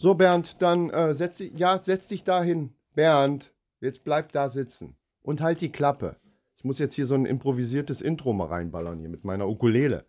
So, 0.00 0.14
Bernd, 0.14 0.62
dann 0.62 0.90
äh, 0.90 1.12
setz 1.12 1.38
dich, 1.38 1.58
ja, 1.58 1.76
setz 1.76 2.06
dich 2.06 2.22
da 2.22 2.40
hin. 2.40 2.72
Bernd, 2.94 3.52
jetzt 3.80 4.04
bleib 4.04 4.30
da 4.30 4.48
sitzen 4.48 4.96
und 5.22 5.40
halt 5.40 5.60
die 5.60 5.72
Klappe. 5.72 6.14
Ich 6.56 6.62
muss 6.62 6.78
jetzt 6.78 6.94
hier 6.94 7.04
so 7.06 7.16
ein 7.16 7.26
improvisiertes 7.26 8.00
Intro 8.00 8.32
mal 8.32 8.46
reinballern 8.46 9.00
hier 9.00 9.08
mit 9.08 9.24
meiner 9.24 9.48
Ukulele. 9.48 10.06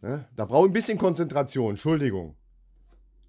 Ne? 0.00 0.26
Da 0.34 0.44
brauche 0.44 0.66
ich 0.66 0.70
ein 0.70 0.74
bisschen 0.74 0.98
Konzentration, 0.98 1.70
Entschuldigung. 1.70 2.34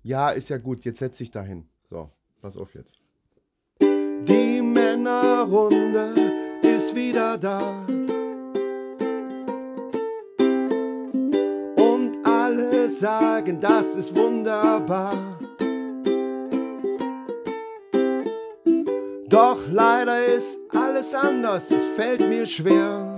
Ja, 0.02 0.32
ist 0.32 0.50
ja 0.50 0.58
gut, 0.58 0.84
jetzt 0.84 0.98
setz 0.98 1.20
dich 1.20 1.29
da 1.29 1.43
hin. 1.43 1.70
So, 1.92 2.10
pass 2.41 2.57
auf 2.57 2.73
jetzt. 2.73 3.00
Die 3.80 4.62
Männerrunde 4.64 6.16
ist 6.64 6.96
wieder 6.96 7.38
da. 7.38 7.86
Und 11.78 12.18
alle 12.25 12.89
sagen, 12.89 13.60
das 13.62 13.96
ist 13.96 14.16
wunderbar. 14.16 15.38
Doch 19.33 19.57
leider 19.71 20.23
ist 20.25 20.60
alles 20.69 21.15
anders, 21.15 21.71
es 21.71 21.83
fällt 21.96 22.19
mir 22.19 22.46
schwer. 22.46 23.18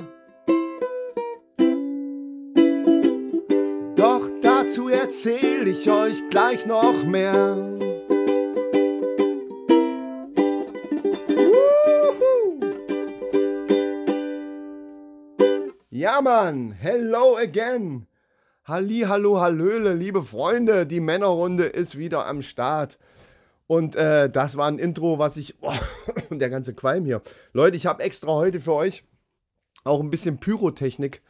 Doch 3.97 4.29
dazu 4.41 4.87
erzähle 4.87 5.69
ich 5.69 5.91
euch 5.91 6.23
gleich 6.29 6.65
noch 6.67 7.03
mehr. 7.03 7.57
Ja, 15.89 16.21
Mann, 16.21 16.71
hello 16.79 17.35
again. 17.35 18.07
Halli, 18.63 19.01
hallo, 19.01 19.41
hallöle, 19.41 19.93
liebe 19.93 20.21
Freunde, 20.21 20.87
die 20.87 21.01
Männerrunde 21.01 21.65
ist 21.65 21.97
wieder 21.97 22.25
am 22.25 22.41
Start. 22.41 22.99
Und 23.67 23.95
äh, 23.95 24.29
das 24.29 24.57
war 24.57 24.67
ein 24.67 24.79
Intro, 24.79 25.17
was 25.17 25.37
ich. 25.37 25.55
Oh, 25.61 25.73
der 26.29 26.49
ganze 26.49 26.73
Qualm 26.73 27.05
hier. 27.05 27.21
Leute, 27.53 27.77
ich 27.77 27.85
habe 27.85 28.03
extra 28.03 28.31
heute 28.31 28.59
für 28.59 28.73
euch 28.73 29.03
auch 29.83 30.01
ein 30.01 30.09
bisschen 30.09 30.39
Pyrotechnik 30.39 31.21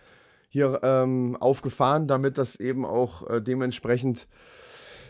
hier 0.50 0.80
ähm, 0.84 1.36
aufgefahren, 1.40 2.08
damit 2.08 2.38
das 2.38 2.56
eben 2.58 2.86
auch 2.86 3.30
äh, 3.30 3.42
dementsprechend 3.42 4.28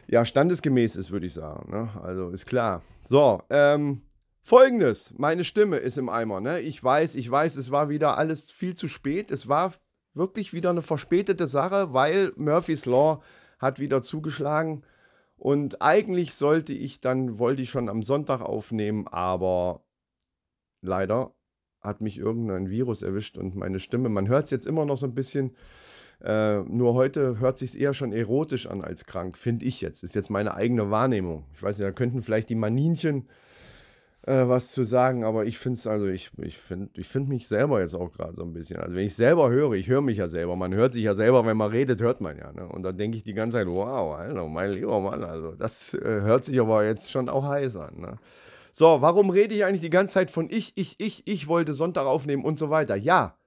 ja, 0.07 0.25
standesgemäß 0.25 0.95
ist, 0.95 1.11
würde 1.11 1.25
ich 1.25 1.33
sagen. 1.33 1.71
Ne? 1.71 1.89
Also 2.03 2.29
ist 2.29 2.45
klar. 2.45 2.83
So, 3.03 3.41
ähm, 3.49 4.01
folgendes: 4.41 5.13
Meine 5.17 5.43
Stimme 5.43 5.77
ist 5.77 5.97
im 5.97 6.09
Eimer. 6.09 6.41
Ne? 6.41 6.59
Ich 6.61 6.83
weiß, 6.83 7.15
ich 7.15 7.29
weiß, 7.29 7.57
es 7.57 7.71
war 7.71 7.89
wieder 7.89 8.17
alles 8.17 8.51
viel 8.51 8.75
zu 8.75 8.87
spät. 8.87 9.31
Es 9.31 9.47
war 9.47 9.73
wirklich 10.13 10.53
wieder 10.53 10.69
eine 10.69 10.81
verspätete 10.81 11.47
Sache, 11.47 11.93
weil 11.93 12.31
Murphy's 12.35 12.85
Law 12.85 13.21
hat 13.59 13.79
wieder 13.79 14.01
zugeschlagen. 14.01 14.83
Und 15.37 15.81
eigentlich 15.81 16.33
sollte 16.33 16.73
ich 16.73 17.01
dann, 17.01 17.39
wollte 17.39 17.61
ich 17.61 17.69
schon 17.69 17.89
am 17.89 18.03
Sonntag 18.03 18.41
aufnehmen, 18.41 19.07
aber 19.07 19.83
leider 20.81 21.33
hat 21.81 22.01
mich 22.01 22.17
irgendein 22.17 22.69
Virus 22.69 23.01
erwischt 23.01 23.37
und 23.37 23.55
meine 23.55 23.79
Stimme, 23.79 24.09
man 24.09 24.27
hört 24.27 24.45
es 24.45 24.51
jetzt 24.51 24.65
immer 24.65 24.85
noch 24.85 24.97
so 24.97 25.05
ein 25.05 25.13
bisschen, 25.13 25.55
äh, 26.23 26.59
nur 26.61 26.93
heute 26.93 27.39
hört 27.39 27.57
sich 27.57 27.79
eher 27.79 27.93
schon 27.93 28.11
erotisch 28.11 28.67
an 28.67 28.83
als 28.83 29.05
krank, 29.05 29.37
finde 29.37 29.65
ich 29.65 29.81
jetzt. 29.81 30.03
Ist 30.03 30.15
jetzt 30.15 30.29
meine 30.29 30.55
eigene 30.55 30.89
Wahrnehmung. 30.89 31.45
Ich 31.53 31.61
weiß 31.61 31.77
nicht, 31.77 31.87
da 31.87 31.91
könnten 31.91 32.21
vielleicht 32.21 32.49
die 32.49 32.55
Maninchen 32.55 33.27
äh, 34.25 34.47
was 34.47 34.71
zu 34.71 34.83
sagen, 34.83 35.23
aber 35.23 35.45
ich 35.45 35.59
finde 35.59 35.77
es, 35.77 35.85
also 35.85 36.07
ich, 36.07 36.31
ich 36.41 36.57
finde 36.57 36.89
ich 36.95 37.07
find 37.07 37.29
mich 37.29 37.47
selber 37.47 37.81
jetzt 37.81 37.93
auch 37.93 38.11
gerade 38.11 38.35
so 38.35 38.43
ein 38.43 38.53
bisschen. 38.53 38.79
Also 38.79 38.95
wenn 38.95 39.05
ich 39.05 39.15
selber 39.15 39.49
höre, 39.49 39.73
ich 39.73 39.87
höre 39.87 40.01
mich 40.01 40.17
ja 40.17 40.27
selber, 40.27 40.55
man 40.55 40.73
hört 40.73 40.93
sich 40.93 41.03
ja 41.03 41.13
selber, 41.13 41.45
wenn 41.45 41.57
man 41.57 41.69
redet, 41.69 42.01
hört 42.01 42.21
man 42.21 42.37
ja. 42.37 42.51
Ne? 42.51 42.67
Und 42.67 42.83
dann 42.83 42.97
denke 42.97 43.17
ich 43.17 43.23
die 43.23 43.35
ganze 43.35 43.57
Zeit, 43.57 43.67
wow, 43.67 44.15
Alter, 44.15 44.47
mein 44.47 44.71
lieber 44.71 44.99
Mann, 44.99 45.23
also 45.23 45.51
das 45.51 45.93
äh, 45.93 45.99
hört 46.21 46.43
sich 46.45 46.59
aber 46.59 46.85
jetzt 46.85 47.11
schon 47.11 47.29
auch 47.29 47.45
heiß 47.45 47.75
an. 47.77 47.99
Ne? 47.99 48.17
So, 48.71 49.01
warum 49.01 49.29
rede 49.29 49.53
ich 49.53 49.63
eigentlich 49.63 49.81
die 49.81 49.89
ganze 49.91 50.15
Zeit 50.15 50.31
von 50.31 50.49
ich, 50.49 50.73
ich, 50.75 50.99
ich, 50.99 51.27
ich 51.27 51.47
wollte 51.47 51.73
Sonntag 51.73 52.07
aufnehmen 52.07 52.43
und 52.43 52.57
so 52.57 52.71
weiter? 52.71 52.95
Ja, 52.95 53.37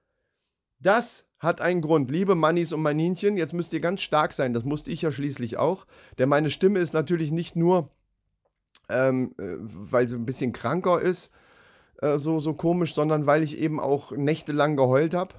das 0.79 1.27
hat 1.39 1.59
einen 1.61 1.81
Grund. 1.81 2.09
Liebe 2.09 2.35
Mannis 2.35 2.71
und 2.71 2.81
Maninchen, 2.81 3.37
jetzt 3.37 3.53
müsst 3.53 3.73
ihr 3.73 3.79
ganz 3.81 4.01
stark 4.01 4.33
sein, 4.33 4.53
das 4.53 4.63
musste 4.63 4.91
ich 4.91 5.01
ja 5.01 5.11
schließlich 5.11 5.57
auch. 5.57 5.85
Denn 6.17 6.29
meine 6.29 6.49
Stimme 6.49 6.79
ist 6.79 6.93
natürlich 6.93 7.31
nicht 7.31 7.55
nur 7.55 7.91
ähm, 8.89 9.33
äh, 9.37 9.55
weil 9.59 10.07
sie 10.07 10.15
ein 10.15 10.25
bisschen 10.25 10.51
kranker 10.51 11.01
ist, 11.01 11.33
äh, 12.01 12.17
so, 12.17 12.39
so 12.39 12.53
komisch, 12.53 12.93
sondern 12.93 13.25
weil 13.25 13.43
ich 13.43 13.57
eben 13.57 13.79
auch 13.79 14.11
nächtelang 14.11 14.75
geheult 14.75 15.13
habe. 15.13 15.35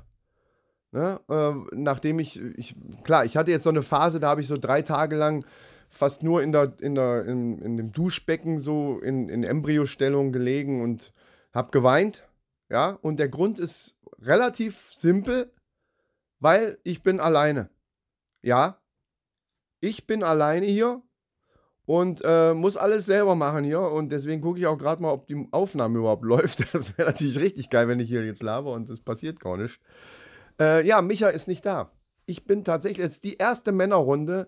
Ne? 0.92 1.20
Äh, 1.28 1.52
nachdem 1.76 2.18
ich, 2.18 2.40
ich, 2.56 2.76
klar, 3.04 3.24
ich 3.24 3.36
hatte 3.36 3.50
jetzt 3.50 3.64
so 3.64 3.70
eine 3.70 3.82
Phase, 3.82 4.20
da 4.20 4.28
habe 4.30 4.40
ich 4.40 4.46
so 4.46 4.56
drei 4.56 4.82
Tage 4.82 5.16
lang 5.16 5.44
fast 5.88 6.22
nur 6.22 6.42
in, 6.42 6.52
der, 6.52 6.72
in, 6.80 6.94
der, 6.94 7.24
in, 7.26 7.58
in 7.60 7.76
dem 7.76 7.92
Duschbecken 7.92 8.58
so 8.58 8.98
in, 9.00 9.28
in 9.28 9.44
Embryostellung 9.44 10.32
gelegen 10.32 10.82
und 10.82 11.12
habe 11.52 11.70
geweint. 11.70 12.28
Ja, 12.68 12.98
und 13.02 13.18
der 13.18 13.28
Grund 13.28 13.58
ist 13.58 13.96
relativ 14.20 14.92
simpel, 14.92 15.52
weil 16.38 16.78
ich 16.84 17.02
bin 17.02 17.18
alleine. 17.18 17.68
Ja, 18.42 18.80
ich 19.80 20.06
bin 20.06 20.22
alleine 20.22 20.66
hier 20.66 21.02
und 21.90 22.22
äh, 22.24 22.54
muss 22.54 22.76
alles 22.76 23.06
selber 23.06 23.34
machen 23.34 23.64
hier. 23.64 23.80
Und 23.80 24.12
deswegen 24.12 24.40
gucke 24.40 24.60
ich 24.60 24.66
auch 24.68 24.78
gerade 24.78 25.02
mal, 25.02 25.10
ob 25.10 25.26
die 25.26 25.48
Aufnahme 25.50 25.98
überhaupt 25.98 26.24
läuft. 26.24 26.72
Das 26.72 26.96
wäre 26.96 27.08
natürlich 27.08 27.40
richtig 27.40 27.68
geil, 27.68 27.88
wenn 27.88 27.98
ich 27.98 28.08
hier 28.08 28.24
jetzt 28.24 28.44
laber 28.44 28.74
und 28.74 28.88
es 28.90 29.00
passiert 29.00 29.40
gar 29.40 29.56
nicht. 29.56 29.80
Äh, 30.60 30.86
ja, 30.86 31.02
Micha 31.02 31.30
ist 31.30 31.48
nicht 31.48 31.66
da. 31.66 31.90
Ich 32.26 32.44
bin 32.44 32.62
tatsächlich, 32.62 33.04
es 33.04 33.14
ist 33.14 33.24
die 33.24 33.38
erste 33.38 33.72
Männerrunde, 33.72 34.46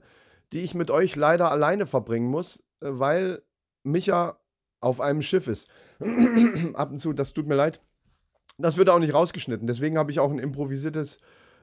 die 0.52 0.60
ich 0.60 0.76
mit 0.76 0.92
euch 0.92 1.16
leider 1.16 1.50
alleine 1.50 1.88
verbringen 1.88 2.28
muss, 2.28 2.60
äh, 2.80 2.90
weil 2.90 3.42
Micha 3.82 4.38
auf 4.80 5.00
einem 5.00 5.22
Schiff 5.22 5.48
ist. 5.48 5.68
Ab 6.74 6.92
und 6.92 6.98
zu, 6.98 7.12
das 7.12 7.32
tut 7.32 7.48
mir 7.48 7.56
leid. 7.56 7.82
Das 8.56 8.76
wird 8.76 8.88
auch 8.88 9.00
nicht 9.00 9.14
rausgeschnitten. 9.14 9.66
Deswegen 9.66 9.98
habe 9.98 10.12
ich 10.12 10.20
auch 10.20 10.30
ein 10.30 10.38
improvisiertes 10.38 11.18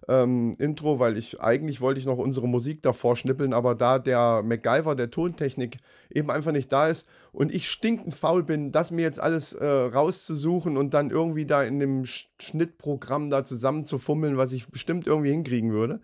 ähm, 0.09 0.53
Intro, 0.57 0.99
weil 0.99 1.17
ich 1.17 1.39
eigentlich 1.39 1.81
wollte 1.81 1.99
ich 1.99 2.05
noch 2.07 2.17
unsere 2.17 2.47
Musik 2.47 2.81
davor 2.81 3.15
schnippeln, 3.15 3.53
aber 3.53 3.75
da 3.75 3.99
der 3.99 4.41
MacGyver 4.43 4.95
der 4.95 5.11
Tontechnik 5.11 5.77
eben 6.09 6.31
einfach 6.31 6.51
nicht 6.51 6.71
da 6.71 6.87
ist 6.87 7.07
und 7.31 7.53
ich 7.53 7.69
stinkend 7.69 8.15
faul 8.15 8.43
bin, 8.43 8.71
das 8.71 8.89
mir 8.89 9.03
jetzt 9.03 9.19
alles 9.19 9.53
äh, 9.53 9.65
rauszusuchen 9.65 10.77
und 10.77 10.95
dann 10.95 11.11
irgendwie 11.11 11.45
da 11.45 11.63
in 11.63 11.79
dem 11.79 12.05
Schnittprogramm 12.05 13.29
da 13.29 13.43
zusammenzufummeln, 13.43 14.35
was 14.35 14.51
ich 14.51 14.67
bestimmt 14.69 15.05
irgendwie 15.05 15.31
hinkriegen 15.31 15.71
würde. 15.71 16.01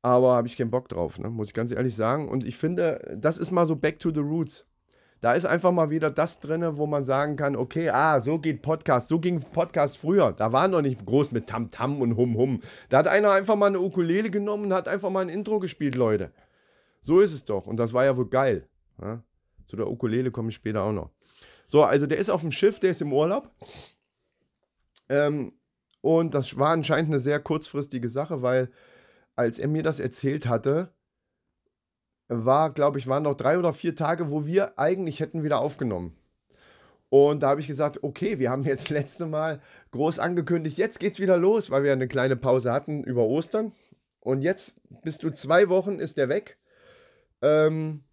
Aber 0.00 0.36
habe 0.36 0.46
ich 0.46 0.56
keinen 0.56 0.70
Bock 0.70 0.88
drauf, 0.88 1.18
ne? 1.18 1.28
muss 1.28 1.48
ich 1.48 1.54
ganz 1.54 1.72
ehrlich 1.72 1.96
sagen. 1.96 2.28
Und 2.28 2.44
ich 2.44 2.56
finde, 2.56 3.16
das 3.18 3.36
ist 3.36 3.50
mal 3.50 3.66
so 3.66 3.74
back 3.74 3.98
to 3.98 4.12
the 4.14 4.20
roots. 4.20 4.64
Da 5.20 5.32
ist 5.34 5.46
einfach 5.46 5.72
mal 5.72 5.90
wieder 5.90 6.10
das 6.10 6.38
drin, 6.38 6.64
wo 6.76 6.86
man 6.86 7.02
sagen 7.02 7.36
kann, 7.36 7.56
okay, 7.56 7.90
ah, 7.90 8.20
so 8.20 8.38
geht 8.38 8.62
Podcast, 8.62 9.08
so 9.08 9.18
ging 9.18 9.40
Podcast 9.40 9.98
früher. 9.98 10.32
Da 10.32 10.52
war 10.52 10.68
noch 10.68 10.82
nicht 10.82 11.04
groß 11.04 11.32
mit 11.32 11.48
Tam-Tam 11.48 11.96
-Tam 11.96 12.00
und 12.00 12.16
Hum-Hum. 12.16 12.60
Da 12.88 12.98
hat 12.98 13.08
einer 13.08 13.32
einfach 13.32 13.56
mal 13.56 13.66
eine 13.66 13.80
Ukulele 13.80 14.30
genommen 14.30 14.66
und 14.66 14.72
hat 14.72 14.86
einfach 14.86 15.10
mal 15.10 15.20
ein 15.20 15.28
Intro 15.28 15.58
gespielt, 15.58 15.96
Leute. 15.96 16.32
So 17.00 17.20
ist 17.20 17.32
es 17.32 17.44
doch. 17.44 17.66
Und 17.66 17.78
das 17.78 17.92
war 17.92 18.04
ja 18.04 18.16
wohl 18.16 18.28
geil. 18.28 18.68
Ja? 19.00 19.22
Zu 19.64 19.76
der 19.76 19.90
Ukulele 19.90 20.30
komme 20.30 20.50
ich 20.50 20.54
später 20.54 20.82
auch 20.82 20.92
noch. 20.92 21.10
So, 21.66 21.82
also 21.82 22.06
der 22.06 22.18
ist 22.18 22.30
auf 22.30 22.40
dem 22.40 22.52
Schiff, 22.52 22.80
der 22.80 22.90
ist 22.90 23.02
im 23.02 23.12
Urlaub. 23.12 23.50
Ähm, 25.08 25.52
und 26.00 26.34
das 26.34 26.56
war 26.56 26.70
anscheinend 26.70 27.10
eine 27.10 27.20
sehr 27.20 27.40
kurzfristige 27.40 28.08
Sache, 28.08 28.40
weil 28.40 28.70
als 29.36 29.58
er 29.58 29.68
mir 29.68 29.82
das 29.82 30.00
erzählt 30.00 30.46
hatte, 30.46 30.92
war, 32.28 32.70
glaube 32.70 32.98
ich, 32.98 33.06
waren 33.06 33.22
noch 33.22 33.34
drei 33.34 33.58
oder 33.58 33.72
vier 33.72 33.94
Tage, 33.94 34.30
wo 34.30 34.46
wir 34.46 34.78
eigentlich 34.78 35.20
hätten 35.20 35.42
wieder 35.42 35.60
aufgenommen. 35.60 36.16
Und 37.10 37.42
da 37.42 37.48
habe 37.48 37.60
ich 37.60 37.66
gesagt, 37.66 38.02
okay, 38.02 38.38
wir 38.38 38.50
haben 38.50 38.64
jetzt 38.64 38.90
letzte 38.90 39.26
Mal 39.26 39.60
groß 39.90 40.18
angekündigt, 40.18 40.78
jetzt 40.78 41.00
geht's 41.00 41.20
wieder 41.20 41.36
los, 41.36 41.70
weil 41.70 41.84
wir 41.84 41.92
eine 41.92 42.08
kleine 42.08 42.36
Pause 42.36 42.72
hatten 42.72 43.02
über 43.02 43.24
Ostern. 43.24 43.72
Und 44.20 44.42
jetzt 44.42 44.76
bist 45.02 45.22
du 45.22 45.30
zwei 45.30 45.68
Wochen, 45.68 45.98
ist 45.98 46.18
der 46.18 46.28
weg. 46.28 46.58
Ähm, 47.40 48.04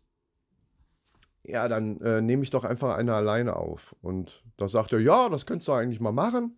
ja, 1.43 1.67
dann 1.67 1.99
äh, 2.01 2.21
nehme 2.21 2.43
ich 2.43 2.49
doch 2.49 2.63
einfach 2.63 2.95
eine 2.95 3.13
alleine 3.13 3.55
auf. 3.55 3.95
Und 4.01 4.43
da 4.57 4.67
sagt 4.67 4.93
er, 4.93 4.99
ja, 4.99 5.29
das 5.29 5.45
könntest 5.45 5.67
du 5.67 5.73
eigentlich 5.73 5.99
mal 5.99 6.11
machen. 6.11 6.57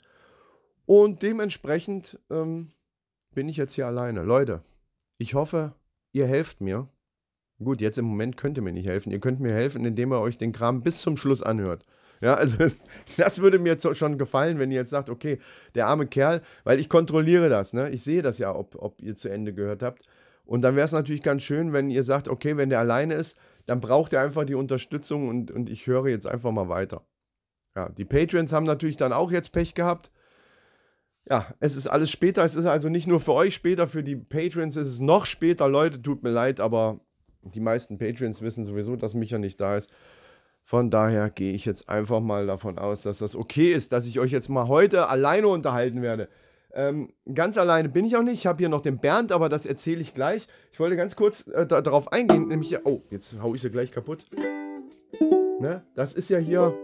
Und 0.85 1.23
dementsprechend 1.23 2.19
ähm, 2.29 2.71
bin 3.33 3.49
ich 3.49 3.57
jetzt 3.57 3.73
hier 3.73 3.87
alleine. 3.87 4.21
Leute, 4.23 4.61
ich 5.17 5.33
hoffe, 5.33 5.73
ihr 6.11 6.27
helft 6.27 6.61
mir. 6.61 6.87
Gut, 7.63 7.81
jetzt 7.81 7.97
im 7.97 8.05
Moment 8.05 8.37
könnt 8.37 8.57
ihr 8.57 8.63
mir 8.63 8.73
nicht 8.73 8.87
helfen. 8.87 9.11
Ihr 9.11 9.19
könnt 9.19 9.39
mir 9.39 9.51
helfen, 9.51 9.83
indem 9.83 10.13
ihr 10.13 10.21
euch 10.21 10.37
den 10.37 10.51
Kram 10.51 10.81
bis 10.81 11.01
zum 11.01 11.17
Schluss 11.17 11.41
anhört. 11.41 11.83
Ja, 12.21 12.35
also 12.35 12.57
das 13.17 13.41
würde 13.41 13.59
mir 13.59 13.77
schon 13.93 14.17
gefallen, 14.17 14.59
wenn 14.59 14.71
ihr 14.71 14.77
jetzt 14.77 14.89
sagt, 14.91 15.09
okay, 15.09 15.39
der 15.75 15.87
arme 15.87 16.07
Kerl, 16.07 16.41
weil 16.63 16.79
ich 16.79 16.89
kontrolliere 16.89 17.49
das, 17.49 17.73
ne? 17.73 17.89
Ich 17.89 18.03
sehe 18.03 18.21
das 18.21 18.37
ja, 18.37 18.53
ob, 18.55 18.75
ob 18.75 19.01
ihr 19.01 19.15
zu 19.15 19.29
Ende 19.29 19.53
gehört 19.53 19.81
habt. 19.81 20.07
Und 20.45 20.61
dann 20.61 20.75
wäre 20.75 20.85
es 20.85 20.93
natürlich 20.93 21.23
ganz 21.23 21.43
schön, 21.43 21.73
wenn 21.73 21.89
ihr 21.89 22.03
sagt, 22.03 22.27
okay, 22.27 22.57
wenn 22.57 22.69
der 22.69 22.79
alleine 22.79 23.15
ist, 23.15 23.37
dann 23.65 23.81
braucht 23.81 24.13
er 24.13 24.21
einfach 24.21 24.45
die 24.45 24.55
Unterstützung 24.55 25.27
und, 25.27 25.51
und 25.51 25.69
ich 25.69 25.87
höre 25.87 26.07
jetzt 26.07 26.25
einfach 26.25 26.51
mal 26.51 26.69
weiter. 26.69 27.05
Ja, 27.75 27.89
die 27.89 28.05
Patreons 28.05 28.53
haben 28.53 28.65
natürlich 28.65 28.97
dann 28.97 29.13
auch 29.13 29.31
jetzt 29.31 29.51
Pech 29.51 29.73
gehabt. 29.73 30.11
Ja, 31.29 31.53
es 31.59 31.75
ist 31.75 31.87
alles 31.87 32.09
später. 32.09 32.45
Es 32.45 32.55
ist 32.55 32.65
also 32.65 32.87
nicht 32.87 33.07
nur 33.07 33.19
für 33.19 33.33
euch 33.33 33.53
später, 33.53 33.87
für 33.87 34.03
die 34.03 34.15
Patreons 34.15 34.77
ist 34.77 34.87
es 34.87 34.99
noch 35.01 35.25
später. 35.25 35.67
Leute, 35.67 36.01
tut 36.01 36.23
mir 36.23 36.31
leid, 36.31 36.61
aber 36.61 37.01
die 37.55 37.59
meisten 37.59 37.97
Patreons 37.97 38.41
wissen 38.41 38.65
sowieso, 38.65 38.95
dass 38.95 39.13
Micha 39.13 39.37
nicht 39.37 39.59
da 39.59 39.77
ist. 39.77 39.89
Von 40.63 40.89
daher 40.89 41.29
gehe 41.29 41.53
ich 41.53 41.63
jetzt 41.65 41.87
einfach 41.87 42.19
mal 42.19 42.45
davon 42.45 42.77
aus, 42.77 43.03
dass 43.03 43.19
das 43.19 43.35
okay 43.35 43.71
ist, 43.71 43.93
dass 43.93 44.05
ich 44.05 44.19
euch 44.19 44.31
jetzt 44.31 44.49
mal 44.49 44.67
heute 44.67 45.07
alleine 45.07 45.47
unterhalten 45.47 46.01
werde. 46.01 46.27
Ähm, 46.73 47.13
ganz 47.33 47.57
alleine 47.57 47.89
bin 47.89 48.05
ich 48.05 48.17
auch 48.17 48.21
nicht. 48.21 48.39
Ich 48.39 48.47
habe 48.47 48.59
hier 48.59 48.69
noch 48.69 48.81
den 48.81 48.99
Bernd, 48.99 49.31
aber 49.31 49.49
das 49.49 49.65
erzähle 49.65 50.01
ich 50.01 50.13
gleich. 50.13 50.47
Ich 50.73 50.79
wollte 50.79 50.97
ganz 50.97 51.15
kurz 51.15 51.47
äh, 51.47 51.65
da, 51.65 51.81
darauf 51.81 52.11
eingehen, 52.11 52.49
nämlich, 52.49 52.77
oh, 52.85 53.01
jetzt 53.09 53.41
haue 53.41 53.55
ich 53.55 53.61
sie 53.61 53.69
gleich 53.69 53.91
kaputt. 53.91 54.25
Ne? 55.59 55.83
Das 55.95 56.13
ist 56.13 56.29
ja 56.29 56.37
hier, 56.37 56.77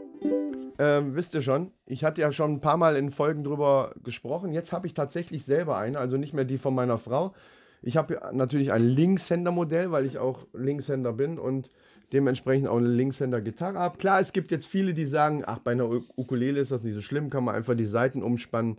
ähm, 0.80 1.16
wisst 1.16 1.36
ihr 1.36 1.42
schon, 1.42 1.72
ich 1.86 2.04
hatte 2.04 2.22
ja 2.22 2.32
schon 2.32 2.54
ein 2.54 2.62
paar 2.62 2.78
Mal 2.78 2.96
in 2.96 3.12
Folgen 3.12 3.44
drüber 3.44 3.94
gesprochen. 4.02 4.52
Jetzt 4.52 4.74
habe 4.74 4.88
ich 4.88 4.94
tatsächlich 4.94 5.46
selber 5.46 5.78
eine, 5.78 6.00
also 6.00 6.18
nicht 6.18 6.34
mehr 6.34 6.46
die 6.46 6.58
von 6.58 6.74
meiner 6.74 6.98
Frau. 6.98 7.36
Ich 7.84 7.98
habe 7.98 8.20
natürlich 8.32 8.72
ein 8.72 8.84
Linkshänder-Modell, 8.84 9.92
weil 9.92 10.06
ich 10.06 10.18
auch 10.18 10.48
Linkshänder 10.54 11.12
bin 11.12 11.38
und 11.38 11.70
dementsprechend 12.14 12.70
auch 12.70 12.78
eine 12.78 12.88
Linkshänder-Gitarre 12.88 13.78
habe. 13.78 13.98
Klar, 13.98 14.22
es 14.22 14.32
gibt 14.32 14.52
jetzt 14.52 14.68
viele, 14.68 14.94
die 14.94 15.06
sagen, 15.06 15.44
ach, 15.46 15.60
bei 15.60 15.72
einer 15.72 15.90
Ukulele 16.16 16.62
ist 16.62 16.72
das 16.72 16.84
nicht 16.84 16.94
so 16.94 17.02
schlimm, 17.02 17.30
kann 17.30 17.44
man 17.44 17.56
einfach 17.56 17.76
die 17.76 17.86
Seiten 17.86 18.24
umspannen. 18.24 18.78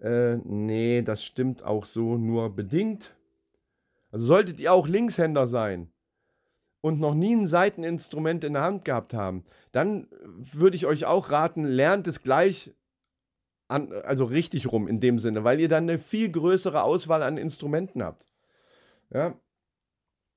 Äh, 0.00 0.38
nee, 0.38 1.02
das 1.02 1.24
stimmt 1.24 1.64
auch 1.64 1.86
so 1.86 2.16
nur 2.16 2.54
bedingt. 2.54 3.14
Also 4.10 4.26
solltet 4.26 4.58
ihr 4.58 4.72
auch 4.72 4.88
Linkshänder 4.88 5.46
sein 5.46 5.88
und 6.80 6.98
noch 6.98 7.14
nie 7.14 7.34
ein 7.34 7.46
Seiteninstrument 7.46 8.42
in 8.42 8.54
der 8.54 8.62
Hand 8.62 8.84
gehabt 8.84 9.14
haben, 9.14 9.44
dann 9.70 10.08
würde 10.52 10.76
ich 10.76 10.86
euch 10.86 11.04
auch 11.04 11.30
raten, 11.30 11.64
lernt 11.64 12.06
es 12.08 12.22
gleich 12.22 12.72
an, 13.68 13.92
also 14.04 14.24
richtig 14.24 14.70
rum 14.72 14.88
in 14.88 15.00
dem 15.00 15.18
Sinne, 15.18 15.44
weil 15.44 15.60
ihr 15.60 15.68
dann 15.68 15.84
eine 15.84 15.98
viel 15.98 16.30
größere 16.30 16.82
Auswahl 16.82 17.22
an 17.22 17.38
Instrumenten 17.38 18.02
habt. 18.02 18.26
Ja. 19.12 19.34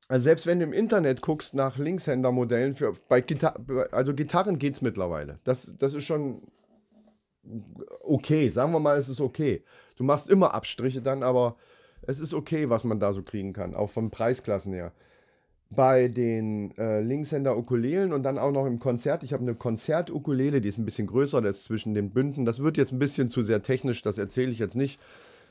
Also 0.07 0.23
selbst 0.23 0.47
wenn 0.47 0.59
du 0.59 0.65
im 0.65 0.73
Internet 0.73 1.21
guckst 1.21 1.53
nach 1.53 1.77
Linkshändermodellen, 1.77 2.73
für, 2.73 2.93
bei 3.07 3.21
Gitar 3.21 3.53
also 3.91 4.15
Gitarren 4.15 4.57
geht 4.57 4.73
es 4.73 4.81
mittlerweile. 4.81 5.39
Das, 5.43 5.75
das 5.77 5.93
ist 5.93 6.05
schon 6.05 6.41
okay, 8.01 8.49
sagen 8.49 8.71
wir 8.73 8.79
mal, 8.79 8.97
es 8.97 9.09
ist 9.09 9.21
okay. 9.21 9.63
Du 9.95 10.03
machst 10.03 10.29
immer 10.29 10.53
Abstriche 10.53 11.01
dann, 11.01 11.23
aber 11.23 11.57
es 12.01 12.19
ist 12.19 12.33
okay, 12.33 12.69
was 12.69 12.83
man 12.83 12.99
da 12.99 13.13
so 13.13 13.23
kriegen 13.23 13.53
kann, 13.53 13.75
auch 13.75 13.89
von 13.89 14.09
Preisklassen 14.09 14.73
her 14.73 14.93
bei 15.69 16.07
den 16.07 16.75
äh, 16.77 17.01
Linkshänder 17.01 17.55
Ukulelen 17.55 18.11
und 18.11 18.23
dann 18.23 18.39
auch 18.39 18.51
noch 18.51 18.65
im 18.65 18.79
Konzert. 18.79 19.23
Ich 19.23 19.33
habe 19.33 19.43
eine 19.43 19.53
Konzert-Ukulele, 19.53 20.61
die 20.61 20.69
ist 20.69 20.79
ein 20.79 20.85
bisschen 20.85 21.07
größer, 21.07 21.41
das 21.41 21.57
ist 21.57 21.63
zwischen 21.65 21.93
den 21.93 22.11
Bünden. 22.11 22.45
Das 22.45 22.59
wird 22.59 22.77
jetzt 22.77 22.91
ein 22.91 22.99
bisschen 22.99 23.29
zu 23.29 23.43
sehr 23.43 23.61
technisch, 23.61 24.01
das 24.01 24.17
erzähle 24.17 24.51
ich 24.51 24.59
jetzt 24.59 24.75
nicht. 24.75 24.99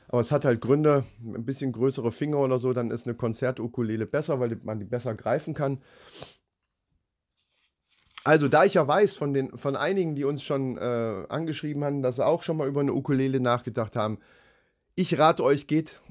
Aber 0.09 0.19
es 0.19 0.31
hat 0.31 0.43
halt 0.43 0.59
Gründe, 0.59 1.05
ein 1.23 1.45
bisschen 1.45 1.71
größere 1.71 2.11
Finger 2.11 2.39
oder 2.39 2.59
so, 2.59 2.73
dann 2.73 2.91
ist 2.91 3.07
eine 3.07 3.15
Konzert-Ukulele 3.15 4.07
besser, 4.07 4.39
weil 4.39 4.57
man 4.63 4.79
die 4.79 4.85
besser 4.85 5.15
greifen 5.15 5.53
kann. 5.53 5.81
Also, 8.25 8.49
da 8.49 8.65
ich 8.65 8.73
ja 8.73 8.85
weiß 8.85 9.15
von, 9.15 9.33
den, 9.33 9.57
von 9.57 9.77
einigen, 9.77 10.15
die 10.15 10.25
uns 10.25 10.43
schon 10.43 10.77
äh, 10.77 11.25
angeschrieben 11.29 11.83
haben, 11.85 12.01
dass 12.01 12.17
sie 12.17 12.25
auch 12.25 12.43
schon 12.43 12.57
mal 12.57 12.67
über 12.67 12.81
eine 12.81 12.93
Ukulele 12.93 13.39
nachgedacht 13.39 13.95
haben, 13.95 14.19
ich 14.95 15.17
rate 15.17 15.43
euch, 15.43 15.67
geht 15.67 16.01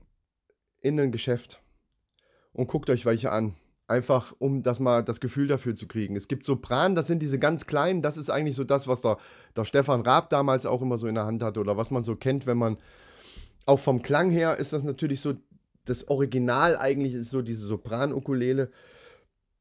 in 0.80 0.98
ein 0.98 1.12
Geschäft 1.12 1.60
und 2.52 2.68
guckt 2.68 2.88
euch 2.88 3.04
welche 3.04 3.30
an. 3.32 3.54
Einfach, 3.88 4.34
um 4.38 4.62
das 4.62 4.80
mal 4.80 5.02
das 5.02 5.18
Gefühl 5.18 5.48
dafür 5.48 5.74
zu 5.74 5.88
kriegen. 5.88 6.14
Es 6.14 6.28
gibt 6.28 6.44
Sopran, 6.44 6.94
das 6.94 7.06
sind 7.06 7.20
diese 7.20 7.38
ganz 7.38 7.66
kleinen, 7.66 8.02
das 8.02 8.16
ist 8.16 8.30
eigentlich 8.30 8.54
so 8.54 8.62
das, 8.62 8.86
was 8.86 9.00
der, 9.00 9.16
der 9.56 9.64
Stefan 9.64 10.02
Raab 10.02 10.28
damals 10.30 10.66
auch 10.66 10.82
immer 10.82 10.98
so 10.98 11.06
in 11.06 11.14
der 11.14 11.24
Hand 11.24 11.42
hatte 11.42 11.58
oder 11.58 11.76
was 11.76 11.90
man 11.90 12.02
so 12.02 12.14
kennt, 12.14 12.46
wenn 12.46 12.58
man, 12.58 12.76
auch 13.68 13.78
vom 13.78 14.02
Klang 14.02 14.30
her 14.30 14.56
ist 14.56 14.72
das 14.72 14.82
natürlich 14.82 15.20
so, 15.20 15.34
das 15.84 16.08
Original 16.08 16.76
eigentlich 16.76 17.14
ist 17.14 17.30
so 17.30 17.42
diese 17.42 17.66
Sopran-Ukulele. 17.66 18.70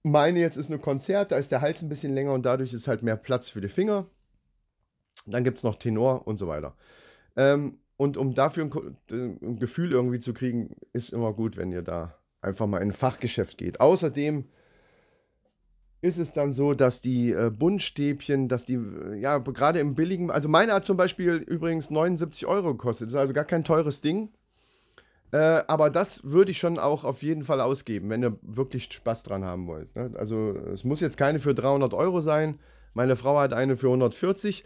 Meine 0.03 0.39
jetzt 0.39 0.57
ist 0.57 0.71
eine 0.71 0.79
Konzert, 0.79 1.31
da 1.31 1.37
ist 1.37 1.51
der 1.51 1.61
Hals 1.61 1.81
ein 1.81 1.89
bisschen 1.89 2.13
länger 2.13 2.33
und 2.33 2.45
dadurch 2.45 2.73
ist 2.73 2.87
halt 2.87 3.03
mehr 3.03 3.17
Platz 3.17 3.49
für 3.49 3.61
die 3.61 3.67
Finger. 3.67 4.09
Dann 5.25 5.43
gibt 5.43 5.57
es 5.57 5.63
noch 5.63 5.75
Tenor 5.75 6.25
und 6.25 6.37
so 6.37 6.47
weiter. 6.47 6.75
Ähm, 7.35 7.79
und 7.97 8.15
um 8.15 8.33
dafür 8.33 8.65
ein, 8.65 9.39
ein 9.41 9.59
Gefühl 9.59 9.91
irgendwie 9.91 10.19
zu 10.19 10.33
kriegen, 10.33 10.75
ist 10.93 11.11
immer 11.11 11.33
gut, 11.33 11.57
wenn 11.57 11.71
ihr 11.71 11.81
da 11.81 12.17
einfach 12.41 12.67
mal 12.67 12.81
in 12.81 12.89
ein 12.89 12.93
Fachgeschäft 12.93 13.57
geht. 13.57 13.79
Außerdem 13.79 14.45
ist 16.01 16.17
es 16.17 16.33
dann 16.33 16.53
so, 16.53 16.73
dass 16.73 17.01
die 17.01 17.31
äh, 17.31 17.49
Buntstäbchen, 17.49 18.47
dass 18.47 18.65
die, 18.65 18.75
äh, 18.75 19.15
ja, 19.19 19.39
gerade 19.39 19.79
im 19.79 19.95
billigen, 19.95 20.29
also 20.29 20.47
meine 20.47 20.73
hat 20.73 20.85
zum 20.85 20.97
Beispiel 20.97 21.35
übrigens 21.35 21.89
79 21.89 22.45
Euro 22.45 22.73
gekostet, 22.73 23.09
ist 23.09 23.15
also 23.15 23.33
gar 23.33 23.45
kein 23.45 23.63
teures 23.63 24.01
Ding. 24.01 24.29
Äh, 25.31 25.63
aber 25.67 25.89
das 25.89 26.23
würde 26.25 26.51
ich 26.51 26.59
schon 26.59 26.79
auch 26.79 27.03
auf 27.03 27.21
jeden 27.21 27.43
Fall 27.43 27.59
ausgeben, 27.59 28.09
wenn 28.09 28.23
ihr 28.23 28.37
wirklich 28.41 28.85
Spaß 28.85 29.23
dran 29.23 29.43
haben 29.43 29.67
wollt. 29.67 29.93
Ne? 29.95 30.11
Also 30.15 30.55
es 30.73 30.83
muss 30.83 31.01
jetzt 31.01 31.17
keine 31.17 31.39
für 31.39 31.53
300 31.53 31.93
Euro 31.93 32.21
sein. 32.21 32.59
Meine 32.93 33.15
Frau 33.15 33.39
hat 33.39 33.53
eine 33.53 33.75
für 33.75 33.87
140. 33.87 34.63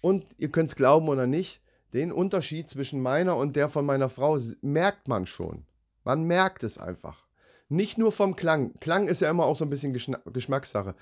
Und 0.00 0.24
ihr 0.38 0.50
könnt 0.50 0.68
es 0.68 0.76
glauben 0.76 1.08
oder 1.08 1.26
nicht, 1.26 1.60
den 1.92 2.12
Unterschied 2.12 2.68
zwischen 2.68 3.00
meiner 3.00 3.36
und 3.36 3.56
der 3.56 3.68
von 3.68 3.84
meiner 3.84 4.08
Frau 4.08 4.38
merkt 4.60 5.08
man 5.08 5.26
schon. 5.26 5.64
Man 6.06 6.22
merkt 6.22 6.62
es 6.62 6.78
einfach. 6.78 7.26
Nicht 7.68 7.98
nur 7.98 8.12
vom 8.12 8.36
Klang. 8.36 8.72
Klang 8.78 9.08
ist 9.08 9.20
ja 9.22 9.28
immer 9.28 9.44
auch 9.44 9.56
so 9.56 9.64
ein 9.64 9.70
bisschen 9.70 9.92
Geschmackssache. 9.92 10.94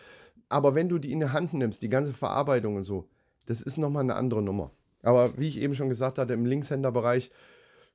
Aber 0.48 0.74
wenn 0.74 0.88
du 0.88 0.98
die 0.98 1.12
in 1.12 1.20
die 1.20 1.28
Hand 1.28 1.52
nimmst, 1.52 1.82
die 1.82 1.90
ganze 1.90 2.14
Verarbeitung 2.14 2.76
und 2.76 2.84
so, 2.84 3.06
das 3.44 3.60
ist 3.60 3.76
nochmal 3.76 4.02
eine 4.02 4.14
andere 4.14 4.40
Nummer. 4.40 4.70
Aber 5.02 5.36
wie 5.36 5.48
ich 5.48 5.60
eben 5.60 5.74
schon 5.74 5.90
gesagt 5.90 6.16
hatte, 6.16 6.32
im 6.32 6.46
Linkshänderbereich, 6.46 7.30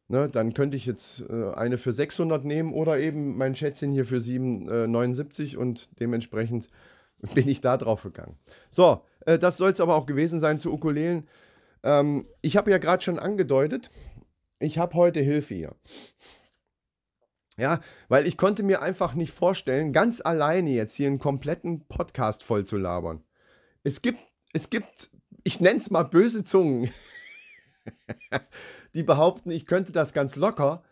ne, 0.07 0.29
dann 0.29 0.53
könnte 0.53 0.77
ich 0.77 0.85
jetzt 0.85 1.23
äh, 1.27 1.51
eine 1.55 1.79
für 1.79 1.93
600 1.93 2.45
nehmen 2.45 2.73
oder 2.73 2.99
eben 2.99 3.35
mein 3.37 3.55
Schätzchen 3.55 3.91
hier 3.91 4.05
für 4.05 4.21
779 4.21 5.55
äh, 5.55 5.57
und 5.57 5.99
dementsprechend 5.99 6.67
bin 7.33 7.49
ich 7.49 7.61
da 7.61 7.75
drauf 7.75 8.03
gegangen. 8.03 8.37
So, 8.69 9.01
äh, 9.25 9.39
das 9.39 9.57
soll 9.57 9.71
es 9.71 9.81
aber 9.81 9.95
auch 9.95 10.05
gewesen 10.05 10.39
sein 10.39 10.59
zu 10.59 10.71
Ukulelen. 10.71 11.27
Ähm, 11.81 12.27
ich 12.41 12.55
habe 12.55 12.69
ja 12.69 12.77
gerade 12.77 13.01
schon 13.01 13.17
angedeutet, 13.17 13.89
ich 14.59 14.77
habe 14.77 14.93
heute 14.93 15.21
Hilfe 15.21 15.55
hier. 15.55 15.75
Ja, 17.59 17.81
weil 18.07 18.25
ich 18.25 18.37
konnte 18.37 18.63
mir 18.63 18.81
einfach 18.81 19.15
nicht 19.15 19.33
vorstellen, 19.33 19.91
ganz 19.91 20.21
alleine 20.23 20.69
jetzt 20.69 20.95
hier 20.95 21.07
einen 21.07 21.19
kompletten 21.19 21.85
Podcast 21.87 22.43
voll 22.43 22.65
zu 22.65 22.77
labern. 22.77 23.21
Es 23.83 24.01
gibt, 24.01 24.19
es 24.53 24.69
gibt, 24.69 25.09
ich 25.43 25.59
nenne 25.59 25.79
es 25.79 25.89
mal 25.89 26.03
böse 26.03 26.45
Zungen, 26.45 26.89
die 28.93 29.03
behaupten, 29.03 29.51
ich 29.51 29.65
könnte 29.65 29.91
das 29.91 30.13
ganz 30.13 30.37
locker, 30.37 30.83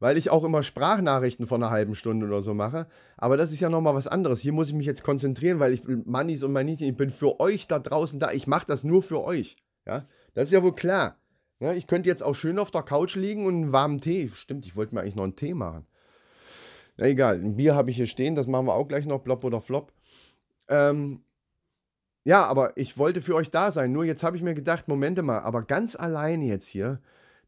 weil 0.00 0.16
ich 0.16 0.30
auch 0.30 0.44
immer 0.44 0.62
Sprachnachrichten 0.62 1.46
von 1.46 1.62
einer 1.62 1.70
halben 1.70 1.94
Stunde 1.94 2.26
oder 2.26 2.40
so 2.40 2.54
mache. 2.54 2.86
Aber 3.16 3.36
das 3.36 3.52
ist 3.52 3.60
ja 3.60 3.68
nochmal 3.68 3.94
was 3.94 4.06
anderes. 4.06 4.40
Hier 4.40 4.52
muss 4.52 4.68
ich 4.68 4.74
mich 4.74 4.86
jetzt 4.86 5.02
konzentrieren, 5.02 5.60
weil 5.60 5.72
ich 5.72 5.82
bin 5.82 6.04
Mannis 6.06 6.42
und 6.42 6.52
Manitchen, 6.52 6.88
ich 6.88 6.96
bin 6.96 7.10
für 7.10 7.38
euch 7.38 7.68
da 7.68 7.78
draußen 7.78 8.18
da. 8.18 8.32
Ich 8.32 8.46
mache 8.46 8.66
das 8.66 8.82
nur 8.82 9.02
für 9.02 9.24
euch. 9.24 9.56
Ja, 9.86 10.06
das 10.34 10.44
ist 10.44 10.52
ja 10.52 10.62
wohl 10.62 10.74
klar. 10.74 11.18
Ja, 11.60 11.72
ich 11.72 11.86
könnte 11.86 12.08
jetzt 12.08 12.22
auch 12.22 12.34
schön 12.34 12.58
auf 12.58 12.70
der 12.70 12.82
Couch 12.82 13.14
liegen 13.14 13.46
und 13.46 13.54
einen 13.54 13.72
warmen 13.72 14.00
Tee. 14.00 14.30
Stimmt, 14.34 14.66
ich 14.66 14.74
wollte 14.74 14.94
mir 14.94 15.02
eigentlich 15.02 15.16
noch 15.16 15.24
einen 15.24 15.36
Tee 15.36 15.54
machen. 15.54 15.86
Na 16.96 17.06
egal, 17.06 17.36
ein 17.36 17.56
Bier 17.56 17.74
habe 17.74 17.90
ich 17.90 17.96
hier 17.96 18.06
stehen, 18.06 18.34
das 18.34 18.46
machen 18.46 18.66
wir 18.66 18.74
auch 18.74 18.88
gleich 18.88 19.06
noch, 19.06 19.20
Blob 19.20 19.44
oder 19.44 19.60
Flop. 19.60 19.92
Ähm, 20.68 21.24
ja, 22.24 22.46
aber 22.46 22.76
ich 22.76 22.96
wollte 22.96 23.20
für 23.20 23.34
euch 23.34 23.50
da 23.50 23.70
sein. 23.70 23.92
Nur 23.92 24.04
jetzt 24.04 24.22
habe 24.22 24.36
ich 24.36 24.42
mir 24.42 24.54
gedacht, 24.54 24.88
Momente 24.88 25.22
mal, 25.22 25.40
aber 25.40 25.62
ganz 25.62 25.96
alleine 25.96 26.44
jetzt 26.46 26.68
hier, 26.68 27.00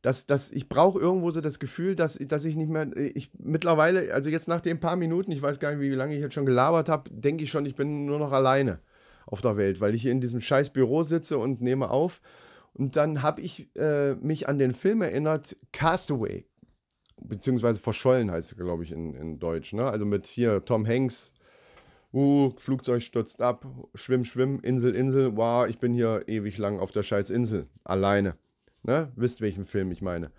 dass, 0.03 0.27
dass 0.27 0.53
ich 0.53 0.69
brauche 0.69 0.99
irgendwo 0.99 1.31
so 1.31 1.41
das 1.41 1.59
Gefühl, 1.59 1.97
dass, 1.97 2.15
dass 2.15 2.45
ich 2.45 2.57
nicht 2.57 2.69
mehr, 2.69 2.89
ich 2.97 3.31
mittlerweile, 3.39 4.13
also 4.13 4.29
jetzt 4.29 4.49
nach 4.49 4.61
den 4.61 4.79
paar 4.79 4.97
Minuten, 4.97 5.33
ich 5.33 5.41
weiß 5.41 5.61
gar 5.61 5.73
nicht, 5.73 5.81
wie 5.81 5.95
lange 5.95 6.15
ich 6.15 6.21
jetzt 6.21 6.35
schon 6.35 6.47
gelabert 6.47 6.89
habe, 6.89 7.11
denke 7.11 7.45
ich 7.45 7.51
schon, 7.51 7.67
ich 7.67 7.75
bin 7.75 8.05
nur 8.05 8.19
noch 8.19 8.33
alleine 8.33 8.81
auf 9.27 9.41
der 9.41 9.57
Welt, 9.57 9.81
weil 9.81 9.95
ich 9.95 10.03
hier 10.03 10.13
in 10.13 10.21
diesem 10.21 10.41
scheiß 10.41 10.71
Büro 10.71 11.03
sitze 11.03 11.39
und 11.39 11.61
nehme 11.61 11.91
auf. 11.91 12.21
Und 12.75 12.97
dann 12.97 13.23
habe 13.23 13.41
ich 13.41 13.75
äh, 13.77 14.15
mich 14.17 14.49
an 14.49 14.59
den 14.59 14.73
Film 14.73 15.01
erinnert, 15.01 15.57
Castaway 15.73 16.45
beziehungsweise 17.21 17.81
verschollen 17.81 18.31
heißt 18.31 18.53
es, 18.53 18.59
glaube 18.59 18.85
ich, 18.85 18.93
in, 18.93 19.15
in 19.15 19.39
Deutsch. 19.39 19.73
Ne? 19.73 19.85
Also 19.85 20.05
mit 20.05 20.27
hier 20.27 20.65
Tom 20.65 20.87
Hanks, 20.87 21.35
uh, 22.13 22.53
Flugzeug 22.57 23.03
stürzt 23.03 23.43
ab, 23.43 23.67
schwimm, 23.95 24.25
schwimm, 24.25 24.61
Insel, 24.61 24.95
Insel, 24.95 25.37
wow, 25.37 25.67
ich 25.67 25.79
bin 25.79 25.93
hier 25.93 26.25
ewig 26.29 26.59
lang 26.59 26.79
auf 26.79 26.93
der 26.93 27.03
scheiß 27.03 27.31
Insel, 27.31 27.69
alleine. 27.85 28.37
Ne? 28.83 29.13
Wisst, 29.17 29.41
welchen 29.41 29.65
Film 29.65 29.91
ich 29.91 30.03
meine. 30.03 30.31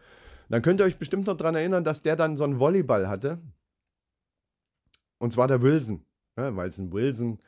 Dann 0.50 0.62
könnt 0.62 0.79
ihr 0.79 0.86
euch 0.86 0.98
bestimmt 0.98 1.27
noch 1.27 1.36
daran 1.36 1.55
erinnern, 1.55 1.84
dass 1.84 2.01
der 2.01 2.15
dann 2.15 2.38
so 2.38 2.46
einen 2.46 2.60
Volleyball 2.60 3.10
hatte. 3.10 3.39
Und 5.17 5.31
zwar 5.31 5.48
der 5.48 5.62
Wilson, 5.62 6.05
ne? 6.38 6.55
weil 6.55 6.69
es 6.69 6.77
ein 6.77 6.93
Wilson 6.93 7.39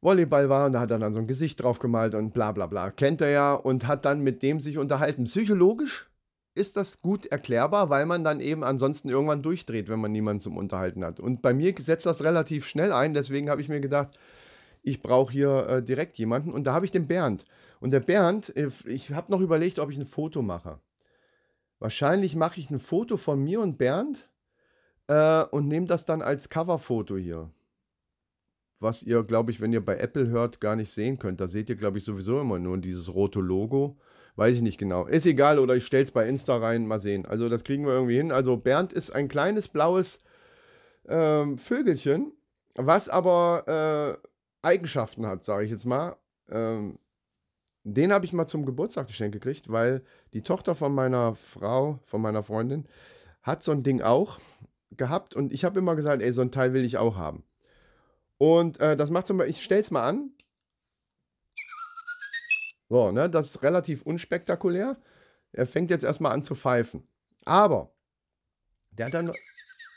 Volleyball 0.00 0.48
war 0.48 0.66
und 0.66 0.72
da 0.72 0.80
hat 0.80 0.90
er 0.90 0.98
dann 0.98 1.12
so 1.12 1.18
ein 1.18 1.26
Gesicht 1.26 1.62
drauf 1.62 1.80
gemalt 1.80 2.14
und 2.14 2.32
bla 2.32 2.52
bla 2.52 2.66
bla. 2.66 2.90
Kennt 2.90 3.20
er 3.20 3.30
ja 3.30 3.54
und 3.54 3.86
hat 3.86 4.04
dann 4.04 4.20
mit 4.20 4.42
dem 4.42 4.60
sich 4.60 4.78
unterhalten. 4.78 5.24
Psychologisch 5.24 6.07
ist 6.58 6.76
das 6.76 7.00
gut 7.00 7.26
erklärbar, 7.26 7.88
weil 7.88 8.04
man 8.04 8.24
dann 8.24 8.40
eben 8.40 8.64
ansonsten 8.64 9.08
irgendwann 9.08 9.42
durchdreht, 9.42 9.88
wenn 9.88 10.00
man 10.00 10.12
niemanden 10.12 10.40
zum 10.40 10.56
Unterhalten 10.56 11.04
hat. 11.04 11.20
Und 11.20 11.40
bei 11.40 11.54
mir 11.54 11.74
setzt 11.78 12.06
das 12.06 12.22
relativ 12.24 12.66
schnell 12.66 12.92
ein, 12.92 13.14
deswegen 13.14 13.48
habe 13.48 13.60
ich 13.60 13.68
mir 13.68 13.80
gedacht, 13.80 14.18
ich 14.82 15.02
brauche 15.02 15.32
hier 15.32 15.66
äh, 15.68 15.82
direkt 15.82 16.18
jemanden. 16.18 16.52
Und 16.52 16.66
da 16.66 16.72
habe 16.72 16.84
ich 16.84 16.90
den 16.90 17.06
Bernd. 17.06 17.44
Und 17.80 17.90
der 17.90 18.00
Bernd, 18.00 18.54
äh, 18.56 18.70
ich 18.86 19.12
habe 19.12 19.30
noch 19.30 19.40
überlegt, 19.40 19.78
ob 19.78 19.90
ich 19.90 19.98
ein 19.98 20.06
Foto 20.06 20.42
mache. 20.42 20.80
Wahrscheinlich 21.78 22.34
mache 22.34 22.58
ich 22.60 22.70
ein 22.70 22.80
Foto 22.80 23.16
von 23.16 23.42
mir 23.42 23.60
und 23.60 23.78
Bernd 23.78 24.28
äh, 25.06 25.44
und 25.44 25.68
nehme 25.68 25.86
das 25.86 26.04
dann 26.04 26.22
als 26.22 26.48
Coverfoto 26.48 27.16
hier. 27.16 27.50
Was 28.80 29.02
ihr, 29.02 29.22
glaube 29.24 29.50
ich, 29.50 29.60
wenn 29.60 29.72
ihr 29.72 29.84
bei 29.84 29.96
Apple 29.96 30.28
hört, 30.28 30.60
gar 30.60 30.76
nicht 30.76 30.90
sehen 30.90 31.18
könnt. 31.18 31.40
Da 31.40 31.48
seht 31.48 31.68
ihr, 31.68 31.76
glaube 31.76 31.98
ich, 31.98 32.04
sowieso 32.04 32.40
immer 32.40 32.58
nur 32.58 32.78
dieses 32.78 33.12
rote 33.14 33.40
Logo. 33.40 33.96
Weiß 34.38 34.54
ich 34.54 34.62
nicht 34.62 34.78
genau. 34.78 35.04
Ist 35.04 35.26
egal, 35.26 35.58
oder 35.58 35.74
ich 35.74 35.84
stelle 35.84 36.04
es 36.04 36.12
bei 36.12 36.28
Insta 36.28 36.58
rein, 36.58 36.86
mal 36.86 37.00
sehen. 37.00 37.26
Also 37.26 37.48
das 37.48 37.64
kriegen 37.64 37.84
wir 37.84 37.92
irgendwie 37.92 38.18
hin. 38.18 38.30
Also 38.30 38.56
Bernd 38.56 38.92
ist 38.92 39.10
ein 39.10 39.26
kleines 39.26 39.66
blaues 39.66 40.20
ähm, 41.08 41.58
Vögelchen, 41.58 42.30
was 42.76 43.08
aber 43.08 44.20
äh, 44.22 44.28
Eigenschaften 44.64 45.26
hat, 45.26 45.42
sage 45.42 45.64
ich 45.64 45.72
jetzt 45.72 45.86
mal. 45.86 46.14
Ähm, 46.48 47.00
den 47.82 48.12
habe 48.12 48.26
ich 48.26 48.32
mal 48.32 48.46
zum 48.46 48.64
Geburtstag 48.64 49.08
geschenkt 49.08 49.32
gekriegt, 49.32 49.72
weil 49.72 50.04
die 50.32 50.42
Tochter 50.42 50.76
von 50.76 50.94
meiner 50.94 51.34
Frau, 51.34 51.98
von 52.04 52.22
meiner 52.22 52.44
Freundin, 52.44 52.86
hat 53.42 53.64
so 53.64 53.72
ein 53.72 53.82
Ding 53.82 54.02
auch 54.02 54.38
gehabt 54.92 55.34
und 55.34 55.52
ich 55.52 55.64
habe 55.64 55.80
immer 55.80 55.96
gesagt, 55.96 56.22
ey, 56.22 56.30
so 56.30 56.42
ein 56.42 56.52
Teil 56.52 56.72
will 56.74 56.84
ich 56.84 56.96
auch 56.96 57.16
haben. 57.16 57.42
Und 58.36 58.78
äh, 58.78 58.96
das 58.96 59.10
macht 59.10 59.26
zum 59.26 59.38
Beispiel, 59.38 59.50
ich 59.56 59.64
stelle 59.64 59.80
es 59.80 59.90
mal 59.90 60.08
an. 60.08 60.30
So, 62.88 63.12
ne, 63.12 63.28
das 63.28 63.50
ist 63.50 63.62
relativ 63.62 64.02
unspektakulär. 64.02 64.96
Er 65.52 65.66
fängt 65.66 65.90
jetzt 65.90 66.04
erstmal 66.04 66.32
an 66.32 66.42
zu 66.42 66.54
pfeifen. 66.54 67.06
Aber, 67.44 67.92
der 68.92 69.06
hat 69.06 69.14
dann, 69.14 69.32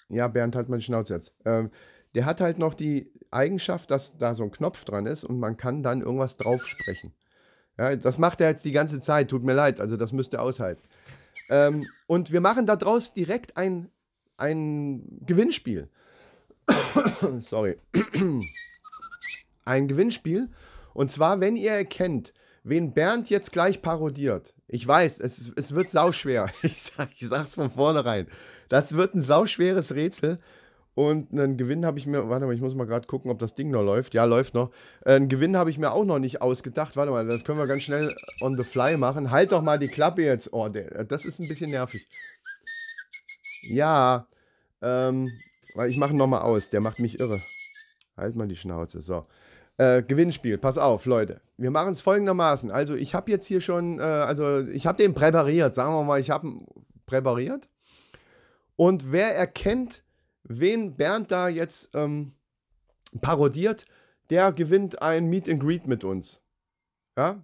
ja, 0.09 0.27
Bernd 0.27 0.55
hat 0.55 0.69
meine 0.69 0.81
Schnauze 0.81 1.15
jetzt. 1.15 1.33
Ähm, 1.45 1.71
der 2.15 2.25
hat 2.25 2.41
halt 2.41 2.59
noch 2.59 2.73
die 2.73 3.11
Eigenschaft, 3.31 3.91
dass 3.91 4.17
da 4.17 4.35
so 4.35 4.43
ein 4.43 4.51
Knopf 4.51 4.83
dran 4.83 5.05
ist 5.05 5.23
und 5.23 5.39
man 5.39 5.57
kann 5.57 5.83
dann 5.83 6.01
irgendwas 6.01 6.37
drauf 6.37 6.67
sprechen. 6.67 7.13
Ja, 7.77 7.95
das 7.95 8.17
macht 8.17 8.41
er 8.41 8.49
jetzt 8.49 8.65
die 8.65 8.73
ganze 8.73 8.99
Zeit, 8.99 9.29
tut 9.29 9.43
mir 9.43 9.53
leid, 9.53 9.79
also 9.79 9.95
das 9.95 10.11
müsst 10.11 10.33
ihr 10.33 10.41
aushalten. 10.41 10.81
Ähm, 11.49 11.87
und 12.07 12.31
wir 12.31 12.41
machen 12.41 12.65
daraus 12.65 13.13
direkt 13.13 13.57
ein, 13.57 13.89
ein 14.37 15.03
Gewinnspiel. 15.25 15.89
Sorry. 17.39 17.77
ein 19.65 19.87
Gewinnspiel. 19.87 20.49
Und 20.93 21.09
zwar, 21.09 21.39
wenn 21.39 21.55
ihr 21.55 21.71
erkennt, 21.71 22.33
wen 22.63 22.93
Bernd 22.93 23.29
jetzt 23.29 23.51
gleich 23.51 23.81
parodiert. 23.81 24.53
Ich 24.67 24.87
weiß, 24.87 25.19
es, 25.19 25.51
es 25.55 25.75
wird 25.75 25.89
sauschwer. 25.89 26.49
Ich, 26.63 26.81
sag, 26.81 27.09
ich 27.13 27.27
sag's 27.27 27.55
von 27.55 27.71
vornherein. 27.71 28.27
Das 28.69 28.93
wird 28.93 29.15
ein 29.15 29.21
sauschweres 29.21 29.95
Rätsel. 29.95 30.39
Und 30.93 31.31
einen 31.31 31.55
Gewinn 31.55 31.85
habe 31.85 31.97
ich 31.99 32.05
mir, 32.05 32.27
warte 32.29 32.45
mal, 32.45 32.53
ich 32.53 32.61
muss 32.61 32.75
mal 32.75 32.85
gerade 32.85 33.07
gucken, 33.07 33.31
ob 33.31 33.39
das 33.39 33.55
Ding 33.55 33.71
noch 33.71 33.81
läuft. 33.81 34.13
Ja, 34.13 34.25
läuft 34.25 34.53
noch. 34.53 34.71
Einen 35.05 35.29
Gewinn 35.29 35.55
habe 35.55 35.69
ich 35.69 35.77
mir 35.77 35.91
auch 35.91 36.03
noch 36.03 36.19
nicht 36.19 36.41
ausgedacht. 36.41 36.97
Warte 36.97 37.11
mal, 37.11 37.25
das 37.25 37.45
können 37.45 37.59
wir 37.59 37.67
ganz 37.67 37.83
schnell 37.83 38.15
on 38.41 38.57
the 38.57 38.65
fly 38.65 38.97
machen. 38.97 39.31
Halt 39.31 39.53
doch 39.53 39.61
mal 39.61 39.79
die 39.79 39.87
Klappe 39.87 40.23
jetzt. 40.23 40.51
Oh, 40.51 40.67
der, 40.67 41.05
das 41.05 41.25
ist 41.25 41.39
ein 41.39 41.47
bisschen 41.47 41.71
nervig. 41.71 42.05
Ja, 43.63 44.27
ähm, 44.81 45.31
weil 45.75 45.89
ich 45.89 45.97
mache 45.97 46.11
ihn 46.11 46.17
nochmal 46.17 46.41
aus. 46.41 46.69
Der 46.69 46.81
macht 46.81 46.99
mich 46.99 47.19
irre. 47.19 47.41
Halt 48.17 48.35
mal 48.35 48.47
die 48.47 48.57
Schnauze. 48.57 49.01
So. 49.01 49.25
Äh, 49.77 50.03
Gewinnspiel, 50.03 50.57
pass 50.57 50.77
auf, 50.77 51.05
Leute. 51.05 51.41
Wir 51.57 51.71
machen 51.71 51.91
es 51.91 52.01
folgendermaßen. 52.01 52.71
Also, 52.71 52.95
ich 52.95 53.15
habe 53.15 53.31
jetzt 53.31 53.45
hier 53.45 53.61
schon, 53.61 53.99
äh, 53.99 54.03
also, 54.03 54.61
ich 54.67 54.85
habe 54.85 54.97
den 54.97 55.13
präpariert. 55.13 55.73
Sagen 55.75 55.93
wir 55.93 56.03
mal, 56.03 56.19
ich 56.19 56.29
habe 56.29 56.47
ihn 56.47 56.67
präpariert. 57.05 57.69
Und 58.75 59.11
wer 59.11 59.35
erkennt, 59.35 60.03
wen 60.43 60.95
Bernd 60.95 61.31
da 61.31 61.49
jetzt 61.49 61.91
ähm, 61.93 62.33
parodiert, 63.21 63.85
der 64.29 64.51
gewinnt 64.51 65.01
ein 65.01 65.27
Meet 65.27 65.49
and 65.49 65.61
Greet 65.61 65.87
mit 65.87 66.03
uns. 66.03 66.41
Ja? 67.17 67.43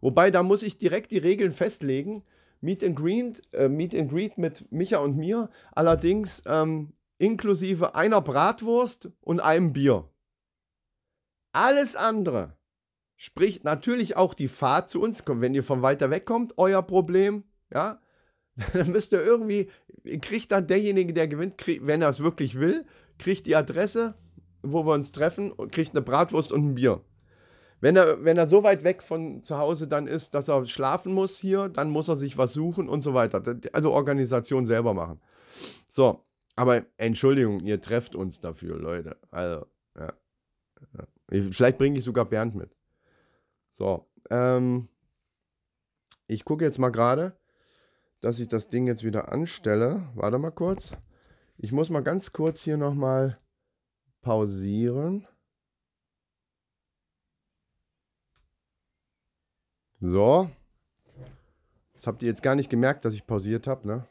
Wobei, 0.00 0.30
da 0.30 0.42
muss 0.42 0.62
ich 0.62 0.78
direkt 0.78 1.10
die 1.12 1.18
Regeln 1.18 1.52
festlegen. 1.52 2.22
Meet 2.60 2.84
and 2.84 2.96
Greet, 2.96 3.42
äh, 3.52 3.68
Meet 3.68 3.94
and 3.94 4.10
Greet 4.10 4.38
mit 4.38 4.70
Micha 4.70 4.98
und 4.98 5.16
mir, 5.16 5.50
allerdings 5.72 6.42
ähm, 6.46 6.92
inklusive 7.18 7.94
einer 7.94 8.20
Bratwurst 8.20 9.10
und 9.20 9.40
einem 9.40 9.72
Bier. 9.72 10.08
Alles 11.54 11.94
andere, 11.94 12.56
sprich 13.16 13.62
natürlich 13.62 14.16
auch 14.16 14.34
die 14.34 14.48
Fahrt 14.48 14.88
zu 14.88 15.00
uns, 15.00 15.22
wenn 15.26 15.54
ihr 15.54 15.62
von 15.62 15.82
weiter 15.82 16.10
weg 16.10 16.26
kommt, 16.26 16.58
euer 16.58 16.82
Problem, 16.82 17.44
ja, 17.72 18.00
dann 18.72 18.90
müsst 18.90 19.12
ihr 19.12 19.24
irgendwie, 19.24 19.70
kriegt 20.20 20.50
dann 20.50 20.66
derjenige, 20.66 21.12
der 21.12 21.28
gewinnt, 21.28 21.56
krieg, 21.56 21.86
wenn 21.86 22.02
er 22.02 22.08
es 22.08 22.20
wirklich 22.20 22.58
will, 22.58 22.84
kriegt 23.18 23.46
die 23.46 23.54
Adresse, 23.54 24.14
wo 24.62 24.84
wir 24.84 24.94
uns 24.94 25.12
treffen 25.12 25.52
und 25.52 25.70
kriegt 25.70 25.92
eine 25.92 26.02
Bratwurst 26.02 26.50
und 26.50 26.64
ein 26.64 26.74
Bier. 26.74 27.04
Wenn 27.80 27.94
er, 27.96 28.24
wenn 28.24 28.36
er 28.36 28.48
so 28.48 28.64
weit 28.64 28.82
weg 28.82 29.00
von 29.00 29.42
zu 29.42 29.58
Hause 29.58 29.86
dann 29.86 30.08
ist, 30.08 30.34
dass 30.34 30.48
er 30.48 30.66
schlafen 30.66 31.12
muss 31.12 31.38
hier, 31.38 31.68
dann 31.68 31.90
muss 31.90 32.08
er 32.08 32.16
sich 32.16 32.36
was 32.36 32.52
suchen 32.52 32.88
und 32.88 33.02
so 33.02 33.14
weiter. 33.14 33.42
Also 33.72 33.92
Organisation 33.92 34.66
selber 34.66 34.92
machen. 34.92 35.20
So, 35.88 36.24
aber 36.56 36.84
Entschuldigung, 36.96 37.60
ihr 37.60 37.80
trefft 37.80 38.16
uns 38.16 38.40
dafür, 38.40 38.76
Leute. 38.76 39.18
Also, 39.30 39.66
ja. 39.96 40.12
ja. 40.96 41.06
Vielleicht 41.28 41.78
bringe 41.78 41.98
ich 41.98 42.04
sogar 42.04 42.24
Bernd 42.24 42.54
mit. 42.54 42.76
So, 43.72 44.08
ähm, 44.30 44.88
ich 46.26 46.44
gucke 46.44 46.64
jetzt 46.64 46.78
mal 46.78 46.90
gerade 46.90 47.36
dass 48.24 48.40
ich 48.40 48.48
das 48.48 48.70
Ding 48.70 48.86
jetzt 48.86 49.04
wieder 49.04 49.30
anstelle. 49.30 50.08
Warte 50.14 50.38
mal 50.38 50.50
kurz. 50.50 50.92
Ich 51.58 51.72
muss 51.72 51.90
mal 51.90 52.02
ganz 52.02 52.32
kurz 52.32 52.62
hier 52.62 52.78
nochmal 52.78 53.38
pausieren. 54.22 55.28
So. 60.00 60.50
Das 61.92 62.06
habt 62.06 62.22
ihr 62.22 62.28
jetzt 62.28 62.42
gar 62.42 62.54
nicht 62.54 62.70
gemerkt, 62.70 63.04
dass 63.04 63.12
ich 63.12 63.26
pausiert 63.26 63.66
habe, 63.66 63.86
ne? 63.86 64.08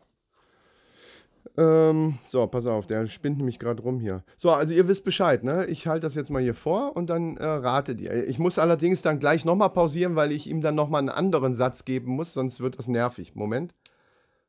Ähm, 1.56 2.18
so, 2.24 2.48
pass 2.48 2.66
auf, 2.66 2.88
der 2.88 3.06
spinnt 3.08 3.38
nämlich 3.38 3.60
gerade 3.60 3.84
rum 3.84 4.00
hier. 4.00 4.24
So, 4.36 4.52
also 4.52 4.74
ihr 4.74 4.88
wisst 4.88 5.06
Bescheid, 5.06 5.44
ne? 5.44 5.66
Ich 5.68 5.86
halte 5.86 6.02
das 6.02 6.16
jetzt 6.16 6.32
mal 6.32 6.42
hier 6.42 6.56
vor 6.56 6.96
und 6.96 7.10
dann 7.12 7.38
äh, 7.38 7.46
ratet 7.46 8.02
ihr. 8.02 8.28
Ich 8.28 8.40
muss 8.40 8.58
allerdings 8.58 9.04
dann 9.04 9.20
gleich 9.20 9.46
nochmal 9.46 9.70
pausieren, 9.70 10.16
weil 10.16 10.32
ich 10.32 10.50
ihm 10.50 10.62
dann 10.62 10.74
nochmal 10.74 11.00
einen 11.00 11.10
anderen 11.10 11.54
Satz 11.54 11.86
geben 11.86 12.16
muss, 12.16 12.34
sonst 12.34 12.60
wird 12.60 12.80
das 12.80 12.88
nervig. 12.88 13.36
Moment. 13.36 13.76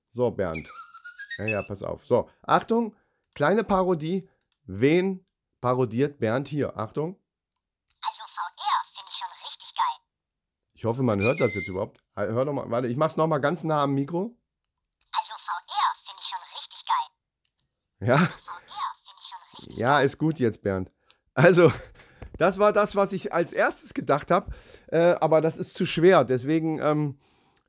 So, 0.09 0.31
Bernd. 0.31 0.71
Ja, 1.39 1.47
ja, 1.47 1.63
pass 1.63 1.83
auf. 1.83 2.07
So, 2.07 2.31
Achtung, 2.43 2.95
kleine 3.35 3.65
Parodie. 3.65 4.29
Wen 4.65 5.27
parodiert 5.61 6.19
Bernd 6.19 6.49
hier? 6.49 6.79
Achtung. 6.79 7.17
Also 8.01 8.23
VR 8.29 8.85
finde 8.95 9.11
ich 9.11 9.17
schon 9.19 9.47
richtig 9.47 9.75
geil. 9.77 10.05
Ich 10.73 10.85
hoffe, 10.87 11.03
man 11.03 11.21
hört 11.21 11.41
das 11.41 11.55
jetzt 11.55 11.69
überhaupt. 11.69 12.03
Hör 12.15 12.47
doch 12.47 12.53
mal, 12.55 12.71
warte, 12.71 12.89
ich 12.89 12.97
mach's 12.97 13.19
nochmal 13.19 13.43
ganz 13.43 13.63
nah 13.65 13.83
am 13.83 13.95
Mikro. 13.95 14.35
Ja? 18.05 18.29
Ja, 19.69 20.01
ist 20.01 20.19
gut 20.19 20.39
jetzt, 20.39 20.63
Bernd. 20.63 20.91
Also, 21.35 21.73
das 22.39 22.59
war 22.59 22.73
das, 22.73 22.97
was 22.97 23.13
ich 23.13 23.33
als 23.33 23.53
erstes 23.53 23.95
gedacht 23.95 24.31
habe. 24.31 24.51
Äh, 24.89 25.15
aber 25.21 25.41
das 25.41 25.59
ist 25.59 25.75
zu 25.75 25.87
schwer. 25.87 26.25
Deswegen 26.25 26.79
ähm, 26.81 27.17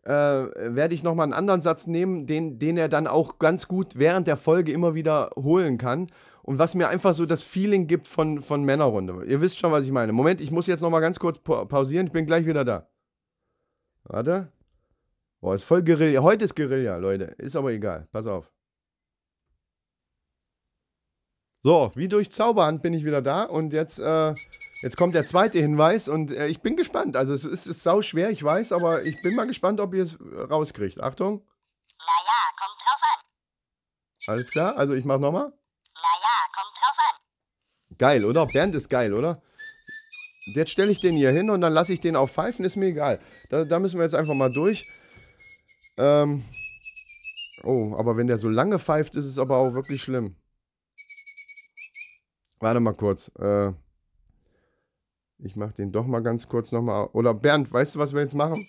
äh, 0.03 0.09
werde 0.11 0.93
ich 0.93 1.03
nochmal 1.03 1.25
einen 1.25 1.33
anderen 1.33 1.61
Satz 1.61 1.87
nehmen, 1.87 2.25
den, 2.25 2.59
den 2.59 2.77
er 2.77 2.89
dann 2.89 3.07
auch 3.07 3.39
ganz 3.39 3.67
gut 3.67 3.97
während 3.97 4.27
der 4.27 4.37
Folge 4.37 4.71
immer 4.71 4.95
wieder 4.95 5.31
holen 5.35 5.77
kann. 5.77 6.07
Und 6.43 6.59
was 6.59 6.75
mir 6.75 6.89
einfach 6.89 7.13
so 7.13 7.25
das 7.25 7.41
Feeling 7.41 7.87
gibt 7.87 8.07
von, 8.07 8.41
von 8.41 8.63
Männerrunde. 8.63 9.25
Ihr 9.25 9.41
wisst 9.41 9.57
schon, 9.57 9.71
was 9.71 9.85
ich 9.85 9.91
meine. 9.91 10.13
Moment, 10.13 10.41
ich 10.41 10.51
muss 10.51 10.67
jetzt 10.67 10.81
nochmal 10.81 11.01
ganz 11.01 11.17
kurz 11.17 11.39
pausieren. 11.39 12.07
Ich 12.07 12.13
bin 12.13 12.27
gleich 12.27 12.45
wieder 12.45 12.63
da. 12.63 12.87
Warte. 14.03 14.51
Boah, 15.41 15.55
ist 15.55 15.63
voll 15.63 15.83
Guerilla. 15.83 16.21
Heute 16.21 16.45
ist 16.45 16.55
Guerilla, 16.55 16.97
Leute. 16.97 17.25
Ist 17.39 17.55
aber 17.55 17.71
egal. 17.71 18.07
Pass 18.11 18.27
auf. 18.27 18.51
So, 21.65 21.91
wie 21.95 22.07
durch 22.07 22.31
Zauberhand 22.31 22.83
bin 22.83 22.93
ich 22.93 23.05
wieder 23.05 23.23
da 23.23 23.41
und 23.41 23.73
jetzt 23.73 23.97
äh, 23.99 24.35
Jetzt 24.83 24.97
kommt 24.97 25.15
der 25.15 25.25
zweite 25.25 25.57
Hinweis 25.57 26.07
und 26.07 26.31
äh, 26.31 26.45
ich 26.45 26.61
bin 26.61 26.75
gespannt. 26.75 27.15
Also 27.15 27.33
es 27.33 27.43
ist, 27.43 27.65
ist 27.65 27.81
sau 27.81 28.03
schwer, 28.03 28.29
ich 28.29 28.43
weiß, 28.43 28.71
aber 28.71 29.01
ich 29.01 29.19
bin 29.23 29.33
mal 29.33 29.47
gespannt, 29.47 29.79
ob 29.79 29.95
ihr 29.95 30.03
es 30.03 30.15
rauskriegt. 30.21 31.01
Achtung. 31.01 31.41
Naja, 31.97 32.39
kommt 32.59 32.79
drauf 32.79 33.01
an. 33.01 34.31
Alles 34.31 34.51
klar? 34.51 34.77
Also 34.77 34.93
ich 34.93 35.05
mach 35.05 35.17
nochmal. 35.17 35.45
Naja, 35.95 36.35
kommt 36.53 36.75
drauf 36.77 36.97
an. 36.99 37.97
Geil, 37.97 38.25
oder? 38.25 38.45
Bernd 38.45 38.75
ist 38.75 38.89
geil, 38.89 39.15
oder? 39.15 39.41
Jetzt 40.53 40.69
stelle 40.69 40.91
ich 40.91 40.99
den 40.99 41.17
hier 41.17 41.31
hin 41.31 41.49
und 41.49 41.61
dann 41.61 41.73
lasse 41.73 41.93
ich 41.93 41.99
den 41.99 42.15
auf 42.15 42.31
pfeifen, 42.31 42.63
ist 42.63 42.75
mir 42.75 42.89
egal. 42.89 43.19
Da, 43.49 43.65
da 43.65 43.79
müssen 43.79 43.97
wir 43.97 44.03
jetzt 44.03 44.13
einfach 44.13 44.35
mal 44.35 44.53
durch. 44.53 44.87
Ähm. 45.97 46.45
Oh, 47.63 47.95
aber 47.97 48.17
wenn 48.17 48.27
der 48.27 48.37
so 48.37 48.49
lange 48.49 48.77
pfeift, 48.77 49.15
ist 49.15 49.25
es 49.25 49.39
aber 49.39 49.57
auch 49.57 49.73
wirklich 49.73 50.03
schlimm. 50.03 50.35
Warte 52.59 52.79
mal 52.79 52.93
kurz. 52.93 53.31
Äh. 53.39 53.73
Ich 55.39 55.55
mache 55.55 55.73
den 55.73 55.91
doch 55.91 56.05
mal 56.05 56.21
ganz 56.21 56.47
kurz 56.47 56.71
nochmal. 56.71 57.09
Oder 57.13 57.33
Bernd, 57.33 57.71
weißt 57.71 57.95
du, 57.95 57.99
was 57.99 58.13
wir 58.13 58.21
jetzt 58.21 58.35
machen? 58.35 58.67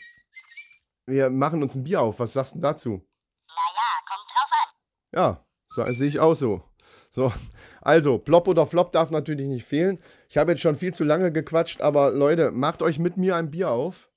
Wir 1.06 1.30
machen 1.30 1.62
uns 1.62 1.74
ein 1.74 1.84
Bier 1.84 2.00
auf. 2.02 2.18
Was 2.18 2.32
sagst 2.32 2.56
du 2.56 2.58
dazu? 2.58 2.90
Naja, 2.90 3.88
kommt 4.08 4.28
drauf 4.30 4.50
an. 4.62 4.74
Ja, 5.14 5.46
so, 5.70 5.92
sehe 5.94 6.08
ich 6.08 6.18
auch 6.18 6.34
so. 6.34 6.62
So, 7.10 7.32
also, 7.80 8.18
Plop 8.18 8.48
oder 8.48 8.66
Flop 8.66 8.90
darf 8.90 9.10
natürlich 9.10 9.48
nicht 9.48 9.64
fehlen. 9.64 10.00
Ich 10.28 10.36
habe 10.36 10.50
jetzt 10.50 10.60
schon 10.60 10.74
viel 10.74 10.92
zu 10.92 11.04
lange 11.04 11.30
gequatscht, 11.30 11.80
aber 11.80 12.10
Leute, 12.10 12.50
macht 12.50 12.82
euch 12.82 12.98
mit 12.98 13.16
mir 13.16 13.36
ein 13.36 13.50
Bier 13.50 13.70
auf. 13.70 14.10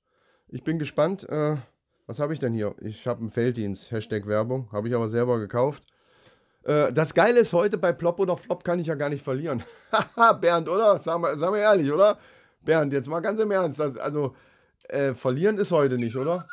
Ich 0.48 0.64
bin 0.64 0.78
gespannt. 0.78 1.28
Äh, 1.28 1.56
was 2.06 2.18
habe 2.18 2.32
ich 2.32 2.40
denn 2.40 2.52
hier? 2.52 2.74
Ich 2.80 3.06
habe 3.06 3.20
einen 3.20 3.30
Felddienst. 3.30 3.92
Hashtag 3.92 4.26
Werbung. 4.26 4.68
Habe 4.72 4.88
ich 4.88 4.94
aber 4.94 5.08
selber 5.08 5.38
gekauft. 5.38 5.84
Äh, 6.64 6.92
das 6.92 7.14
Geile 7.14 7.40
ist, 7.40 7.52
heute 7.52 7.78
bei 7.78 7.92
Plop 7.92 8.20
oder 8.20 8.36
Flop 8.36 8.64
kann 8.64 8.78
ich 8.78 8.86
ja 8.86 8.94
gar 8.94 9.08
nicht 9.08 9.22
verlieren. 9.22 9.62
Haha, 9.92 10.32
Bernd, 10.40 10.68
oder? 10.68 10.98
Sag 10.98 11.18
mal, 11.18 11.36
sag 11.36 11.50
mal 11.50 11.58
ehrlich, 11.58 11.90
oder? 11.90 12.18
Bernd, 12.60 12.92
jetzt 12.92 13.08
mal 13.08 13.20
ganz 13.20 13.40
im 13.40 13.50
Ernst. 13.50 13.80
Das, 13.80 13.96
also, 13.96 14.36
äh, 14.88 15.14
verlieren 15.14 15.58
ist 15.58 15.72
heute 15.72 15.96
nicht, 15.96 16.16
oder? 16.16 16.46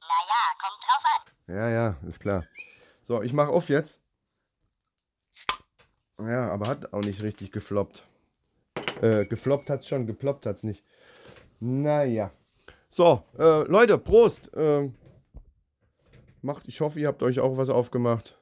Naja, 0.00 0.42
kommt 0.60 0.82
drauf 0.82 1.04
an. 1.46 1.54
Ja, 1.54 1.70
ja, 1.70 1.96
ist 2.06 2.20
klar. 2.20 2.44
So, 3.02 3.22
ich 3.22 3.32
mache 3.32 3.50
auf 3.52 3.68
jetzt. 3.68 4.00
Ja, 6.18 6.50
aber 6.50 6.68
hat 6.68 6.92
auch 6.92 7.00
nicht 7.00 7.22
richtig 7.22 7.52
gefloppt. 7.52 8.04
Äh, 9.00 9.26
gefloppt 9.26 9.70
hat's 9.70 9.88
schon, 9.88 10.06
geploppt 10.06 10.46
hat's 10.46 10.62
nicht. 10.62 10.84
Naja. 11.58 12.30
So, 12.88 13.24
äh, 13.38 13.62
Leute, 13.62 13.98
Prost. 13.98 14.52
Äh, 14.54 14.90
macht, 16.42 16.68
ich 16.68 16.80
hoffe, 16.80 17.00
ihr 17.00 17.08
habt 17.08 17.22
euch 17.22 17.40
auch 17.40 17.56
was 17.56 17.68
aufgemacht. 17.70 18.38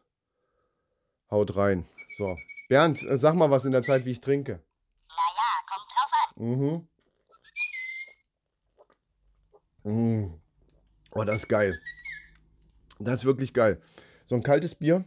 Haut 1.31 1.57
rein. 1.57 1.87
So. 2.17 2.37
Bernd, 2.69 3.03
äh, 3.03 3.17
sag 3.17 3.35
mal 3.35 3.51
was 3.51 3.65
in 3.65 3.73
der 3.73 3.83
Zeit, 3.83 4.05
wie 4.05 4.11
ich 4.11 4.21
trinke. 4.21 4.61
Naja, 5.09 5.51
kommt 5.69 5.87
drauf 5.91 6.11
an. 6.23 6.87
Mhm. 9.85 10.23
Mm. 10.25 10.41
Oh, 11.13 11.25
das 11.25 11.37
ist 11.37 11.49
geil. 11.49 11.81
Das 12.99 13.21
ist 13.21 13.25
wirklich 13.25 13.55
geil. 13.55 13.81
So 14.27 14.35
ein 14.35 14.43
kaltes 14.43 14.75
Bier, 14.75 15.05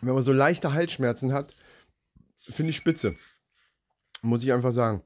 wenn 0.00 0.14
man 0.14 0.22
so 0.22 0.32
leichte 0.32 0.72
Halsschmerzen 0.72 1.32
hat, 1.32 1.54
finde 2.36 2.70
ich 2.70 2.76
spitze. 2.76 3.16
Muss 4.22 4.42
ich 4.42 4.52
einfach 4.52 4.72
sagen. 4.72 5.02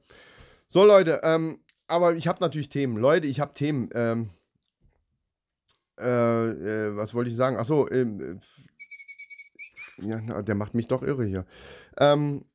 So, 0.67 0.85
Leute, 0.85 1.21
ähm, 1.23 1.59
aber 1.87 2.15
ich 2.15 2.27
habe 2.27 2.39
natürlich 2.41 2.69
Themen. 2.69 2.97
Leute, 2.97 3.27
ich 3.27 3.39
habe 3.39 3.53
Themen. 3.53 3.89
Ähm, 3.93 4.29
äh, 5.97 6.49
äh, 6.49 6.95
was 6.97 7.13
wollte 7.13 7.29
ich 7.29 7.35
sagen? 7.35 7.55
Achso, 7.55 7.89
ähm, 7.89 8.19
äh, 8.19 8.39
ja, 9.97 10.19
na, 10.21 10.41
der 10.41 10.55
macht 10.55 10.73
mich 10.73 10.87
doch 10.87 11.01
irre 11.01 11.25
hier. 11.25 11.45
Ähm, 11.97 12.45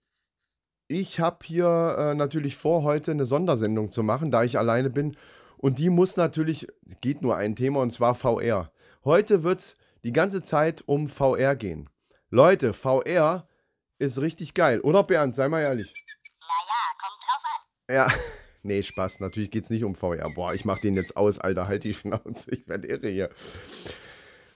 ich 0.89 1.21
habe 1.21 1.39
hier 1.45 1.97
äh, 1.99 2.15
natürlich 2.15 2.57
vor, 2.57 2.83
heute 2.83 3.13
eine 3.13 3.25
Sondersendung 3.25 3.91
zu 3.91 4.03
machen, 4.03 4.31
da 4.31 4.43
ich 4.43 4.59
alleine 4.59 4.91
bin. 4.91 5.17
Und 5.57 5.79
die 5.79 5.91
muss 5.91 6.17
natürlich, 6.17 6.67
geht 7.01 7.23
nur 7.23 7.37
ein 7.37 7.55
Thema 7.55 7.81
und 7.81 7.93
zwar 7.93 8.15
VR. 8.15 8.73
Heute 9.05 9.43
wird 9.43 9.61
es 9.61 9.75
die 10.05 10.13
ganze 10.13 10.43
Zeit 10.43 10.83
um 10.87 11.09
VR 11.09 11.55
gehen. 11.55 11.89
Leute, 12.31 12.73
VR 12.73 13.47
ist 13.99 14.21
richtig 14.21 14.55
geil. 14.55 14.81
Oder 14.81 15.05
Bernd, 15.05 15.35
sei 15.35 15.49
mal 15.49 15.61
ehrlich. 15.61 15.95
Naja, 16.41 16.81
kommt 16.99 17.23
drauf 17.23 17.43
an. 17.45 17.95
Ja, 17.95 18.09
nee, 18.63 18.83
Spaß. 18.83 19.21
Natürlich 19.21 19.51
geht 19.51 19.65
es 19.65 19.71
nicht 19.71 19.85
um 19.85 19.95
VR. 19.95 20.31
Boah, 20.31 20.55
ich 20.55 20.65
mach 20.65 20.79
den 20.79 20.97
jetzt 20.97 21.17
aus, 21.17 21.39
Alter. 21.39 21.69
Halt 21.69 21.85
die 21.85 21.95
Schnauze. 21.95 22.51
Ich 22.51 22.67
werde 22.67 22.89
irre 22.89 23.09
hier. 23.09 23.31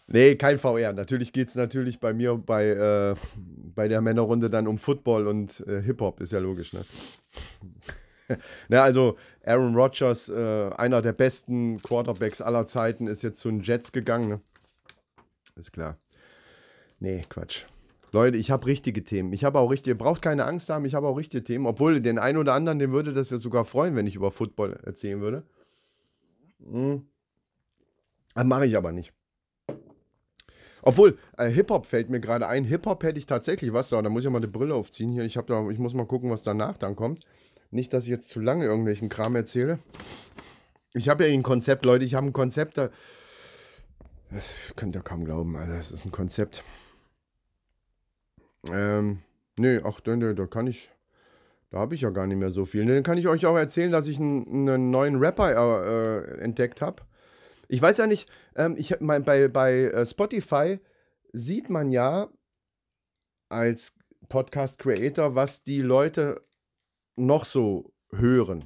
Nee, 0.06 0.36
kein 0.36 0.58
VR. 0.58 0.92
Natürlich 0.92 1.32
geht 1.32 1.48
es 1.48 1.54
natürlich 1.54 1.98
bei 1.98 2.12
mir 2.12 2.36
bei, 2.36 2.66
äh, 2.66 3.14
bei 3.74 3.88
der 3.88 4.00
Männerrunde 4.00 4.50
dann 4.50 4.66
um 4.66 4.78
Football 4.78 5.26
und 5.26 5.64
äh, 5.66 5.80
Hip-Hop. 5.80 6.20
Ist 6.20 6.32
ja 6.32 6.40
logisch, 6.40 6.72
ne? 6.72 6.84
Na, 8.68 8.82
also 8.82 9.16
Aaron 9.44 9.74
Rodgers, 9.74 10.28
äh, 10.28 10.70
einer 10.76 11.02
der 11.02 11.12
besten 11.12 11.80
Quarterbacks 11.82 12.40
aller 12.40 12.66
Zeiten, 12.66 13.06
ist 13.06 13.22
jetzt 13.22 13.40
zu 13.40 13.50
den 13.50 13.60
Jets 13.60 13.92
gegangen. 13.92 14.28
Ne? 14.28 14.40
Ist 15.56 15.72
klar. 15.72 15.98
Nee, 17.00 17.22
Quatsch. 17.28 17.64
Leute, 18.12 18.36
ich 18.36 18.50
habe 18.50 18.66
richtige 18.66 19.02
Themen. 19.02 19.32
Ich 19.32 19.44
habe 19.44 19.58
auch 19.58 19.70
richtige, 19.70 19.94
ihr 19.94 19.98
braucht 19.98 20.22
keine 20.22 20.46
Angst 20.46 20.68
haben, 20.70 20.84
ich 20.84 20.94
habe 20.94 21.08
auch 21.08 21.16
richtige 21.16 21.42
Themen. 21.42 21.66
Obwohl, 21.66 22.00
den 22.00 22.18
einen 22.18 22.38
oder 22.38 22.54
anderen, 22.54 22.78
den 22.78 22.92
würde 22.92 23.12
das 23.12 23.30
ja 23.30 23.38
sogar 23.38 23.64
freuen, 23.64 23.96
wenn 23.96 24.06
ich 24.06 24.14
über 24.14 24.30
Football 24.30 24.74
erzählen 24.84 25.20
würde. 25.20 25.42
Hm. 26.64 27.08
Das 28.34 28.44
mache 28.44 28.66
ich 28.66 28.76
aber 28.76 28.92
nicht. 28.92 29.12
Obwohl, 30.86 31.18
äh, 31.38 31.48
Hip-Hop 31.48 31.86
fällt 31.86 32.10
mir 32.10 32.20
gerade 32.20 32.46
ein. 32.46 32.64
Hip-Hop 32.64 33.02
hätte 33.04 33.18
ich 33.18 33.24
tatsächlich 33.24 33.72
was. 33.72 33.88
Da 33.88 34.02
muss 34.02 34.22
ich 34.22 34.30
mal 34.30 34.36
eine 34.36 34.48
Brille 34.48 34.74
aufziehen 34.74 35.08
hier. 35.08 35.24
Ich, 35.24 35.34
da, 35.46 35.70
ich 35.70 35.78
muss 35.78 35.94
mal 35.94 36.06
gucken, 36.06 36.30
was 36.30 36.42
danach 36.42 36.76
dann 36.76 36.94
kommt. 36.94 37.24
Nicht, 37.70 37.94
dass 37.94 38.04
ich 38.04 38.10
jetzt 38.10 38.28
zu 38.28 38.40
lange 38.40 38.66
irgendwelchen 38.66 39.08
Kram 39.08 39.34
erzähle. 39.34 39.78
Ich 40.92 41.08
habe 41.08 41.26
ja 41.26 41.32
ein 41.32 41.42
Konzept, 41.42 41.86
Leute. 41.86 42.04
Ich 42.04 42.14
habe 42.14 42.26
ein 42.26 42.34
Konzept, 42.34 42.76
da. 42.76 42.90
Das 44.30 44.74
könnt 44.76 44.94
ihr 44.94 45.00
kaum 45.00 45.24
glauben. 45.24 45.56
Also, 45.56 45.72
das 45.72 45.90
ist 45.90 46.04
ein 46.04 46.12
Konzept. 46.12 46.62
Ähm, 48.70 49.20
nee, 49.56 49.80
ach, 49.82 50.00
da, 50.00 50.14
da 50.16 50.46
kann 50.46 50.66
ich. 50.66 50.90
Da 51.70 51.78
habe 51.78 51.94
ich 51.94 52.02
ja 52.02 52.10
gar 52.10 52.26
nicht 52.26 52.36
mehr 52.36 52.50
so 52.50 52.66
viel. 52.66 52.84
Dann 52.84 53.02
kann 53.02 53.16
ich 53.16 53.26
euch 53.26 53.46
auch 53.46 53.56
erzählen, 53.56 53.90
dass 53.90 54.06
ich 54.06 54.20
einen, 54.20 54.68
einen 54.68 54.90
neuen 54.90 55.16
Rapper 55.16 55.50
äh, 55.50 56.40
entdeckt 56.40 56.82
habe. 56.82 57.02
Ich 57.68 57.80
weiß 57.80 57.98
ja 57.98 58.06
nicht, 58.06 58.28
ähm, 58.56 58.74
ich, 58.78 59.00
mein, 59.00 59.24
bei, 59.24 59.48
bei 59.48 59.84
äh, 59.84 60.06
Spotify 60.06 60.78
sieht 61.32 61.70
man 61.70 61.90
ja 61.90 62.28
als 63.48 63.94
Podcast-Creator, 64.28 65.34
was 65.34 65.62
die 65.64 65.80
Leute 65.80 66.40
noch 67.16 67.44
so 67.44 67.92
hören. 68.10 68.64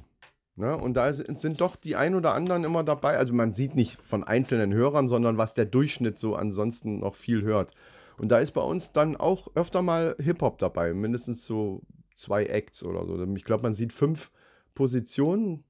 Ne? 0.55 0.75
Und 0.75 0.95
da 0.95 1.11
sind 1.13 1.61
doch 1.61 1.75
die 1.75 1.95
ein 1.95 2.15
oder 2.15 2.33
anderen 2.33 2.63
immer 2.63 2.83
dabei. 2.83 3.17
Also 3.17 3.33
man 3.33 3.53
sieht 3.53 3.75
nicht 3.75 3.95
von 3.95 4.23
einzelnen 4.23 4.73
Hörern, 4.73 5.07
sondern 5.07 5.37
was 5.37 5.53
der 5.53 5.65
Durchschnitt 5.65 6.19
so 6.19 6.35
ansonsten 6.35 6.99
noch 6.99 7.15
viel 7.15 7.43
hört. 7.43 7.71
Und 8.17 8.29
da 8.29 8.39
ist 8.39 8.51
bei 8.51 8.61
uns 8.61 8.91
dann 8.91 9.15
auch 9.15 9.47
öfter 9.55 9.81
mal 9.81 10.15
Hip-Hop 10.19 10.57
dabei, 10.57 10.93
mindestens 10.93 11.45
so 11.45 11.81
zwei 12.13 12.43
Acts 12.43 12.83
oder 12.83 13.05
so. 13.05 13.23
Ich 13.35 13.45
glaube, 13.45 13.63
man 13.63 13.73
sieht 13.73 13.93
fünf 13.93 14.31
Positionen 14.75 15.63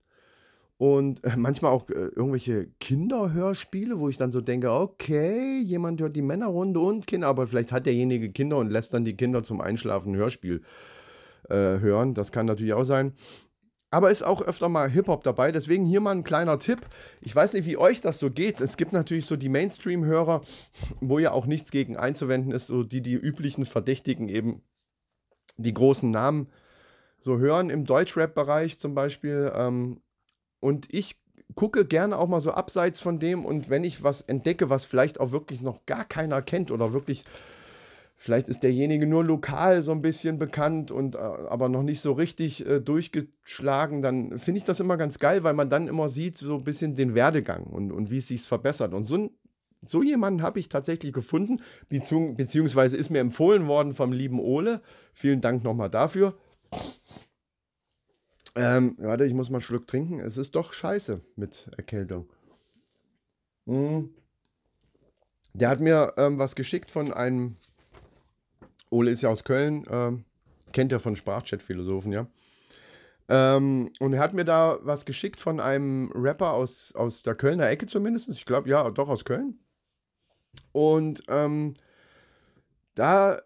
und 0.80 1.22
äh, 1.26 1.34
manchmal 1.36 1.74
auch 1.74 1.90
äh, 1.90 1.94
irgendwelche 1.94 2.68
Kinderhörspiele, 2.80 4.00
wo 4.00 4.08
ich 4.08 4.16
dann 4.16 4.32
so 4.32 4.40
denke, 4.40 4.72
okay, 4.72 5.60
jemand 5.60 6.00
hört 6.00 6.16
die 6.16 6.22
Männerrunde 6.22 6.80
und 6.80 7.06
Kinder, 7.06 7.28
aber 7.28 7.48
vielleicht 7.48 7.74
hat 7.74 7.86
derjenige 7.86 8.32
Kinder 8.32 8.56
und 8.56 8.70
lässt 8.70 8.94
dann 8.94 9.04
die 9.04 9.18
Kinder 9.18 9.44
zum 9.44 9.60
Einschlafen 9.60 10.16
Hörspiel 10.16 10.62
äh, 11.50 11.56
hören. 11.56 12.14
Das 12.14 12.32
kann 12.32 12.46
natürlich 12.46 12.72
auch 12.72 12.86
sein. 12.86 13.12
Aber 13.92 14.10
ist 14.10 14.24
auch 14.24 14.42
öfter 14.42 14.70
mal 14.70 14.90
Hip-Hop 14.90 15.26
dabei. 15.26 15.52
Deswegen 15.52 15.84
hier 15.84 16.00
mal 16.00 16.12
ein 16.12 16.24
kleiner 16.24 16.60
Tipp. 16.60 16.80
Ich 17.20 17.36
weiß 17.36 17.54
nicht, 17.54 17.66
wie 17.66 17.76
euch 17.76 18.00
das 18.00 18.18
so 18.18 18.32
geht. 18.32 18.62
Es 18.62 18.78
gibt 18.78 18.94
natürlich 18.94 19.26
so 19.26 19.36
die 19.36 19.50
Mainstream-Hörer, 19.50 20.42
wo 21.02 21.20
ja 21.20 21.34
auch 21.34 21.46
nichts 21.46 21.72
gegen 21.72 21.98
einzuwenden 21.98 22.52
ist, 22.52 22.68
so 22.68 22.84
die 22.84 23.02
die 23.02 23.16
üblichen 23.16 23.66
Verdächtigen 23.66 24.30
eben 24.30 24.62
die 25.58 25.74
großen 25.74 26.10
Namen 26.10 26.48
so 27.20 27.38
hören 27.38 27.70
im 27.70 27.84
Deutschrap-Bereich 27.84 28.80
zum 28.80 28.96
Beispiel. 28.96 29.52
Ähm, 29.54 30.00
und 30.60 30.88
ich 30.94 31.18
gucke 31.56 31.86
gerne 31.86 32.18
auch 32.18 32.28
mal 32.28 32.40
so 32.40 32.52
abseits 32.52 33.00
von 33.00 33.20
dem 33.20 33.46
und 33.46 33.70
wenn 33.70 33.84
ich 33.84 34.04
was 34.04 34.22
entdecke, 34.22 34.70
was 34.70 34.86
vielleicht 34.86 35.20
auch 35.20 35.32
wirklich 35.32 35.62
noch 35.62 35.86
gar 35.86 36.06
keiner 36.06 36.42
kennt 36.42 36.72
oder 36.72 36.94
wirklich 36.94 37.24
Vielleicht 38.22 38.50
ist 38.50 38.64
derjenige 38.64 39.08
nur 39.08 39.24
lokal 39.24 39.82
so 39.82 39.94
ein 39.94 40.02
bisschen 40.02 40.40
bekannt 40.40 40.92
und 40.92 41.16
äh, 41.16 41.20
aber 41.20 41.70
noch 41.70 41.84
nicht 41.84 42.02
so 42.02 42.12
richtig 42.12 42.68
äh, 42.68 42.82
durchgeschlagen. 42.82 44.02
Dann 44.02 44.38
finde 44.38 44.58
ich 44.58 44.66
das 44.66 44.82
immer 44.82 44.98
ganz 44.98 45.20
geil, 45.20 45.46
weil 45.46 45.54
man 45.54 45.70
dann 45.70 45.88
immer 45.88 46.10
sieht, 46.10 46.36
so 46.36 46.58
ein 46.58 46.66
bisschen 46.66 46.96
den 46.96 47.16
Werdegang 47.16 47.64
und, 47.64 47.94
und 47.94 48.12
wie 48.12 48.18
es 48.18 48.28
sich 48.28 48.42
verbessert. 48.42 48.94
Und 48.94 49.06
so, 49.06 49.30
so 49.82 50.04
jemanden 50.04 50.42
habe 50.42 50.60
ich 50.60 50.68
tatsächlich 50.68 51.14
gefunden, 51.14 51.62
bezieh 51.88 52.34
beziehungsweise 52.34 52.98
ist 52.98 53.10
mir 53.10 53.20
empfohlen 53.20 53.68
worden 53.68 53.94
vom 53.94 54.12
lieben 54.12 54.42
Ole. 54.42 54.82
Vielen 55.14 55.40
Dank 55.40 55.64
nochmal 55.64 55.90
dafür. 55.90 56.38
Ähm, 58.56 58.96
warte, 58.98 59.26
ich 59.26 59.34
muss 59.34 59.50
mal 59.50 59.58
einen 59.58 59.64
Schluck 59.64 59.88
trinken. 59.88 60.20
Es 60.20 60.38
ist 60.38 60.56
doch 60.56 60.74
scheiße 60.74 61.22
mit 61.36 61.70
Erkältung. 61.78 62.30
Hm. 63.68 64.10
Der 65.54 65.70
hat 65.70 65.80
mir 65.80 66.14
ähm, 66.18 66.40
was 66.40 66.56
geschickt 66.56 66.92
von 66.92 67.14
einem 67.14 67.58
Ole 68.90 69.12
ist 69.12 69.22
ja 69.22 69.30
aus 69.30 69.44
Köln, 69.44 69.86
ähm, 69.90 70.26
kennt 70.72 70.92
er 70.92 71.00
von 71.00 71.16
Sprachchat-Philosophen, 71.16 72.12
ja. 72.12 72.28
Ähm, 73.28 73.92
und 74.00 74.14
er 74.14 74.20
hat 74.20 74.34
mir 74.34 74.46
da 74.46 74.80
was 74.82 75.06
geschickt 75.06 75.40
von 75.40 75.60
einem 75.60 76.12
Rapper 76.16 76.54
aus, 76.54 76.94
aus 76.96 77.22
der 77.22 77.36
Kölner 77.36 77.70
Ecke 77.70 77.86
zumindest. 77.86 78.30
Ich 78.30 78.46
glaube, 78.46 78.70
ja, 78.70 78.90
doch 78.90 79.08
aus 79.08 79.24
Köln. 79.24 79.60
Und 80.72 81.24
ähm, 81.28 81.76
da 82.96 83.40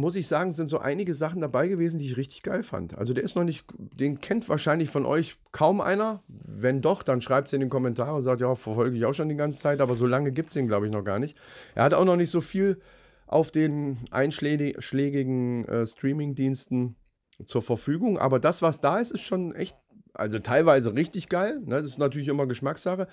muss 0.00 0.16
ich 0.16 0.26
sagen, 0.26 0.52
sind 0.52 0.68
so 0.68 0.78
einige 0.78 1.14
Sachen 1.14 1.40
dabei 1.40 1.68
gewesen, 1.68 1.98
die 1.98 2.06
ich 2.06 2.16
richtig 2.16 2.42
geil 2.42 2.62
fand. 2.62 2.96
Also 2.98 3.12
der 3.12 3.22
ist 3.22 3.36
noch 3.36 3.44
nicht, 3.44 3.66
den 3.78 4.20
kennt 4.20 4.48
wahrscheinlich 4.48 4.90
von 4.90 5.06
euch 5.06 5.36
kaum 5.52 5.80
einer. 5.80 6.22
Wenn 6.26 6.80
doch, 6.80 7.02
dann 7.02 7.20
schreibt 7.20 7.48
es 7.48 7.52
in 7.52 7.60
den 7.60 7.68
Kommentaren 7.68 8.16
und 8.16 8.22
sagt, 8.22 8.40
ja, 8.40 8.54
verfolge 8.54 8.96
ich 8.96 9.04
auch 9.04 9.14
schon 9.14 9.28
die 9.28 9.36
ganze 9.36 9.58
Zeit, 9.58 9.80
aber 9.80 9.94
so 9.94 10.06
lange 10.06 10.32
gibt 10.32 10.48
es 10.48 10.54
den, 10.54 10.66
glaube 10.66 10.86
ich, 10.86 10.92
noch 10.92 11.04
gar 11.04 11.18
nicht. 11.18 11.36
Er 11.74 11.84
hat 11.84 11.94
auch 11.94 12.04
noch 12.04 12.16
nicht 12.16 12.30
so 12.30 12.40
viel 12.40 12.80
auf 13.26 13.50
den 13.50 13.98
einschlägigen 14.10 15.64
äh, 15.66 15.86
Streaming-Diensten 15.86 16.96
zur 17.44 17.62
Verfügung. 17.62 18.18
Aber 18.18 18.40
das, 18.40 18.62
was 18.62 18.80
da 18.80 18.98
ist, 18.98 19.12
ist 19.12 19.22
schon 19.22 19.54
echt, 19.54 19.76
also 20.14 20.38
teilweise 20.40 20.94
richtig 20.94 21.28
geil. 21.28 21.60
Ne? 21.60 21.76
Das 21.76 21.84
ist 21.84 21.98
natürlich 21.98 22.28
immer 22.28 22.46
Geschmackssache. 22.46 23.06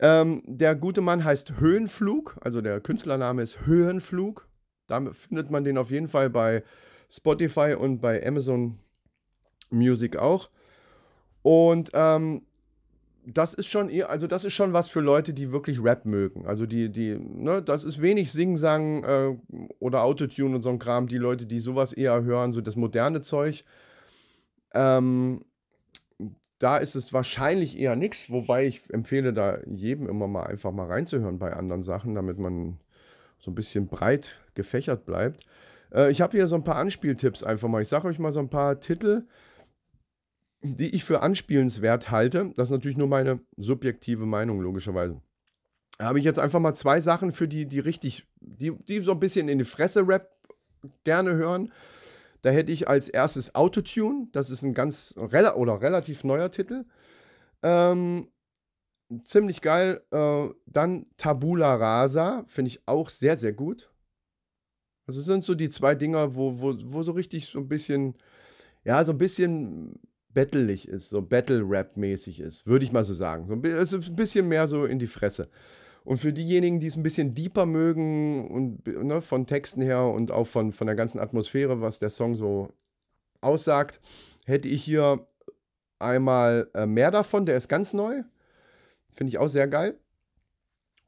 Ähm, 0.00 0.42
der 0.46 0.74
gute 0.74 1.00
Mann 1.00 1.24
heißt 1.24 1.60
Höhenflug, 1.60 2.36
also 2.40 2.60
der 2.60 2.80
Künstlername 2.80 3.42
ist 3.42 3.64
Höhenflug. 3.64 4.48
Da 4.86 5.12
findet 5.12 5.50
man 5.50 5.64
den 5.64 5.78
auf 5.78 5.90
jeden 5.90 6.08
Fall 6.08 6.30
bei 6.30 6.62
Spotify 7.10 7.74
und 7.78 8.00
bei 8.00 8.26
Amazon 8.26 8.78
Music 9.70 10.16
auch. 10.16 10.50
Und 11.42 11.90
ähm, 11.94 12.42
das 13.26 13.54
ist 13.54 13.68
schon 13.68 13.88
eher, 13.88 14.10
also 14.10 14.26
das 14.26 14.44
ist 14.44 14.52
schon 14.52 14.72
was 14.72 14.88
für 14.88 15.00
Leute, 15.00 15.32
die 15.32 15.52
wirklich 15.52 15.82
Rap 15.82 16.04
mögen. 16.04 16.46
Also 16.46 16.66
die, 16.66 16.90
die, 16.90 17.18
ne, 17.18 17.62
das 17.62 17.84
ist 17.84 18.00
wenig 18.00 18.32
Sing-Sang 18.32 19.04
äh, 19.04 19.36
oder 19.78 20.04
Autotune 20.04 20.56
und 20.56 20.62
so 20.62 20.70
ein 20.70 20.78
Kram. 20.78 21.06
Die 21.06 21.18
Leute, 21.18 21.46
die 21.46 21.60
sowas 21.60 21.92
eher 21.92 22.22
hören, 22.22 22.52
so 22.52 22.60
das 22.60 22.76
moderne 22.76 23.20
Zeug. 23.20 23.62
Ähm, 24.74 25.44
da 26.58 26.76
ist 26.76 26.94
es 26.94 27.12
wahrscheinlich 27.12 27.78
eher 27.78 27.96
nichts, 27.96 28.30
wobei 28.30 28.66
ich 28.66 28.92
empfehle 28.92 29.32
da 29.32 29.58
jedem 29.66 30.08
immer 30.08 30.28
mal 30.28 30.44
einfach 30.44 30.72
mal 30.72 30.86
reinzuhören 30.86 31.38
bei 31.38 31.52
anderen 31.52 31.82
Sachen, 31.82 32.14
damit 32.14 32.38
man 32.38 32.78
so 33.38 33.50
ein 33.50 33.54
bisschen 33.54 33.86
breit 33.86 34.40
gefächert 34.54 35.06
bleibt. 35.06 35.46
Äh, 35.92 36.10
ich 36.10 36.20
habe 36.20 36.36
hier 36.36 36.46
so 36.46 36.56
ein 36.56 36.64
paar 36.64 36.76
Anspieltipps 36.76 37.42
einfach 37.42 37.68
mal. 37.68 37.82
Ich 37.82 37.88
sage 37.88 38.08
euch 38.08 38.18
mal 38.18 38.32
so 38.32 38.40
ein 38.40 38.50
paar 38.50 38.80
Titel, 38.80 39.26
die 40.62 40.94
ich 40.94 41.04
für 41.04 41.22
anspielenswert 41.22 42.10
halte. 42.10 42.52
Das 42.56 42.68
ist 42.68 42.72
natürlich 42.72 42.96
nur 42.96 43.08
meine 43.08 43.40
subjektive 43.56 44.26
Meinung, 44.26 44.60
logischerweise. 44.60 45.20
Da 45.98 46.06
habe 46.06 46.18
ich 46.18 46.24
jetzt 46.24 46.38
einfach 46.38 46.58
mal 46.58 46.74
zwei 46.74 47.00
Sachen 47.00 47.32
für 47.32 47.46
die, 47.46 47.66
die 47.66 47.78
richtig, 47.78 48.26
die, 48.40 48.72
die 48.72 49.00
so 49.00 49.12
ein 49.12 49.20
bisschen 49.20 49.48
in 49.48 49.58
die 49.58 49.64
Fresse 49.64 50.06
Rap 50.06 50.30
gerne 51.04 51.34
hören. 51.34 51.72
Da 52.42 52.50
hätte 52.50 52.72
ich 52.72 52.88
als 52.88 53.08
erstes 53.08 53.54
Autotune. 53.54 54.28
Das 54.32 54.50
ist 54.50 54.62
ein 54.62 54.74
ganz 54.74 55.14
rela 55.16 55.54
oder 55.54 55.80
relativ 55.80 56.24
neuer 56.24 56.50
Titel. 56.50 56.84
Ähm, 57.62 58.28
ziemlich 59.22 59.60
geil. 59.60 60.02
Äh, 60.10 60.48
dann 60.66 61.06
Tabula 61.16 61.74
Rasa. 61.76 62.44
Finde 62.46 62.70
ich 62.70 62.86
auch 62.86 63.08
sehr, 63.08 63.36
sehr 63.36 63.52
gut. 63.52 63.93
Also 65.06 65.20
sind 65.20 65.44
so 65.44 65.54
die 65.54 65.68
zwei 65.68 65.94
Dinger, 65.94 66.34
wo, 66.34 66.60
wo, 66.60 66.74
wo 66.84 67.02
so 67.02 67.12
richtig 67.12 67.46
so 67.46 67.58
ein 67.58 67.68
bisschen, 67.68 68.14
ja, 68.84 69.04
so 69.04 69.12
ein 69.12 69.18
bisschen 69.18 69.98
battleig 70.32 70.84
ist, 70.86 71.10
so 71.10 71.22
Battle-Rap-mäßig 71.22 72.40
ist, 72.40 72.66
würde 72.66 72.84
ich 72.84 72.92
mal 72.92 73.04
so 73.04 73.14
sagen. 73.14 73.46
So 73.46 73.54
es 73.68 73.92
ist 73.92 74.08
ein 74.08 74.16
bisschen 74.16 74.48
mehr 74.48 74.66
so 74.66 74.84
in 74.84 74.98
die 74.98 75.06
Fresse. 75.06 75.48
Und 76.04 76.18
für 76.18 76.32
diejenigen, 76.32 76.80
die 76.80 76.86
es 76.86 76.96
ein 76.96 77.02
bisschen 77.02 77.34
deeper 77.34 77.64
mögen 77.64 78.50
und 78.50 78.86
ne, 78.86 79.22
von 79.22 79.46
Texten 79.46 79.80
her 79.80 80.04
und 80.04 80.30
auch 80.32 80.46
von, 80.46 80.72
von 80.72 80.86
der 80.86 80.96
ganzen 80.96 81.18
Atmosphäre, 81.18 81.80
was 81.80 81.98
der 81.98 82.10
Song 82.10 82.34
so 82.34 82.72
aussagt, 83.40 84.00
hätte 84.44 84.68
ich 84.68 84.82
hier 84.82 85.26
einmal 85.98 86.68
äh, 86.74 86.84
mehr 86.84 87.10
davon, 87.10 87.46
der 87.46 87.56
ist 87.56 87.68
ganz 87.68 87.94
neu. 87.94 88.22
Finde 89.14 89.30
ich 89.30 89.38
auch 89.38 89.48
sehr 89.48 89.68
geil. 89.68 89.98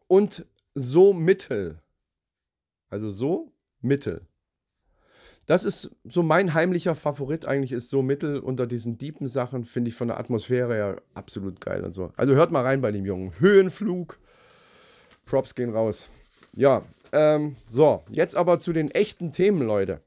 Und 0.06 0.46
so 0.74 1.12
mittel. 1.12 1.82
Also 2.88 3.10
so 3.10 3.52
mittel. 3.80 4.26
Das 5.46 5.64
ist 5.64 5.92
so 6.02 6.24
mein 6.24 6.54
heimlicher 6.54 6.96
Favorit 6.96 7.46
eigentlich, 7.46 7.70
ist 7.70 7.88
so 7.88 8.02
mittel 8.02 8.40
unter 8.40 8.66
diesen 8.66 8.98
deepen 8.98 9.28
Sachen, 9.28 9.64
finde 9.64 9.90
ich 9.90 9.94
von 9.94 10.08
der 10.08 10.18
Atmosphäre 10.18 10.74
her 10.74 11.02
absolut 11.14 11.60
geil 11.60 11.84
und 11.84 11.92
so. 11.92 12.12
Also 12.16 12.34
hört 12.34 12.50
mal 12.50 12.64
rein 12.64 12.80
bei 12.80 12.90
dem 12.90 13.06
Jungen. 13.06 13.32
Höhenflug. 13.38 14.18
Props 15.24 15.54
gehen 15.54 15.70
raus. 15.70 16.08
Ja, 16.52 16.82
ähm, 17.12 17.56
so, 17.68 18.02
jetzt 18.10 18.36
aber 18.36 18.58
zu 18.58 18.72
den 18.72 18.90
echten 18.90 19.30
Themen, 19.30 19.62
Leute. 19.62 20.00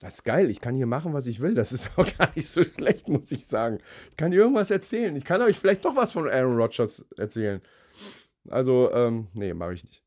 Das 0.00 0.16
ist 0.16 0.24
geil, 0.24 0.50
ich 0.50 0.60
kann 0.60 0.74
hier 0.74 0.86
machen, 0.86 1.12
was 1.12 1.26
ich 1.26 1.40
will. 1.40 1.54
Das 1.54 1.72
ist 1.72 1.90
auch 1.96 2.06
gar 2.16 2.30
nicht 2.34 2.48
so 2.48 2.62
schlecht, 2.62 3.08
muss 3.08 3.32
ich 3.32 3.46
sagen. 3.46 3.78
Ich 4.10 4.16
kann 4.16 4.32
irgendwas 4.32 4.70
erzählen. 4.70 5.14
Ich 5.16 5.24
kann 5.24 5.42
euch 5.42 5.58
vielleicht 5.58 5.84
doch 5.84 5.96
was 5.96 6.12
von 6.12 6.28
Aaron 6.28 6.56
Rodgers 6.56 7.04
erzählen. 7.16 7.60
Also, 8.48 8.90
ähm, 8.92 9.28
nee, 9.34 9.54
mache 9.54 9.74
ich 9.74 9.84
nicht. 9.84 10.02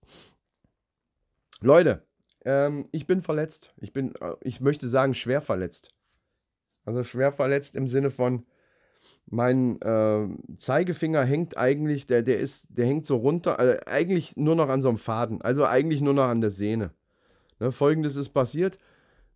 Leute, 1.62 2.07
ähm, 2.48 2.88
ich 2.92 3.06
bin 3.06 3.22
verletzt. 3.22 3.74
Ich 3.78 3.94
bin, 3.94 4.16
äh, 4.22 4.34
ich 4.42 4.62
möchte 4.62 4.88
sagen, 4.88 5.14
schwer 5.14 5.42
verletzt. 5.42 5.94
Also 6.86 7.04
schwer 7.04 7.34
verletzt 7.34 7.76
im 7.76 7.88
Sinne 7.88 8.10
von, 8.10 8.46
mein 9.30 9.82
äh, 9.82 10.28
Zeigefinger 10.56 11.24
hängt 11.26 11.58
eigentlich, 11.58 12.06
der, 12.06 12.24
der 12.24 12.40
ist, 12.40 12.78
der 12.78 12.86
hängt 12.86 13.06
so 13.06 13.18
runter, 13.18 13.60
also 13.60 13.78
eigentlich 13.86 14.38
nur 14.38 14.56
noch 14.56 14.70
an 14.70 14.82
so 14.82 14.88
einem 14.88 14.98
Faden, 14.98 15.42
also 15.42 15.66
eigentlich 15.66 16.00
nur 16.00 16.14
noch 16.14 16.28
an 16.28 16.40
der 16.40 16.50
Sehne. 16.50 16.92
Ne, 17.60 17.74
Folgendes 17.74 18.16
ist 18.16 18.30
passiert 18.30 18.78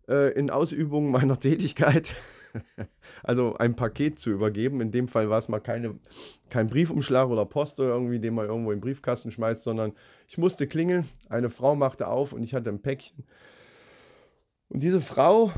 äh, 0.08 0.32
in 0.32 0.50
Ausübung 0.50 1.10
meiner 1.10 1.38
Tätigkeit, 1.40 2.14
also 3.22 3.56
ein 3.56 3.76
Paket 3.76 4.18
zu 4.18 4.30
übergeben. 4.30 4.80
In 4.80 4.90
dem 4.90 5.08
Fall 5.08 5.30
war 5.30 5.38
es 5.38 5.48
mal 5.48 5.60
keine, 5.60 5.98
kein 6.50 6.68
Briefumschlag 6.68 7.28
oder 7.28 7.44
Post 7.44 7.80
oder 7.80 7.90
irgendwie, 7.90 8.20
den 8.20 8.34
man 8.34 8.46
irgendwo 8.46 8.72
in 8.72 8.78
den 8.78 8.82
Briefkasten 8.82 9.30
schmeißt, 9.30 9.64
sondern 9.64 9.92
ich 10.28 10.38
musste 10.38 10.66
klingeln. 10.66 11.08
Eine 11.28 11.50
Frau 11.50 11.74
machte 11.74 12.08
auf 12.08 12.32
und 12.32 12.42
ich 12.42 12.54
hatte 12.54 12.70
ein 12.70 12.82
Päckchen. 12.82 13.24
Und 14.68 14.82
diese 14.82 15.00
Frau 15.00 15.52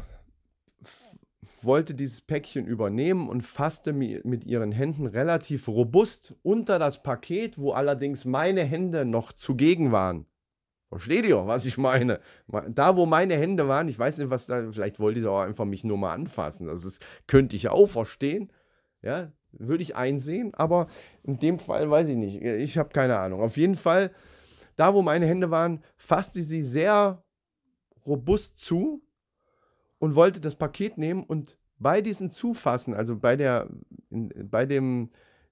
wollte 1.63 1.95
dieses 1.95 2.21
Päckchen 2.21 2.67
übernehmen 2.67 3.29
und 3.29 3.43
fasste 3.43 3.93
mit 3.93 4.45
ihren 4.45 4.73
Händen 4.73 5.07
relativ 5.07 5.69
robust 5.69 6.35
unter 6.43 6.79
das 6.79 7.03
Paket, 7.03 7.59
wo 7.59 7.73
allerdings 7.73 8.25
meine 8.25 8.63
Hände 8.63 9.05
noch 9.05 9.33
zugegen 9.33 9.93
waren. 9.93 10.27
Versteht 10.95 11.27
ihr, 11.27 11.45
was 11.45 11.67
ich 11.67 11.77
meine? 11.77 12.21
Da, 12.69 12.97
wo 12.97 13.05
meine 13.05 13.35
Hände 13.35 13.67
waren, 13.67 13.89
ich 13.89 13.99
weiß 13.99 14.19
nicht, 14.19 14.31
was 14.31 14.47
da, 14.47 14.71
vielleicht 14.71 15.01
wollte 15.01 15.19
sie 15.19 15.29
auch 15.29 15.41
einfach 15.41 15.65
mich 15.65 15.83
nur 15.83 15.99
mal 15.99 16.13
anfassen. 16.13 16.69
Das 16.69 16.85
ist, 16.85 17.05
könnte 17.27 17.57
ich 17.57 17.65
ja 17.65 17.73
auch 17.73 17.89
verstehen. 17.89 18.53
Ja, 19.03 19.33
würde 19.51 19.83
ich 19.83 19.97
einsehen, 19.97 20.55
aber 20.55 20.87
in 21.25 21.41
dem 21.41 21.59
Fall 21.59 21.91
weiß 21.91 22.11
ich 22.11 22.17
nicht. 22.17 22.41
Ich 22.43 22.79
habe 22.79 22.91
keine 22.91 23.19
Ahnung. 23.19 23.41
Auf 23.41 23.57
jeden 23.57 23.75
Fall, 23.75 24.13
da, 24.77 24.95
wo 24.95 25.03
meine 25.03 25.27
Hände 25.27 25.51
waren, 25.51 25.83
fasste 25.97 26.45
sie 26.45 26.63
sehr 26.63 27.25
robust 28.07 28.59
zu 28.59 29.03
und 29.99 30.15
wollte 30.15 30.41
das 30.41 30.55
Paket 30.55 30.97
nehmen 30.97 31.25
und 31.25 31.59
bei 31.81 32.03
diesem 32.03 32.31
Zufassen, 32.31 32.95
also 32.95 33.17
bei 33.17 33.35
der, 33.35 33.69
bei 34.11 34.65
dem, 34.65 35.11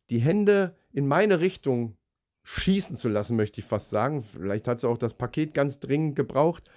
die 0.09 0.21
Hände 0.21 0.77
in 0.93 1.09
meine 1.09 1.41
Richtung 1.41 1.97
schießen 2.45 2.97
zu 2.97 3.09
lassen, 3.09 3.37
möchte 3.37 3.61
ich 3.61 3.67
fast 3.67 3.91
sagen. 3.91 4.23
Vielleicht 4.23 4.69
hat 4.69 4.81
sie 4.81 4.89
auch 4.89 4.99
das 4.99 5.15
Paket 5.15 5.55
ganz 5.55 5.79
dringend 5.79 6.17
gebraucht. 6.17 6.69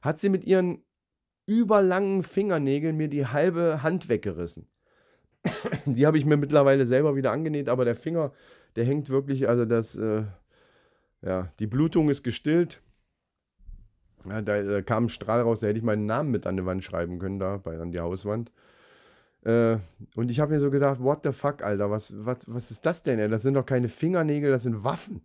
Hat 0.00 0.18
sie 0.18 0.28
mit 0.28 0.44
ihren 0.44 0.82
überlangen 1.46 2.22
Fingernägeln 2.22 2.96
mir 2.96 3.08
die 3.08 3.26
halbe 3.26 3.82
Hand 3.82 4.08
weggerissen. 4.08 4.68
die 5.86 6.06
habe 6.06 6.18
ich 6.18 6.24
mir 6.24 6.36
mittlerweile 6.36 6.86
selber 6.86 7.16
wieder 7.16 7.32
angenäht, 7.32 7.68
aber 7.68 7.84
der 7.84 7.94
Finger, 7.94 8.32
der 8.76 8.84
hängt 8.84 9.08
wirklich, 9.10 9.48
also 9.48 9.64
das, 9.64 9.96
äh, 9.96 10.24
ja, 11.20 11.48
die 11.58 11.66
Blutung 11.66 12.08
ist 12.10 12.22
gestillt. 12.22 12.82
Ja, 14.28 14.40
da, 14.40 14.62
da, 14.62 14.82
kam 14.82 15.06
ein 15.06 15.08
Strahl 15.08 15.40
raus, 15.40 15.60
da 15.60 15.66
hätte 15.66 15.78
ich 15.78 15.84
meinen 15.84 16.06
Namen 16.06 16.30
mit 16.30 16.46
an 16.46 16.56
die 16.56 16.64
Wand 16.64 16.84
schreiben 16.84 17.18
können, 17.18 17.40
da 17.40 17.56
bei, 17.56 17.78
an 17.78 17.90
die 17.90 18.00
Hauswand. 18.00 18.52
Äh, 19.44 19.78
und 20.14 20.30
ich 20.30 20.40
habe 20.40 20.52
mir 20.52 20.60
so 20.60 20.70
gedacht, 20.70 21.00
what 21.00 21.20
the 21.24 21.32
fuck, 21.32 21.62
Alter, 21.62 21.90
was, 21.90 22.14
was, 22.16 22.38
was 22.46 22.70
ist 22.70 22.86
das 22.86 23.02
denn? 23.02 23.30
Das 23.30 23.42
sind 23.42 23.54
doch 23.54 23.66
keine 23.66 23.88
Fingernägel, 23.88 24.50
das 24.50 24.62
sind 24.62 24.84
Waffen. 24.84 25.22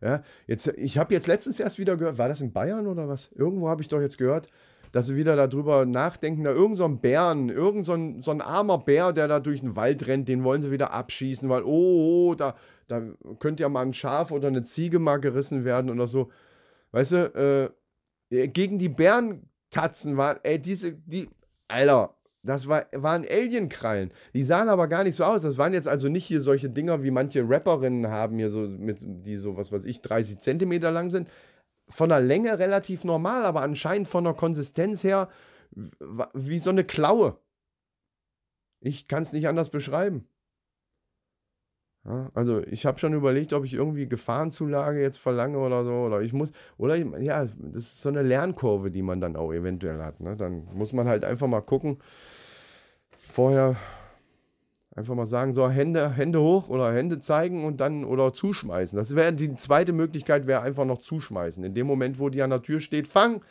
Ja, 0.00 0.22
jetzt, 0.48 0.66
ich 0.66 0.98
habe 0.98 1.14
jetzt 1.14 1.28
letztens 1.28 1.60
erst 1.60 1.78
wieder 1.78 1.96
gehört, 1.96 2.18
war 2.18 2.28
das 2.28 2.40
in 2.40 2.52
Bayern 2.52 2.88
oder 2.88 3.08
was? 3.08 3.30
Irgendwo 3.32 3.68
habe 3.68 3.82
ich 3.82 3.88
doch 3.88 4.00
jetzt 4.00 4.18
gehört, 4.18 4.48
dass 4.90 5.06
sie 5.06 5.16
wieder 5.16 5.36
darüber 5.36 5.86
nachdenken, 5.86 6.42
da 6.42 6.50
irgend 6.50 6.76
so 6.76 6.84
ein 6.84 7.00
Bären, 7.00 7.50
irgend 7.50 7.84
so 7.84 7.92
ein, 7.92 8.22
so 8.22 8.32
ein 8.32 8.40
armer 8.40 8.78
Bär, 8.78 9.12
der 9.12 9.28
da 9.28 9.38
durch 9.38 9.60
den 9.60 9.76
Wald 9.76 10.06
rennt, 10.08 10.28
den 10.28 10.42
wollen 10.42 10.60
sie 10.60 10.72
wieder 10.72 10.92
abschießen, 10.92 11.48
weil, 11.48 11.62
oh, 11.62 12.30
oh 12.30 12.34
da, 12.34 12.56
da 12.88 13.00
könnte 13.38 13.62
ja 13.62 13.68
mal 13.68 13.82
ein 13.82 13.94
Schaf 13.94 14.32
oder 14.32 14.48
eine 14.48 14.64
Ziege 14.64 14.98
mal 14.98 15.18
gerissen 15.18 15.64
werden 15.64 15.90
oder 15.90 16.06
so. 16.08 16.30
Weißt 16.90 17.12
du, 17.12 17.72
äh, 18.30 18.48
gegen 18.48 18.78
die 18.78 18.88
Bärentatzen 18.88 20.16
waren, 20.16 20.40
ey, 20.42 20.60
diese, 20.60 20.94
die, 20.94 21.28
Alter, 21.68 22.16
das 22.42 22.66
war, 22.66 22.86
waren 22.92 23.24
Alienkrallen. 23.24 24.12
Die 24.34 24.42
sahen 24.42 24.68
aber 24.68 24.88
gar 24.88 25.04
nicht 25.04 25.14
so 25.14 25.24
aus. 25.24 25.42
Das 25.42 25.58
waren 25.58 25.72
jetzt 25.72 25.88
also 25.88 26.08
nicht 26.08 26.24
hier 26.24 26.40
solche 26.40 26.70
Dinger, 26.70 27.02
wie 27.02 27.12
manche 27.12 27.48
Rapperinnen 27.48 28.08
haben, 28.08 28.38
hier 28.38 28.48
so 28.48 28.60
mit, 28.60 28.98
die 29.02 29.36
so, 29.36 29.56
was 29.56 29.70
weiß 29.70 29.84
ich, 29.84 30.00
30 30.02 30.40
Zentimeter 30.40 30.90
lang 30.90 31.10
sind. 31.10 31.28
Von 31.88 32.08
der 32.08 32.20
Länge 32.20 32.58
relativ 32.58 33.04
normal, 33.04 33.44
aber 33.44 33.62
anscheinend 33.62 34.08
von 34.08 34.24
der 34.24 34.34
Konsistenz 34.34 35.04
her 35.04 35.28
wie 36.34 36.58
so 36.58 36.70
eine 36.70 36.84
Klaue. 36.84 37.38
Ich 38.80 39.06
kann 39.06 39.22
es 39.22 39.32
nicht 39.32 39.46
anders 39.46 39.70
beschreiben. 39.70 40.26
Ja, 42.04 42.30
also 42.34 42.60
ich 42.66 42.84
habe 42.84 42.98
schon 42.98 43.14
überlegt, 43.14 43.52
ob 43.52 43.64
ich 43.64 43.74
irgendwie 43.74 44.08
Gefahrenzulage 44.08 45.00
jetzt 45.00 45.18
verlange 45.18 45.58
oder 45.58 45.84
so. 45.84 45.92
Oder 45.92 46.20
ich 46.20 46.32
muss, 46.32 46.50
oder 46.76 46.96
ja, 46.96 47.44
das 47.44 47.84
ist 47.84 48.00
so 48.00 48.08
eine 48.08 48.22
Lernkurve, 48.22 48.90
die 48.90 49.02
man 49.02 49.20
dann 49.20 49.36
auch 49.36 49.52
eventuell 49.52 50.02
hat. 50.02 50.18
Ne? 50.18 50.36
Dann 50.36 50.64
muss 50.74 50.92
man 50.92 51.06
halt 51.06 51.24
einfach 51.24 51.46
mal 51.46 51.60
gucken, 51.60 51.98
vorher 53.22 53.76
einfach 54.94 55.14
mal 55.14 55.26
sagen, 55.26 55.54
so 55.54 55.68
Hände, 55.68 56.10
Hände 56.10 56.40
hoch 56.40 56.68
oder 56.68 56.92
Hände 56.92 57.18
zeigen 57.18 57.64
und 57.64 57.80
dann 57.80 58.04
oder 58.04 58.32
zuschmeißen. 58.32 58.96
Das 58.96 59.14
wäre 59.16 59.32
die 59.32 59.54
zweite 59.54 59.92
Möglichkeit, 59.92 60.46
wäre 60.46 60.60
einfach 60.60 60.84
noch 60.84 60.98
zuschmeißen. 60.98 61.64
In 61.64 61.74
dem 61.74 61.86
Moment, 61.86 62.18
wo 62.18 62.28
die 62.28 62.42
an 62.42 62.50
der 62.50 62.62
Tür 62.62 62.80
steht, 62.80 63.08
fang 63.08 63.42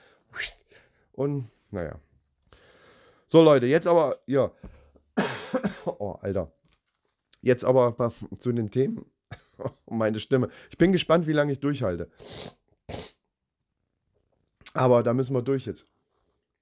und 1.14 1.50
naja. 1.72 2.00
So 3.26 3.42
Leute, 3.42 3.66
jetzt 3.66 3.88
aber, 3.88 4.20
ja. 4.26 4.52
Oh, 5.86 6.18
Alter. 6.22 6.52
Jetzt 7.42 7.66
aber 7.66 8.14
zu 8.38 8.52
den 8.52 8.70
Themen. 8.70 9.06
Meine 9.90 10.20
Stimme. 10.20 10.50
Ich 10.70 10.78
bin 10.78 10.92
gespannt, 10.92 11.28
wie 11.28 11.34
lange 11.34 11.52
ich 11.52 11.60
durchhalte. 11.60 12.10
Aber 14.74 15.04
da 15.04 15.14
müssen 15.14 15.34
wir 15.34 15.42
durch 15.42 15.66
jetzt. 15.66 15.86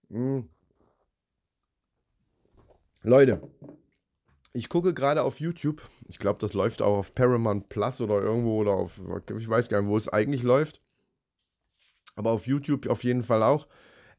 Hm. 0.10 0.48
Leute, 3.02 3.42
ich 4.52 4.68
gucke 4.68 4.94
gerade 4.94 5.24
auf 5.24 5.40
YouTube. 5.40 5.82
Ich 6.08 6.20
glaube, 6.20 6.40
das 6.40 6.54
läuft 6.54 6.82
auch 6.82 6.98
auf 6.98 7.16
Paramount 7.16 7.70
Plus 7.70 8.02
oder 8.02 8.22
irgendwo 8.22 8.60
oder 8.60 8.72
auf, 8.72 9.00
ich 9.38 9.50
weiß 9.50 9.70
gar 9.70 9.82
nicht, 9.82 9.90
wo 9.90 9.98
es 9.98 10.10
eigentlich 10.10 10.44
läuft. 10.44 10.82
Aber 12.16 12.32
auf 12.32 12.48
YouTube 12.48 12.88
auf 12.88 13.04
jeden 13.04 13.24
Fall 13.24 13.44
auch. 13.44 13.68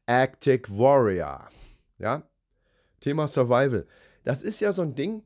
Arctic 0.07 0.69
Warrior. 0.71 1.49
Ja. 1.99 2.23
Thema 2.99 3.27
Survival. 3.27 3.85
Das 4.23 4.41
ist 4.41 4.59
ja 4.59 4.71
so 4.71 4.81
ein 4.81 4.95
Ding. 4.95 5.23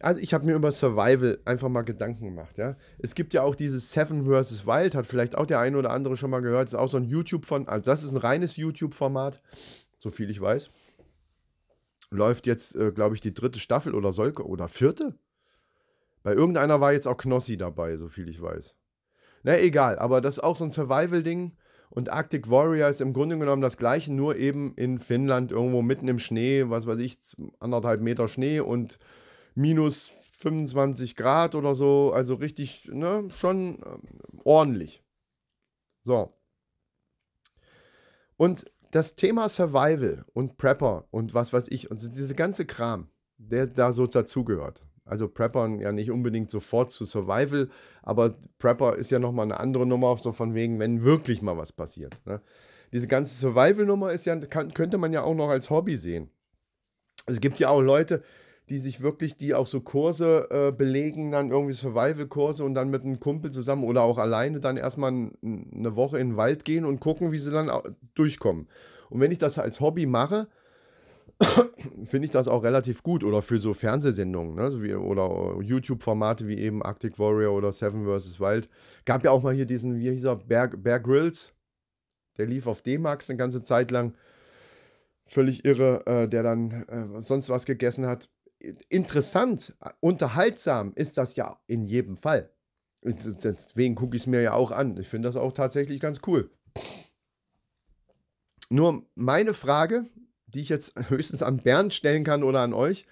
Also 0.00 0.18
ich 0.18 0.32
habe 0.32 0.46
mir 0.46 0.54
über 0.54 0.72
Survival 0.72 1.40
einfach 1.44 1.68
mal 1.68 1.82
Gedanken 1.82 2.24
gemacht, 2.24 2.56
ja. 2.56 2.76
Es 2.98 3.14
gibt 3.14 3.34
ja 3.34 3.42
auch 3.42 3.54
dieses 3.54 3.92
Seven 3.92 4.24
vs. 4.24 4.66
Wild, 4.66 4.94
hat 4.94 5.06
vielleicht 5.06 5.36
auch 5.36 5.44
der 5.44 5.58
eine 5.58 5.76
oder 5.76 5.90
andere 5.90 6.16
schon 6.16 6.30
mal 6.30 6.40
gehört. 6.40 6.68
Ist 6.68 6.74
auch 6.74 6.88
so 6.88 6.96
ein 6.96 7.04
YouTube 7.04 7.44
von, 7.44 7.68
also 7.68 7.90
das 7.90 8.02
ist 8.02 8.12
ein 8.12 8.16
reines 8.16 8.56
YouTube-Format, 8.56 9.42
so 9.98 10.08
viel 10.08 10.30
ich 10.30 10.40
weiß. 10.40 10.70
Läuft 12.10 12.46
jetzt, 12.46 12.74
äh, 12.76 12.90
glaube 12.92 13.14
ich, 13.14 13.20
die 13.20 13.34
dritte 13.34 13.58
Staffel 13.58 13.94
oder 13.94 14.12
soll, 14.12 14.32
oder 14.32 14.68
vierte? 14.68 15.18
Bei 16.22 16.34
irgendeiner 16.34 16.80
war 16.80 16.92
jetzt 16.92 17.06
auch 17.06 17.16
Knossi 17.16 17.56
dabei, 17.56 17.96
so 17.96 18.08
viel 18.08 18.28
ich 18.28 18.42
weiß. 18.42 18.76
Na, 19.42 19.58
egal, 19.58 19.98
aber 19.98 20.20
das 20.20 20.38
ist 20.38 20.44
auch 20.44 20.56
so 20.56 20.64
ein 20.64 20.70
Survival-Ding. 20.70 21.56
Und 21.88 22.08
Arctic 22.08 22.50
Warrior 22.50 22.88
ist 22.88 23.00
im 23.00 23.12
Grunde 23.12 23.36
genommen 23.36 23.62
das 23.62 23.76
gleiche, 23.76 24.12
nur 24.12 24.36
eben 24.36 24.74
in 24.76 25.00
Finnland, 25.00 25.50
irgendwo 25.50 25.82
mitten 25.82 26.06
im 26.06 26.20
Schnee, 26.20 26.66
was 26.68 26.86
weiß 26.86 27.00
ich, 27.00 27.18
anderthalb 27.58 28.00
Meter 28.00 28.28
Schnee 28.28 28.60
und 28.60 28.98
minus 29.54 30.12
25 30.38 31.16
Grad 31.16 31.54
oder 31.54 31.74
so. 31.74 32.12
Also 32.12 32.34
richtig, 32.34 32.88
ne, 32.92 33.28
schon 33.36 33.82
äh, 33.82 33.98
ordentlich. 34.44 35.02
So. 36.04 36.32
Und 38.36 38.64
das 38.90 39.14
Thema 39.14 39.48
Survival 39.48 40.24
und 40.32 40.56
Prepper 40.56 41.06
und 41.10 41.34
was 41.34 41.52
weiß 41.52 41.68
ich, 41.68 41.90
und 41.90 42.00
diese 42.00 42.34
ganze 42.34 42.66
Kram, 42.66 43.08
der 43.38 43.66
da 43.66 43.92
so 43.92 44.06
dazugehört. 44.06 44.82
Also 45.04 45.28
Preppern 45.28 45.80
ja 45.80 45.90
nicht 45.90 46.10
unbedingt 46.10 46.50
sofort 46.50 46.92
zu 46.92 47.04
Survival, 47.04 47.68
aber 48.02 48.38
Prepper 48.58 48.96
ist 48.96 49.10
ja 49.10 49.18
nochmal 49.18 49.44
eine 49.44 49.58
andere 49.58 49.84
Nummer, 49.84 50.16
so 50.16 50.30
von 50.30 50.54
wegen, 50.54 50.78
wenn 50.78 51.02
wirklich 51.02 51.42
mal 51.42 51.56
was 51.56 51.72
passiert. 51.72 52.14
Ne? 52.26 52.40
Diese 52.92 53.08
ganze 53.08 53.34
Survival-Nummer 53.34 54.12
ist 54.12 54.26
ja, 54.26 54.36
kann, 54.36 54.72
könnte 54.72 54.98
man 54.98 55.12
ja 55.12 55.22
auch 55.22 55.34
noch 55.34 55.48
als 55.48 55.70
Hobby 55.70 55.96
sehen. 55.96 56.30
Es 57.26 57.40
gibt 57.40 57.58
ja 57.60 57.70
auch 57.70 57.80
Leute, 57.80 58.22
die 58.70 58.78
sich 58.78 59.00
wirklich, 59.00 59.36
die 59.36 59.54
auch 59.54 59.66
so 59.66 59.80
Kurse 59.80 60.46
äh, 60.50 60.72
belegen, 60.72 61.32
dann 61.32 61.50
irgendwie 61.50 61.72
Survival-Kurse 61.72 62.64
und 62.64 62.74
dann 62.74 62.88
mit 62.88 63.02
einem 63.02 63.18
Kumpel 63.18 63.50
zusammen 63.50 63.82
oder 63.82 64.02
auch 64.02 64.16
alleine 64.16 64.60
dann 64.60 64.76
erstmal 64.76 65.10
eine 65.10 65.96
Woche 65.96 66.18
in 66.18 66.30
den 66.30 66.36
Wald 66.36 66.64
gehen 66.64 66.84
und 66.84 67.00
gucken, 67.00 67.32
wie 67.32 67.38
sie 67.38 67.50
dann 67.50 67.70
durchkommen. 68.14 68.68
Und 69.10 69.20
wenn 69.20 69.32
ich 69.32 69.38
das 69.38 69.58
als 69.58 69.80
Hobby 69.80 70.06
mache, 70.06 70.46
finde 72.04 72.26
ich 72.26 72.30
das 72.30 72.46
auch 72.46 72.62
relativ 72.62 73.02
gut. 73.02 73.24
Oder 73.24 73.42
für 73.42 73.58
so 73.58 73.74
Fernsehsendungen, 73.74 74.54
ne? 74.54 74.70
so 74.70 74.82
wie, 74.82 74.94
oder 74.94 75.60
YouTube-Formate 75.60 76.46
wie 76.46 76.58
eben 76.58 76.82
Arctic 76.82 77.18
Warrior 77.18 77.52
oder 77.52 77.72
Seven 77.72 78.04
vs. 78.06 78.38
Wild. 78.38 78.68
Gab 79.04 79.24
ja 79.24 79.32
auch 79.32 79.42
mal 79.42 79.54
hier 79.54 79.66
diesen, 79.66 79.98
wie 79.98 80.10
hieß 80.10 80.24
er, 80.24 80.36
Bear, 80.36 80.68
Bear 80.68 81.00
Grylls. 81.00 81.52
Der 82.38 82.46
lief 82.46 82.68
auf 82.68 82.82
D-Max 82.82 83.28
eine 83.28 83.36
ganze 83.36 83.64
Zeit 83.64 83.90
lang. 83.90 84.14
Völlig 85.26 85.64
irre, 85.64 86.06
äh, 86.06 86.28
der 86.28 86.44
dann 86.44 86.70
äh, 86.70 87.20
sonst 87.20 87.50
was 87.50 87.64
gegessen 87.64 88.06
hat. 88.06 88.28
Interessant, 88.88 89.74
unterhaltsam 90.00 90.92
ist 90.94 91.16
das 91.16 91.34
ja 91.36 91.58
in 91.66 91.84
jedem 91.84 92.16
Fall. 92.16 92.50
Deswegen 93.02 93.94
gucke 93.94 94.16
ich 94.16 94.22
es 94.22 94.26
mir 94.26 94.42
ja 94.42 94.52
auch 94.52 94.70
an. 94.70 94.96
Ich 94.98 95.08
finde 95.08 95.28
das 95.28 95.36
auch 95.36 95.52
tatsächlich 95.52 96.00
ganz 96.00 96.20
cool. 96.26 96.50
Nur 98.68 99.06
meine 99.14 99.54
Frage, 99.54 100.06
die 100.46 100.60
ich 100.60 100.68
jetzt 100.68 100.92
höchstens 101.08 101.42
an 101.42 101.58
Bernd 101.58 101.94
stellen 101.94 102.24
kann 102.24 102.42
oder 102.42 102.60
an 102.60 102.74
euch, 102.74 103.04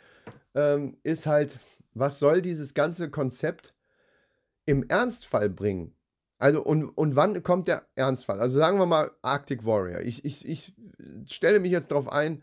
ähm, 0.55 0.99
ist 1.03 1.27
halt, 1.27 1.59
was 1.95 2.19
soll 2.19 2.43
dieses 2.43 2.75
ganze 2.75 3.11
Konzept 3.11 3.75
im 4.67 4.87
Ernstfall 4.89 5.49
bringen? 5.49 5.95
Also, 6.39 6.63
und, 6.63 6.85
und 6.91 7.17
wann 7.17 7.43
kommt 7.43 7.67
der 7.67 7.87
Ernstfall? 7.97 8.41
Also 8.41 8.59
sagen 8.59 8.79
wir 8.79 8.87
mal 8.87 9.11
Arctic 9.23 9.65
Warrior. 9.65 10.01
Ich, 10.01 10.25
ich, 10.25 10.47
ich 10.47 10.75
stelle 11.29 11.59
mich 11.59 11.73
jetzt 11.73 11.91
darauf 11.91 12.13
ein, 12.13 12.43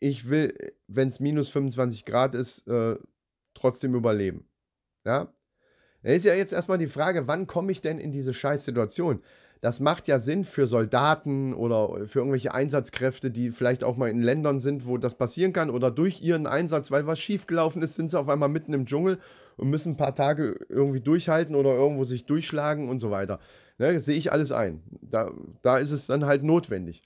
ich 0.00 0.28
will, 0.28 0.54
wenn 0.88 1.08
es 1.08 1.20
minus 1.20 1.48
25 1.50 2.04
Grad 2.04 2.34
ist, 2.34 2.66
äh, 2.66 2.96
trotzdem 3.54 3.94
überleben. 3.94 4.48
Ja? 5.04 5.32
Da 6.02 6.10
ist 6.10 6.24
ja 6.24 6.34
jetzt 6.34 6.52
erstmal 6.52 6.78
die 6.78 6.86
Frage, 6.86 7.28
wann 7.28 7.46
komme 7.46 7.70
ich 7.72 7.82
denn 7.82 7.98
in 7.98 8.10
diese 8.10 8.34
Scheißsituation? 8.34 9.22
das 9.60 9.78
macht 9.78 10.08
ja 10.08 10.18
Sinn 10.18 10.44
für 10.44 10.66
Soldaten 10.66 11.52
oder 11.52 12.06
für 12.06 12.20
irgendwelche 12.20 12.54
Einsatzkräfte, 12.54 13.30
die 13.30 13.50
vielleicht 13.50 13.84
auch 13.84 13.96
mal 13.96 14.08
in 14.08 14.22
Ländern 14.22 14.58
sind, 14.58 14.86
wo 14.86 14.96
das 14.96 15.14
passieren 15.16 15.52
kann 15.52 15.70
oder 15.70 15.90
durch 15.90 16.22
ihren 16.22 16.46
Einsatz, 16.46 16.90
weil 16.90 17.06
was 17.06 17.20
schiefgelaufen 17.20 17.82
ist, 17.82 17.94
sind 17.94 18.10
sie 18.10 18.18
auf 18.18 18.28
einmal 18.28 18.48
mitten 18.48 18.72
im 18.72 18.86
Dschungel 18.86 19.18
und 19.56 19.68
müssen 19.68 19.92
ein 19.92 19.96
paar 19.98 20.14
Tage 20.14 20.58
irgendwie 20.70 21.00
durchhalten 21.00 21.54
oder 21.54 21.74
irgendwo 21.74 22.04
sich 22.04 22.24
durchschlagen 22.24 22.88
und 22.88 23.00
so 23.00 23.10
weiter. 23.10 23.38
Ne, 23.76 24.00
sehe 24.00 24.16
ich 24.16 24.32
alles 24.32 24.50
ein. 24.50 24.82
Da, 25.02 25.30
da 25.60 25.76
ist 25.76 25.90
es 25.90 26.06
dann 26.06 26.24
halt 26.24 26.42
notwendig. 26.42 27.02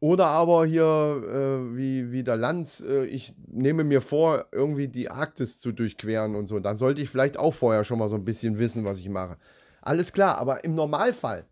Oder 0.00 0.28
aber 0.28 0.64
hier, 0.64 0.82
äh, 0.82 1.76
wie, 1.76 2.10
wie 2.10 2.24
der 2.24 2.38
Lanz, 2.38 2.80
äh, 2.80 3.04
ich 3.04 3.34
nehme 3.48 3.84
mir 3.84 4.00
vor, 4.00 4.46
irgendwie 4.50 4.88
die 4.88 5.10
Arktis 5.10 5.60
zu 5.60 5.72
durchqueren 5.72 6.36
und 6.36 6.46
so. 6.46 6.58
Dann 6.58 6.78
sollte 6.78 7.02
ich 7.02 7.10
vielleicht 7.10 7.38
auch 7.38 7.52
vorher 7.52 7.84
schon 7.84 7.98
mal 7.98 8.08
so 8.08 8.16
ein 8.16 8.24
bisschen 8.24 8.58
wissen, 8.58 8.84
was 8.86 8.98
ich 8.98 9.10
mache. 9.10 9.36
Alles 9.82 10.12
klar, 10.14 10.38
aber 10.38 10.64
im 10.64 10.74
Normalfall 10.74 11.44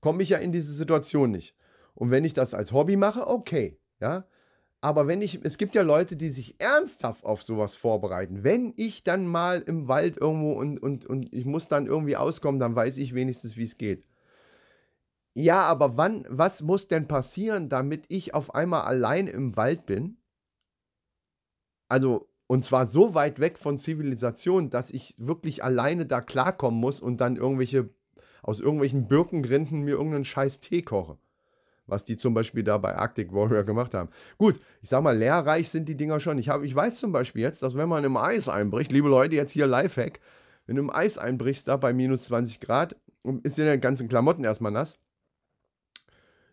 komme 0.00 0.22
ich 0.22 0.30
ja 0.30 0.38
in 0.38 0.50
diese 0.50 0.72
Situation 0.72 1.30
nicht. 1.30 1.54
Und 1.94 2.10
wenn 2.10 2.24
ich 2.24 2.32
das 2.32 2.54
als 2.54 2.72
Hobby 2.72 2.96
mache, 2.96 3.26
okay, 3.26 3.78
ja. 4.00 4.24
Aber 4.80 5.08
wenn 5.08 5.20
ich, 5.20 5.40
es 5.42 5.58
gibt 5.58 5.74
ja 5.74 5.82
Leute, 5.82 6.16
die 6.16 6.30
sich 6.30 6.54
ernsthaft 6.60 7.24
auf 7.24 7.42
sowas 7.42 7.74
vorbereiten. 7.74 8.44
Wenn 8.44 8.72
ich 8.76 9.02
dann 9.02 9.26
mal 9.26 9.60
im 9.60 9.88
Wald 9.88 10.16
irgendwo 10.16 10.52
und, 10.52 10.78
und, 10.78 11.04
und 11.04 11.34
ich 11.34 11.44
muss 11.44 11.66
dann 11.66 11.86
irgendwie 11.86 12.16
auskommen, 12.16 12.60
dann 12.60 12.76
weiß 12.76 12.98
ich 12.98 13.12
wenigstens, 13.12 13.56
wie 13.56 13.64
es 13.64 13.76
geht. 13.76 14.06
Ja, 15.34 15.62
aber 15.62 15.96
wann, 15.96 16.24
was 16.28 16.62
muss 16.62 16.88
denn 16.88 17.06
passieren, 17.06 17.68
damit 17.68 18.06
ich 18.08 18.34
auf 18.34 18.54
einmal 18.54 18.82
allein 18.82 19.26
im 19.26 19.56
Wald 19.56 19.86
bin? 19.86 20.18
Also, 21.88 22.28
und 22.46 22.64
zwar 22.64 22.86
so 22.86 23.14
weit 23.14 23.40
weg 23.40 23.58
von 23.58 23.76
Zivilisation, 23.76 24.70
dass 24.70 24.90
ich 24.90 25.14
wirklich 25.18 25.62
alleine 25.62 26.06
da 26.06 26.20
klarkommen 26.20 26.80
muss 26.80 27.00
und 27.00 27.20
dann 27.20 27.36
irgendwelche, 27.36 27.90
aus 28.42 28.58
irgendwelchen 28.58 29.06
Birkengrinden 29.06 29.82
mir 29.82 29.92
irgendeinen 29.92 30.24
scheiß 30.24 30.60
Tee 30.60 30.82
koche. 30.82 31.18
Was 31.86 32.04
die 32.04 32.16
zum 32.16 32.34
Beispiel 32.34 32.64
da 32.64 32.76
bei 32.78 32.96
Arctic 32.96 33.32
Warrior 33.32 33.64
gemacht 33.64 33.94
haben. 33.94 34.10
Gut, 34.36 34.60
ich 34.82 34.88
sag 34.88 35.02
mal, 35.02 35.16
lehrreich 35.16 35.70
sind 35.70 35.88
die 35.88 35.96
Dinger 35.96 36.20
schon. 36.20 36.36
Ich, 36.38 36.48
hab, 36.48 36.62
ich 36.62 36.74
weiß 36.74 36.98
zum 36.98 37.12
Beispiel 37.12 37.42
jetzt, 37.42 37.62
dass 37.62 37.76
wenn 37.76 37.88
man 37.88 38.04
im 38.04 38.16
Eis 38.16 38.48
einbricht, 38.48 38.92
liebe 38.92 39.08
Leute, 39.08 39.36
jetzt 39.36 39.52
hier 39.52 39.66
Lifehack, 39.66 40.20
wenn 40.66 40.76
du 40.76 40.82
im 40.82 40.90
Eis 40.90 41.16
einbrichst, 41.16 41.68
da 41.68 41.76
bei 41.78 41.94
minus 41.94 42.24
20 42.24 42.60
Grad, 42.60 42.96
ist 43.42 43.56
dir 43.56 43.64
deine 43.64 43.80
ganzen 43.80 44.08
Klamotten 44.08 44.44
erstmal 44.44 44.72
nass, 44.72 44.98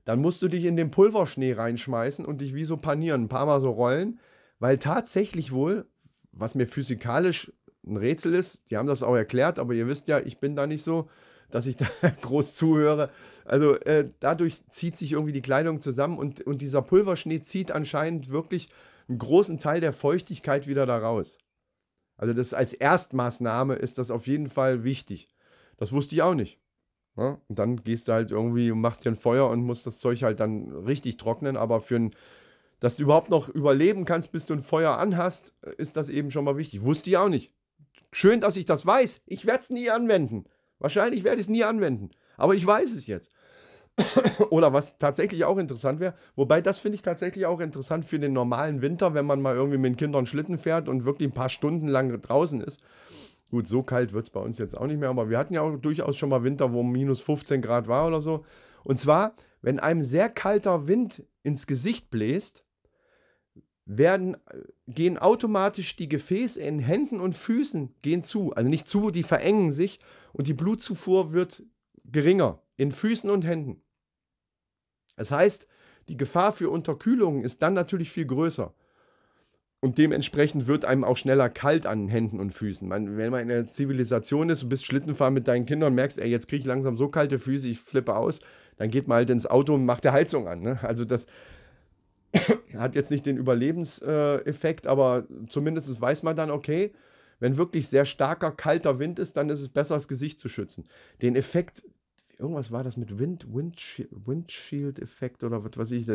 dann 0.06 0.22
musst 0.22 0.42
du 0.42 0.48
dich 0.48 0.66
in 0.66 0.78
den 0.78 0.92
Pulverschnee 0.92 1.54
reinschmeißen 1.54 2.26
und 2.26 2.42
dich 2.42 2.56
wie 2.56 2.66
so 2.66 2.78
panieren, 2.78 3.24
ein 3.24 3.30
paar 3.30 3.46
Mal 3.46 3.60
so 3.60 3.72
rollen 3.72 4.20
weil 4.60 4.78
tatsächlich 4.78 5.52
wohl, 5.52 5.86
was 6.32 6.56
mir 6.56 6.68
physikalisch 6.68 7.52
ein 7.86 7.98
Rätsel 7.98 8.34
ist, 8.34 8.70
die 8.70 8.78
haben 8.78 8.88
das 8.88 9.04
auch 9.04 9.16
erklärt, 9.16 9.60
aber 9.60 9.74
ihr 9.74 9.88
wisst 9.88 10.08
ja, 10.08 10.20
ich 10.20 10.40
bin 10.40 10.56
da 10.56 10.66
nicht 10.66 10.84
so, 10.84 11.10
dass 11.52 11.66
ich 11.66 11.76
da 11.78 11.88
groß 12.22 12.56
zuhöre. 12.56 13.12
Also 13.44 13.76
äh, 13.82 14.10
dadurch 14.20 14.68
zieht 14.70 14.98
sich 14.98 15.12
irgendwie 15.12 15.34
die 15.34 15.42
Kleidung 15.42 15.82
zusammen 15.82 16.18
und, 16.18 16.42
und 16.42 16.62
dieser 16.62 16.82
Pulverschnee 16.82 17.42
zieht 17.42 17.72
anscheinend 17.72 18.30
wirklich 18.30 18.70
einen 19.08 19.20
großen 19.20 19.60
Teil 19.60 19.82
der 19.82 19.94
Feuchtigkeit 19.94 20.68
wieder 20.68 20.86
da 20.86 20.98
raus. 20.98 21.38
Also 22.18 22.34
das 22.34 22.54
als 22.54 22.74
Erstmaßnahme 22.74 23.76
ist 23.76 23.98
das 23.98 24.10
auf 24.10 24.26
jeden 24.26 24.50
Fall 24.50 24.84
wichtig. 24.84 25.28
Das 25.78 25.92
wusste 25.92 26.16
ich 26.16 26.22
auch 26.22 26.34
nicht. 26.34 26.60
Ne? 27.16 27.40
Und 27.48 27.60
dann 27.60 27.78
gehst 27.84 28.08
du 28.08 28.14
halt 28.14 28.32
irgendwie 28.32 28.72
und 28.72 28.82
machst 28.82 29.06
dir 29.06 29.10
ein 29.10 29.16
Feuer 29.16 29.50
und 29.50 29.64
musst 29.64 29.86
das 29.88 30.00
Zeug 30.00 30.24
halt 30.24 30.40
dann 30.40 30.72
richtig 30.72 31.18
trocknen, 31.18 31.58
aber 31.58 31.82
für 31.82 31.96
ein 31.96 32.16
dass 32.80 32.98
du 32.98 33.04
überhaupt 33.04 33.30
noch 33.30 33.50
überleben 33.50 34.06
kannst, 34.06 34.32
bis 34.32 34.46
du 34.46 34.54
ein 34.54 34.62
Feuer 34.62 34.98
anhast, 34.98 35.56
ist 35.78 35.98
das 35.98 36.10
eben 36.10 36.32
schon 36.32 36.46
mal 36.46 36.58
wichtig. 36.58 36.84
Wusste 36.84 37.10
ich 37.10 37.18
auch 37.18 37.30
nicht. 37.30 37.54
Schön, 38.12 38.42
dass 38.42 38.58
ich 38.58 38.66
das 38.66 38.86
weiß. 38.86 39.22
Ich 39.26 39.46
werde 39.46 39.60
es 39.60 39.70
nie 39.70 39.90
anwenden. 39.90 40.46
Wahrscheinlich 40.80 41.24
werde 41.24 41.38
ich 41.38 41.44
es 41.48 41.50
nie 41.50 41.64
anwenden. 41.64 42.12
Aber 42.38 42.54
ich 42.54 42.66
weiß 42.66 42.94
es 42.94 43.08
jetzt. 43.08 43.32
Oder 44.50 44.74
was 44.74 44.98
tatsächlich 44.98 45.46
auch 45.46 45.58
interessant 45.58 46.00
wäre, 46.00 46.16
wobei 46.36 46.62
das 46.62 46.80
finde 46.80 46.96
ich 46.96 47.02
tatsächlich 47.02 47.46
auch 47.46 47.62
interessant 47.62 48.04
für 48.04 48.20
den 48.20 48.34
normalen 48.34 48.82
Winter, 48.82 49.14
wenn 49.14 49.26
man 49.26 49.42
mal 49.42 49.56
irgendwie 49.56 49.78
mit 49.78 49.94
den 49.94 49.98
Kindern 49.98 50.26
Schlitten 50.26 50.58
fährt 50.58 50.90
und 50.90 51.06
wirklich 51.06 51.30
ein 51.30 51.34
paar 51.34 51.50
Stunden 51.50 51.88
lang 51.88 52.22
draußen 52.22 52.62
ist. 52.62 52.82
Gut, 53.56 53.70
so 53.70 53.84
kalt 53.84 54.12
wird 54.12 54.26
es 54.26 54.32
bei 54.32 54.42
uns 54.42 54.58
jetzt 54.58 54.78
auch 54.78 54.86
nicht 54.86 55.00
mehr, 55.00 55.08
aber 55.08 55.30
wir 55.30 55.38
hatten 55.38 55.54
ja 55.54 55.62
auch 55.62 55.78
durchaus 55.78 56.18
schon 56.18 56.28
mal 56.28 56.44
Winter, 56.44 56.74
wo 56.74 56.84
minus 56.84 57.22
15 57.22 57.62
Grad 57.62 57.88
war 57.88 58.06
oder 58.06 58.20
so. 58.20 58.44
Und 58.84 59.00
zwar, 59.00 59.34
wenn 59.62 59.80
einem 59.80 60.02
sehr 60.02 60.28
kalter 60.28 60.88
Wind 60.88 61.24
ins 61.42 61.66
Gesicht 61.66 62.10
bläst, 62.10 62.66
werden, 63.86 64.36
gehen 64.90 65.18
automatisch 65.18 65.96
die 65.96 66.10
Gefäße 66.10 66.62
in 66.62 66.80
Händen 66.80 67.22
und 67.22 67.34
Füßen 67.34 67.96
gehen 68.02 68.24
zu. 68.24 68.52
Also 68.52 68.70
nicht 68.70 68.90
zu, 68.90 69.10
die 69.10 69.24
verengen 69.24 69.72
sich 69.72 70.02
und 70.34 70.48
die 70.48 70.54
Blutzufuhr 70.54 71.32
wird 71.32 71.64
geringer 72.04 72.62
in 72.76 72.92
Füßen 72.92 73.30
und 73.30 73.46
Händen. 73.46 73.82
Das 75.16 75.32
heißt, 75.32 75.70
die 76.10 76.18
Gefahr 76.18 76.52
für 76.52 76.70
Unterkühlung 76.70 77.46
ist 77.46 77.62
dann 77.62 77.74
natürlich 77.74 78.12
viel 78.12 78.26
größer. 78.26 78.76
Und 79.86 80.00
dementsprechend 80.00 80.66
wird 80.66 80.84
einem 80.84 81.04
auch 81.04 81.16
schneller 81.16 81.48
kalt 81.48 81.86
an 81.86 82.08
Händen 82.08 82.40
und 82.40 82.50
Füßen. 82.50 82.88
Man, 82.88 83.18
wenn 83.18 83.30
man 83.30 83.44
in 83.44 83.52
einer 83.52 83.70
Zivilisation 83.70 84.50
ist, 84.50 84.64
du 84.64 84.68
bist 84.68 84.84
Schlittenfahren 84.84 85.32
mit 85.32 85.48
deinen 85.48 85.68
Kindern 85.68 85.90
und 85.90 85.96
merkst, 85.96 86.18
ey, 86.18 86.28
jetzt 86.28 86.48
kriege 86.48 86.62
ich 86.62 86.66
langsam 86.66 86.98
so 86.98 87.08
kalte 87.08 87.38
Füße, 87.38 87.68
ich 87.68 87.80
flippe 87.80 88.16
aus, 88.16 88.40
dann 88.78 88.90
geht 88.90 89.08
man 89.08 89.18
halt 89.18 89.30
ins 89.30 89.46
Auto 89.46 89.76
und 89.76 89.86
macht 89.86 90.04
die 90.04 90.10
Heizung 90.10 90.48
an. 90.48 90.62
Ne? 90.62 90.80
Also 90.82 91.06
das 91.06 91.28
hat 92.76 92.96
jetzt 92.96 93.12
nicht 93.12 93.28
den 93.28 93.38
Überlebenseffekt, 93.38 94.88
aber 94.88 95.28
zumindest 95.50 96.02
weiß 96.02 96.24
man 96.24 96.36
dann, 96.36 96.50
okay, 96.50 96.92
wenn 97.40 97.56
wirklich 97.56 97.88
sehr 97.88 98.06
starker, 98.06 98.50
kalter 98.50 98.98
Wind 98.98 99.20
ist, 99.20 99.38
dann 99.38 99.50
ist 99.50 99.62
es 99.62 99.70
besser, 99.70 99.94
das 99.94 100.08
Gesicht 100.08 100.40
zu 100.40 100.50
schützen. 100.50 100.86
Den 101.22 101.36
Effekt, 101.36 101.84
irgendwas 102.38 102.72
war 102.72 102.84
das 102.84 102.98
mit 102.98 103.18
Wind, 103.18 103.48
Windshield-Effekt 103.50 105.44
oder 105.44 105.64
was 105.64 105.78
weiß 105.78 105.92
ich. 105.92 106.06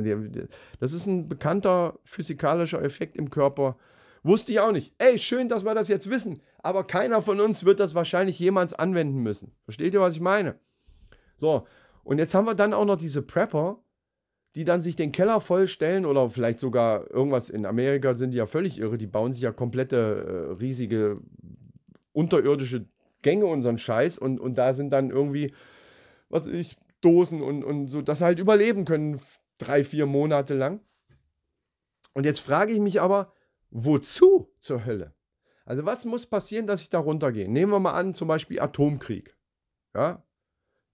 Das 0.79 0.93
ist 0.93 1.07
ein 1.07 1.29
bekannter 1.29 1.99
physikalischer 2.05 2.83
Effekt 2.83 3.17
im 3.17 3.31
Körper. 3.31 3.77
Wusste 4.23 4.53
ich 4.53 4.61
auch 4.61 4.73
nicht. 4.73 4.95
Ey, 4.99 5.19
schön, 5.19 5.49
dass 5.49 5.65
wir 5.65 5.75
das 5.75 5.89
jetzt 5.89 6.11
wissen. 6.11 6.43
Aber 6.63 6.85
keiner 6.85 7.23
von 7.23 7.41
uns 7.41 7.65
wird 7.65 7.81
das 7.81 7.95
wahrscheinlich 7.95 8.39
jemals 8.39 8.75
anwenden 8.75 9.23
müssen. 9.23 9.53
Versteht 9.65 9.95
ihr, 9.95 10.01
was 10.01 10.15
ich 10.15 10.21
meine? 10.21 10.57
So, 11.37 11.67
und 12.05 12.19
jetzt 12.19 12.35
haben 12.35 12.47
wir 12.47 12.55
dann 12.55 12.75
auch 12.75 12.85
noch 12.85 12.97
diese 12.97 13.23
Prepper, 13.23 13.79
die 14.55 14.65
dann 14.65 14.81
sich 14.81 14.97
den 14.97 15.13
Keller 15.13 15.41
vollstellen 15.41 16.05
oder 16.05 16.29
vielleicht 16.29 16.59
sogar 16.59 17.11
irgendwas 17.11 17.51
in 17.51 17.65
Amerika 17.65 18.15
sind 18.15 18.33
die 18.33 18.39
ja 18.39 18.47
völlig 18.47 18.79
irre. 18.79 18.99
Die 18.99 19.07
bauen 19.07 19.33
sich 19.33 19.43
ja 19.43 19.53
komplette 19.53 20.49
äh, 20.51 20.53
riesige 20.61 21.21
unterirdische 22.13 22.87
Gänge 23.23 23.47
einen 23.47 23.79
Scheiß 23.79 24.19
und, 24.19 24.41
und 24.41 24.59
da 24.59 24.75
sind 24.75 24.93
dann 24.93 25.11
irgendwie, 25.11 25.53
was 26.31 26.47
ich, 26.47 26.77
Dosen 27.01 27.43
und, 27.43 27.65
und 27.65 27.89
so, 27.89 28.03
dass 28.03 28.19
sie 28.19 28.25
halt 28.25 28.39
überleben 28.39 28.85
können, 28.85 29.21
drei, 29.59 29.85
vier 29.85 30.07
Monate 30.07 30.55
lang. 30.55 30.81
Und 32.15 32.25
jetzt 32.25 32.41
frage 32.41 32.73
ich 32.73 32.81
mich 32.81 33.01
aber, 33.01 33.33
wozu 33.71 34.53
zur 34.59 34.85
Hölle? 34.85 35.15
Also 35.65 35.87
was 35.87 36.05
muss 36.05 36.27
passieren, 36.27 36.67
dass 36.67 36.83
ich 36.83 36.89
da 36.89 36.99
runtergehe? 36.99 37.49
Nehmen 37.49 37.73
wir 37.73 37.79
mal 37.79 37.93
an, 37.93 38.15
zum 38.15 38.29
Beispiel 38.29 38.61
Atomkrieg. 38.61 39.37
Ja, 39.95 40.25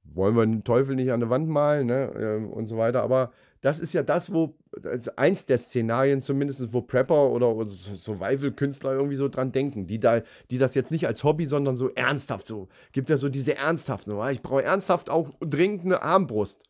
wollen 0.05 0.37
wir 0.37 0.47
den 0.47 0.65
Teufel 0.65 0.97
nicht 0.97 1.13
an 1.13 1.21
der 1.21 1.31
Wand 1.31 1.49
malen 1.49 1.87
ne, 1.87 2.13
ähm, 2.17 2.53
und 2.53 2.67
so 2.67 2.77
weiter. 2.77 3.03
Aber 3.03 3.33
das 3.67 3.81
ist 3.81 3.95
ja 3.95 4.05
das, 4.05 4.33
wo, 4.33 4.55
das 4.81 5.09
eins 5.19 5.45
der 5.45 5.59
Szenarien 5.59 6.23
zumindest, 6.23 6.73
wo 6.73 6.83
Prepper 6.83 7.31
oder, 7.31 7.49
oder 7.49 7.69
Survival-Künstler 7.69 8.93
irgendwie 8.93 9.17
so 9.17 9.29
dran 9.29 9.51
denken, 9.51 9.89
die, 9.89 9.99
da, 9.99 10.23
die 10.53 10.59
das 10.59 10.77
jetzt 10.77 10.93
nicht 10.93 11.09
als 11.09 11.25
Hobby, 11.25 11.47
sondern 11.47 11.77
so 11.77 11.89
ernsthaft 11.89 12.47
so, 12.47 12.69
gibt 12.93 13.11
ja 13.11 13.17
so 13.17 13.29
diese 13.29 13.57
ernsthaften, 13.57 14.13
oh, 14.13 14.25
ich 14.29 14.41
brauche 14.41 14.63
ernsthaft 14.63 15.11
auch 15.11 15.33
dringend 15.41 15.85
eine 15.85 16.01
Armbrust. 16.01 16.63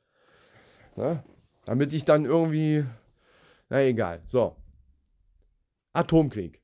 Ne? 0.96 1.22
Damit 1.66 1.92
ich 1.92 2.06
dann 2.06 2.24
irgendwie, 2.24 2.86
na 3.68 3.82
egal, 3.82 4.22
so. 4.24 4.56
Atomkrieg. 5.92 6.62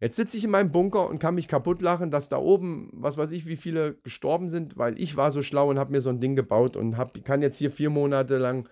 Jetzt 0.00 0.16
sitze 0.16 0.38
ich 0.38 0.42
in 0.44 0.50
meinem 0.50 0.72
Bunker 0.72 1.08
und 1.08 1.20
kann 1.20 1.36
mich 1.36 1.46
kaputt 1.46 1.82
lachen, 1.82 2.10
dass 2.10 2.28
da 2.28 2.38
oben, 2.38 2.90
was 2.94 3.16
weiß 3.16 3.30
ich, 3.30 3.46
wie 3.46 3.56
viele 3.56 3.94
gestorben 4.02 4.48
sind, 4.48 4.76
weil 4.76 5.00
ich 5.00 5.16
war 5.16 5.30
so 5.30 5.40
schlau 5.40 5.70
und 5.70 5.78
habe 5.78 5.92
mir 5.92 6.00
so 6.00 6.10
ein 6.10 6.18
Ding 6.18 6.34
gebaut 6.34 6.76
und 6.76 6.96
hab, 6.96 7.22
kann 7.24 7.42
jetzt 7.42 7.58
hier 7.58 7.70
vier 7.70 7.90
Monate 7.90 8.38
lang 8.38 8.68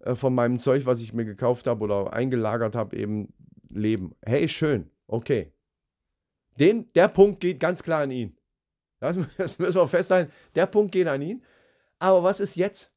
äh, 0.00 0.14
von 0.14 0.34
meinem 0.34 0.58
Zeug, 0.58 0.86
was 0.86 1.00
ich 1.00 1.12
mir 1.12 1.24
gekauft 1.24 1.66
habe 1.66 1.84
oder 1.84 2.12
eingelagert 2.12 2.74
habe, 2.74 2.96
eben 2.96 3.32
leben. 3.70 4.14
Hey, 4.24 4.48
schön, 4.48 4.90
okay. 5.06 5.52
Den, 6.58 6.92
der 6.92 7.08
Punkt 7.08 7.40
geht 7.40 7.60
ganz 7.60 7.82
klar 7.82 8.02
an 8.02 8.10
ihn. 8.10 8.36
Das, 9.00 9.16
das 9.36 9.58
müssen 9.58 9.80
wir 9.80 9.88
festhalten. 9.88 10.32
Der 10.54 10.66
Punkt 10.66 10.92
geht 10.92 11.06
an 11.06 11.22
ihn. 11.22 11.42
Aber 11.98 12.22
was 12.22 12.40
ist 12.40 12.56
jetzt? 12.56 12.94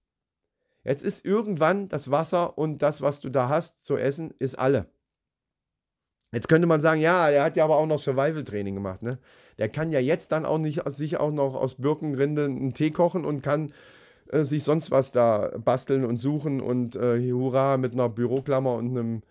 Jetzt 0.84 1.04
ist 1.04 1.26
irgendwann 1.26 1.90
das 1.90 2.10
Wasser 2.10 2.58
und 2.58 2.82
das, 2.82 3.02
was 3.02 3.20
du 3.20 3.30
da 3.30 3.50
hast 3.50 3.86
zu 3.86 3.98
essen, 3.98 4.32
ist 4.40 4.58
alle. 4.58 4.92
Jetzt 6.32 6.48
könnte 6.48 6.68
man 6.68 6.82
sagen, 6.82 7.02
ja, 7.02 7.30
der 7.30 7.44
hat 7.44 7.58
ja 7.58 7.66
aber 7.66 7.78
auch 7.78 7.86
noch 7.86 8.00
Survival-Training 8.00 8.76
gemacht, 8.76 9.04
ne? 9.04 9.20
Der 9.58 9.70
kann 9.70 9.92
ja 9.92 10.00
jetzt 10.00 10.32
dann 10.32 10.46
auch 10.46 10.58
nicht 10.58 10.82
sich 10.90 11.18
auch 11.18 11.32
noch 11.32 11.56
aus 11.56 11.76
Birkenrinde 11.76 12.46
einen 12.46 12.74
Tee 12.74 12.90
kochen 12.90 13.26
und 13.26 13.44
kann 13.44 13.72
äh, 14.32 14.44
sich 14.44 14.64
sonst 14.64 14.92
was 14.92 15.12
da 15.12 15.52
basteln 15.58 16.06
und 16.06 16.18
suchen 16.18 16.62
und 16.62 16.96
äh, 16.96 17.20
hurra, 17.32 17.78
mit 17.78 17.94
einer 17.94 18.10
Büroklammer 18.10 18.76
und 18.76 18.90
einem, 18.90 19.22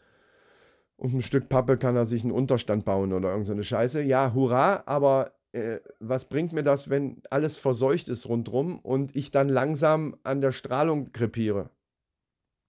und 0.96 1.10
einem 1.10 1.22
Stück 1.22 1.48
Pappe 1.48 1.78
kann 1.78 1.96
er 1.96 2.06
sich 2.06 2.22
einen 2.22 2.32
Unterstand 2.32 2.84
bauen 2.84 3.12
oder 3.12 3.30
irgendeine 3.30 3.64
Scheiße. 3.64 4.02
Ja, 4.02 4.32
hurra, 4.34 4.82
aber 4.86 5.32
äh, 5.52 5.78
was 5.98 6.26
bringt 6.26 6.52
mir 6.52 6.62
das, 6.62 6.90
wenn 6.90 7.22
alles 7.30 7.58
verseucht 7.58 8.08
ist 8.08 8.28
rundrum 8.28 8.78
und 8.78 9.16
ich 9.16 9.30
dann 9.30 9.48
langsam 9.48 10.16
an 10.22 10.40
der 10.40 10.52
Strahlung 10.52 11.12
krepiere? 11.12 11.70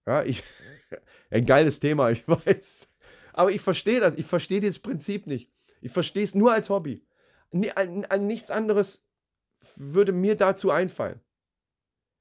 Ja, 0.07 0.23
ich. 0.23 0.43
Ein 1.29 1.45
geiles 1.45 1.79
Thema, 1.79 2.09
ich 2.09 2.27
weiß. 2.27 2.89
Aber 3.33 3.51
ich 3.51 3.61
verstehe 3.61 3.99
das. 3.99 4.15
Ich 4.17 4.25
verstehe 4.25 4.59
dieses 4.59 4.79
Prinzip 4.79 5.27
nicht. 5.27 5.49
Ich 5.81 5.91
verstehe 5.91 6.23
es 6.23 6.35
nur 6.35 6.51
als 6.53 6.69
Hobby. 6.69 7.05
An, 7.75 8.05
an, 8.05 8.27
nichts 8.27 8.51
anderes 8.51 9.05
würde 9.75 10.11
mir 10.11 10.35
dazu 10.35 10.71
einfallen. 10.71 11.19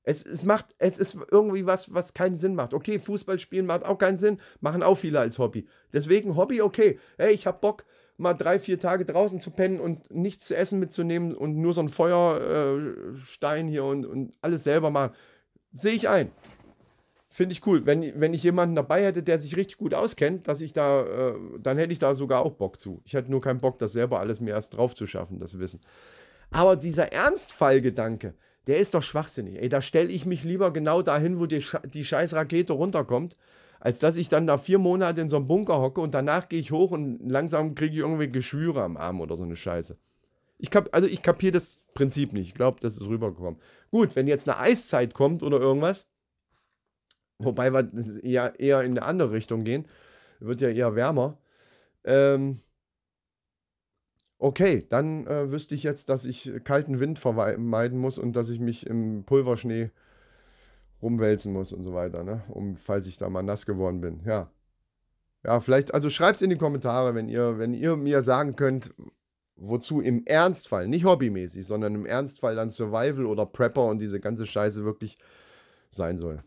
Es, 0.02 0.24
es 0.24 0.44
macht, 0.44 0.66
es 0.78 0.98
ist 0.98 1.16
irgendwie 1.30 1.66
was, 1.66 1.92
was 1.92 2.14
keinen 2.14 2.36
Sinn 2.36 2.54
macht. 2.54 2.74
Okay, 2.74 2.98
Fußball 2.98 3.38
spielen 3.38 3.66
macht 3.66 3.84
auch 3.84 3.98
keinen 3.98 4.16
Sinn, 4.16 4.38
machen 4.60 4.82
auch 4.82 4.96
viele 4.96 5.20
als 5.20 5.38
Hobby. 5.38 5.66
Deswegen 5.92 6.36
Hobby, 6.36 6.62
okay. 6.62 6.98
Hey, 7.18 7.32
ich 7.32 7.46
habe 7.46 7.58
Bock, 7.60 7.84
mal 8.16 8.34
drei, 8.34 8.58
vier 8.58 8.78
Tage 8.78 9.04
draußen 9.04 9.40
zu 9.40 9.50
pennen 9.50 9.80
und 9.80 10.14
nichts 10.14 10.46
zu 10.46 10.56
essen 10.56 10.78
mitzunehmen 10.78 11.34
und 11.34 11.56
nur 11.56 11.72
so 11.72 11.80
ein 11.80 11.88
Feuerstein 11.88 13.68
äh, 13.68 13.70
hier 13.70 13.84
und, 13.84 14.06
und 14.06 14.32
alles 14.42 14.64
selber 14.64 14.90
machen. 14.90 15.14
Sehe 15.70 15.94
ich 15.94 16.08
ein. 16.08 16.30
Finde 17.32 17.52
ich 17.52 17.64
cool. 17.66 17.86
Wenn, 17.86 18.20
wenn 18.20 18.34
ich 18.34 18.42
jemanden 18.42 18.74
dabei 18.74 19.04
hätte, 19.04 19.22
der 19.22 19.38
sich 19.38 19.56
richtig 19.56 19.78
gut 19.78 19.94
auskennt, 19.94 20.48
dass 20.48 20.60
ich 20.60 20.72
da, 20.72 21.02
äh, 21.02 21.34
dann 21.60 21.78
hätte 21.78 21.92
ich 21.92 22.00
da 22.00 22.14
sogar 22.14 22.44
auch 22.44 22.52
Bock 22.52 22.80
zu. 22.80 23.00
Ich 23.04 23.14
hätte 23.14 23.30
nur 23.30 23.40
keinen 23.40 23.60
Bock, 23.60 23.78
das 23.78 23.92
selber 23.92 24.18
alles 24.18 24.40
mir 24.40 24.50
erst 24.50 24.76
drauf 24.76 24.94
zu 24.94 25.06
schaffen, 25.06 25.38
das 25.38 25.58
Wissen. 25.58 25.80
Aber 26.50 26.76
dieser 26.76 27.12
Ernstfallgedanke, 27.12 28.34
der 28.66 28.78
ist 28.78 28.94
doch 28.94 29.02
schwachsinnig. 29.02 29.60
Ey, 29.60 29.68
da 29.68 29.80
stelle 29.80 30.08
ich 30.10 30.26
mich 30.26 30.44
lieber 30.44 30.72
genau 30.72 31.02
dahin, 31.02 31.38
wo 31.38 31.46
die, 31.46 31.64
die 31.92 32.04
scheiß 32.04 32.34
Rakete 32.34 32.72
runterkommt, 32.72 33.36
als 33.80 33.98
dass 33.98 34.16
ich 34.16 34.28
dann 34.28 34.46
da 34.46 34.58
vier 34.58 34.78
Monate 34.78 35.20
in 35.20 35.28
so 35.28 35.36
einem 35.36 35.46
Bunker 35.46 35.80
hocke 35.80 36.00
und 36.00 36.14
danach 36.14 36.48
gehe 36.48 36.60
ich 36.60 36.70
hoch 36.70 36.90
und 36.90 37.28
langsam 37.30 37.74
kriege 37.74 37.94
ich 37.94 38.00
irgendwie 38.00 38.30
Geschwüre 38.30 38.82
am 38.82 38.96
Arm 38.96 39.20
oder 39.20 39.36
so 39.36 39.44
eine 39.44 39.56
Scheiße. 39.56 39.96
Ich 40.58 40.70
kap 40.70 40.90
also 40.92 41.08
ich 41.08 41.22
kapiere 41.22 41.52
das 41.52 41.80
Prinzip 41.94 42.32
nicht. 42.32 42.48
Ich 42.48 42.54
glaube, 42.54 42.78
das 42.80 42.96
ist 42.96 43.06
rübergekommen. 43.06 43.58
Gut, 43.90 44.14
wenn 44.14 44.26
jetzt 44.26 44.48
eine 44.48 44.58
Eiszeit 44.58 45.14
kommt 45.14 45.42
oder 45.42 45.58
irgendwas, 45.58 46.06
Wobei 47.40 47.72
wir 47.72 47.90
eher, 48.22 48.60
eher 48.60 48.82
in 48.82 48.92
eine 48.92 49.06
andere 49.06 49.32
Richtung 49.32 49.64
gehen. 49.64 49.86
Wird 50.40 50.60
ja 50.60 50.68
eher 50.68 50.94
wärmer. 50.94 51.38
Ähm, 52.04 52.60
okay, 54.40 54.86
dann 54.88 55.26
äh, 55.26 55.52
wüsste 55.52 55.74
ich 55.74 55.82
jetzt, 55.82 56.08
dass 56.08 56.24
ich 56.24 56.50
kalten 56.64 56.98
Wind 56.98 57.18
vermeiden 57.18 57.98
muss 57.98 58.18
und 58.18 58.34
dass 58.34 58.48
ich 58.48 58.58
mich 58.58 58.86
im 58.86 59.24
Pulverschnee 59.24 59.90
rumwälzen 61.02 61.52
muss 61.52 61.72
und 61.72 61.84
so 61.84 61.94
weiter, 61.94 62.24
ne? 62.24 62.42
Um, 62.48 62.76
falls 62.76 63.06
ich 63.06 63.18
da 63.18 63.28
mal 63.28 63.42
nass 63.42 63.66
geworden 63.66 64.00
bin. 64.00 64.22
Ja. 64.24 64.50
Ja, 65.44 65.60
vielleicht, 65.60 65.94
also 65.94 66.10
schreibt 66.10 66.36
es 66.36 66.42
in 66.42 66.50
die 66.50 66.58
Kommentare, 66.58 67.14
wenn 67.14 67.28
ihr, 67.28 67.58
wenn 67.58 67.72
ihr 67.72 67.96
mir 67.96 68.20
sagen 68.20 68.56
könnt, 68.56 68.92
wozu 69.56 70.00
im 70.00 70.24
Ernstfall, 70.26 70.88
nicht 70.88 71.04
hobbymäßig, 71.04 71.66
sondern 71.66 71.94
im 71.94 72.06
Ernstfall 72.06 72.56
dann 72.56 72.70
Survival 72.70 73.26
oder 73.26 73.46
Prepper 73.46 73.86
und 73.86 74.00
diese 74.00 74.20
ganze 74.20 74.46
Scheiße 74.46 74.84
wirklich 74.84 75.16
sein 75.90 76.18
soll. 76.18 76.42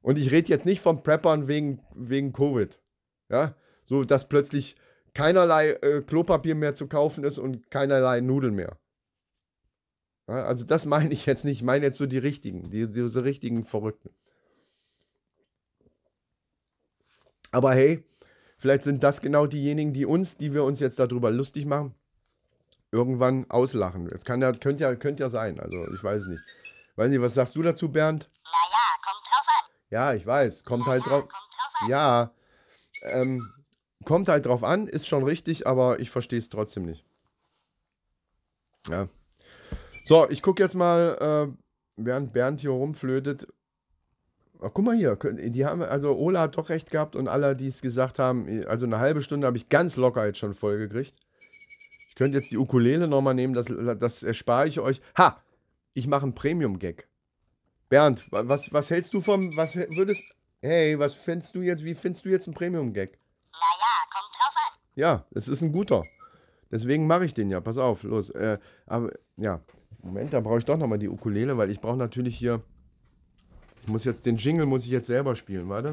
Und 0.00 0.18
ich 0.18 0.30
rede 0.30 0.48
jetzt 0.48 0.66
nicht 0.66 0.80
von 0.80 1.02
Preppern 1.02 1.48
wegen, 1.48 1.80
wegen 1.94 2.32
Covid. 2.32 2.80
Ja, 3.28 3.54
so 3.84 4.04
dass 4.04 4.28
plötzlich 4.28 4.76
keinerlei 5.16 5.70
äh, 5.70 6.02
Klopapier 6.02 6.54
mehr 6.54 6.74
zu 6.74 6.88
kaufen 6.88 7.24
ist 7.24 7.38
und 7.38 7.70
keinerlei 7.70 8.20
Nudeln 8.20 8.54
mehr. 8.54 8.76
Ja, 10.28 10.44
also 10.44 10.66
das 10.66 10.84
meine 10.84 11.10
ich 11.10 11.24
jetzt 11.24 11.44
nicht. 11.46 11.58
Ich 11.58 11.62
meine 11.64 11.86
jetzt 11.86 11.96
so 11.96 12.06
die 12.06 12.18
richtigen, 12.18 12.68
die, 12.68 12.90
diese 12.90 13.24
richtigen 13.24 13.64
Verrückten. 13.64 14.10
Aber 17.50 17.72
hey, 17.72 18.04
vielleicht 18.58 18.82
sind 18.82 19.02
das 19.02 19.22
genau 19.22 19.46
diejenigen, 19.46 19.94
die 19.94 20.04
uns, 20.04 20.36
die 20.36 20.52
wir 20.52 20.64
uns 20.64 20.80
jetzt 20.80 20.98
darüber 20.98 21.30
lustig 21.30 21.64
machen, 21.64 21.94
irgendwann 22.92 23.50
auslachen. 23.50 24.08
Das 24.08 24.24
kann 24.24 24.42
ja, 24.42 24.52
könnte 24.52 24.84
ja, 24.84 24.94
könnte 24.96 25.22
ja 25.22 25.30
sein. 25.30 25.58
Also 25.58 25.90
ich 25.94 26.04
weiß 26.04 26.26
nicht. 26.26 26.42
Weiß 26.96 27.08
nicht, 27.08 27.22
was 27.22 27.34
sagst 27.34 27.56
du 27.56 27.62
dazu, 27.62 27.90
Bernd? 27.90 28.30
Ja, 29.88 30.12
ich 30.12 30.26
weiß. 30.26 30.64
Kommt 30.64 30.86
halt 30.86 31.06
drauf. 31.06 31.24
Ja. 31.88 32.32
Ähm, 33.02 33.55
kommt 34.06 34.30
halt 34.30 34.46
drauf 34.46 34.64
an, 34.64 34.86
ist 34.86 35.06
schon 35.06 35.24
richtig, 35.24 35.66
aber 35.66 36.00
ich 36.00 36.10
verstehe 36.10 36.38
es 36.38 36.48
trotzdem 36.48 36.84
nicht. 36.84 37.04
Ja. 38.88 39.08
So, 40.04 40.30
ich 40.30 40.42
gucke 40.42 40.62
jetzt 40.62 40.74
mal, 40.74 41.50
äh, 41.50 41.56
während 41.96 42.32
Bernd 42.32 42.60
hier 42.60 42.70
rumflötet. 42.70 43.48
Ach, 44.62 44.70
guck 44.72 44.84
mal 44.84 44.96
hier, 44.96 45.16
die 45.16 45.66
haben, 45.66 45.82
also 45.82 46.16
Ola 46.16 46.42
hat 46.42 46.56
doch 46.56 46.70
recht 46.70 46.90
gehabt 46.90 47.16
und 47.16 47.28
alle, 47.28 47.54
die 47.54 47.66
es 47.66 47.82
gesagt 47.82 48.18
haben, 48.18 48.64
also 48.66 48.86
eine 48.86 48.98
halbe 48.98 49.20
Stunde 49.20 49.46
habe 49.46 49.58
ich 49.58 49.68
ganz 49.68 49.96
locker 49.96 50.24
jetzt 50.24 50.38
schon 50.38 50.54
voll 50.54 50.78
gekriegt. 50.78 51.14
Ich 52.08 52.14
könnte 52.14 52.38
jetzt 52.38 52.50
die 52.52 52.56
Ukulele 52.56 53.08
nochmal 53.08 53.34
nehmen, 53.34 53.52
das, 53.52 53.66
das 53.98 54.22
erspare 54.22 54.68
ich 54.68 54.80
euch. 54.80 55.02
Ha! 55.18 55.42
Ich 55.92 56.06
mache 56.06 56.22
einen 56.22 56.34
Premium-Gag. 56.34 57.08
Bernd, 57.88 58.24
was, 58.30 58.72
was 58.72 58.90
hältst 58.90 59.12
du 59.12 59.20
vom, 59.20 59.56
was 59.56 59.76
würdest, 59.76 60.22
hey, 60.60 60.98
was 60.98 61.14
findest 61.14 61.54
du 61.54 61.60
jetzt, 61.62 61.84
wie 61.84 61.94
findest 61.94 62.24
du 62.24 62.30
jetzt 62.30 62.46
einen 62.46 62.54
Premium-Gag? 62.54 63.18
Naja, 63.52 63.92
kommt 64.10 64.34
drauf 64.34 64.54
an. 64.56 64.78
Ja, 64.96 65.26
es 65.30 65.46
ist 65.48 65.62
ein 65.62 65.72
guter. 65.72 66.04
Deswegen 66.70 67.06
mache 67.06 67.26
ich 67.26 67.34
den 67.34 67.50
ja. 67.50 67.60
Pass 67.60 67.78
auf, 67.78 68.02
los. 68.02 68.30
Äh, 68.30 68.58
aber 68.86 69.12
ja, 69.36 69.60
Moment, 70.02 70.32
da 70.32 70.40
brauche 70.40 70.58
ich 70.58 70.64
doch 70.64 70.78
nochmal 70.78 70.98
die 70.98 71.08
Ukulele, 71.08 71.56
weil 71.56 71.70
ich 71.70 71.80
brauche 71.80 71.96
natürlich 71.96 72.36
hier. 72.36 72.62
Ich 73.82 73.88
muss 73.88 74.04
jetzt 74.04 74.26
den 74.26 74.36
Jingle 74.36 74.66
muss 74.66 74.84
ich 74.84 74.90
jetzt 74.90 75.06
selber 75.06 75.36
spielen. 75.36 75.68
Warte. 75.68 75.92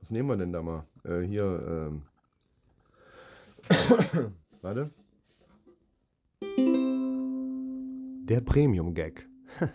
Was 0.00 0.10
nehmen 0.10 0.28
wir 0.28 0.36
denn 0.36 0.52
da 0.52 0.62
mal? 0.62 0.84
Äh, 1.04 1.20
hier. 1.20 1.90
Ähm. 1.90 2.02
Warte. 4.62 4.90
Der 8.24 8.40
Premium-Gag. 8.40 9.28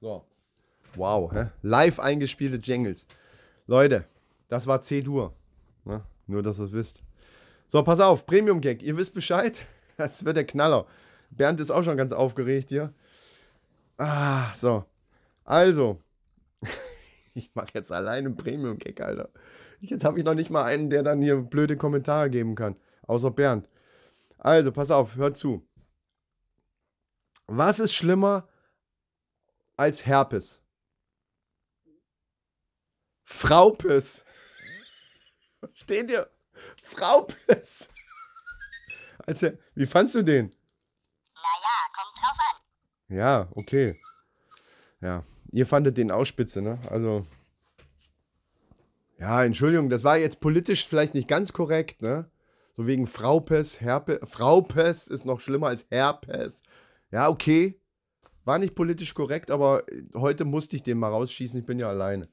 so. 0.00 0.24
Wow, 0.94 1.32
hä? 1.32 1.46
live 1.62 2.00
eingespielte 2.00 2.58
Jingles. 2.58 3.06
Leute, 3.66 4.04
das 4.48 4.66
war 4.66 4.80
C-Dur. 4.80 5.37
Ne? 5.88 6.04
Nur, 6.26 6.42
dass 6.42 6.60
ihr 6.60 6.66
es 6.66 6.72
wisst. 6.72 7.02
So, 7.66 7.82
pass 7.82 7.98
auf, 7.98 8.26
Premium-Gag. 8.26 8.82
Ihr 8.82 8.96
wisst 8.96 9.14
Bescheid. 9.14 9.60
Das 9.96 10.24
wird 10.24 10.36
der 10.36 10.46
Knaller. 10.46 10.86
Bernd 11.30 11.58
ist 11.58 11.72
auch 11.72 11.82
schon 11.82 11.96
ganz 11.96 12.12
aufgeregt 12.12 12.68
hier. 12.68 12.94
Ah, 13.96 14.54
so. 14.54 14.84
Also. 15.42 16.00
ich 17.34 17.50
mache 17.52 17.70
jetzt 17.74 17.90
alleine 17.90 18.28
einen 18.28 18.36
Premium-Gag, 18.36 19.00
Alter. 19.00 19.28
Jetzt 19.80 20.04
habe 20.04 20.20
ich 20.20 20.24
noch 20.24 20.34
nicht 20.34 20.50
mal 20.50 20.62
einen, 20.62 20.88
der 20.88 21.02
dann 21.02 21.20
hier 21.20 21.38
blöde 21.38 21.76
Kommentare 21.76 22.30
geben 22.30 22.54
kann. 22.54 22.76
Außer 23.08 23.32
Bernd. 23.32 23.68
Also, 24.38 24.70
pass 24.70 24.92
auf, 24.92 25.16
hört 25.16 25.36
zu. 25.36 25.66
Was 27.48 27.80
ist 27.80 27.92
schlimmer 27.92 28.46
als 29.76 30.06
Herpes? 30.06 30.62
Fraupes. 33.24 34.24
Versteht 35.60 36.10
ihr? 36.10 36.30
Fraupes. 36.82 37.88
Also, 39.26 39.50
wie 39.74 39.86
fandst 39.86 40.14
du 40.14 40.22
den? 40.22 40.46
Naja, 41.34 41.76
kommt 41.94 42.16
drauf 42.16 42.38
an. 42.50 43.16
Ja, 43.16 43.48
okay. 43.52 44.00
Ja, 45.00 45.24
ihr 45.52 45.66
fandet 45.66 45.96
den 45.98 46.10
auch 46.10 46.24
spitze, 46.24 46.62
ne? 46.62 46.78
Also. 46.90 47.26
Ja, 49.18 49.42
Entschuldigung, 49.44 49.90
das 49.90 50.04
war 50.04 50.16
jetzt 50.16 50.40
politisch 50.40 50.86
vielleicht 50.86 51.14
nicht 51.14 51.28
ganz 51.28 51.52
korrekt, 51.52 52.02
ne? 52.02 52.30
So 52.72 52.86
wegen 52.86 53.06
Fraupes, 53.06 53.80
Herpes. 53.80 54.20
Fraupes 54.30 55.08
ist 55.08 55.24
noch 55.24 55.40
schlimmer 55.40 55.68
als 55.68 55.86
Herpes. 55.90 56.62
Ja, 57.10 57.28
okay. 57.28 57.80
War 58.44 58.58
nicht 58.58 58.74
politisch 58.74 59.14
korrekt, 59.14 59.50
aber 59.50 59.84
heute 60.14 60.44
musste 60.44 60.76
ich 60.76 60.82
den 60.82 60.98
mal 60.98 61.10
rausschießen, 61.10 61.60
ich 61.60 61.66
bin 61.66 61.78
ja 61.78 61.88
alleine. 61.88 62.28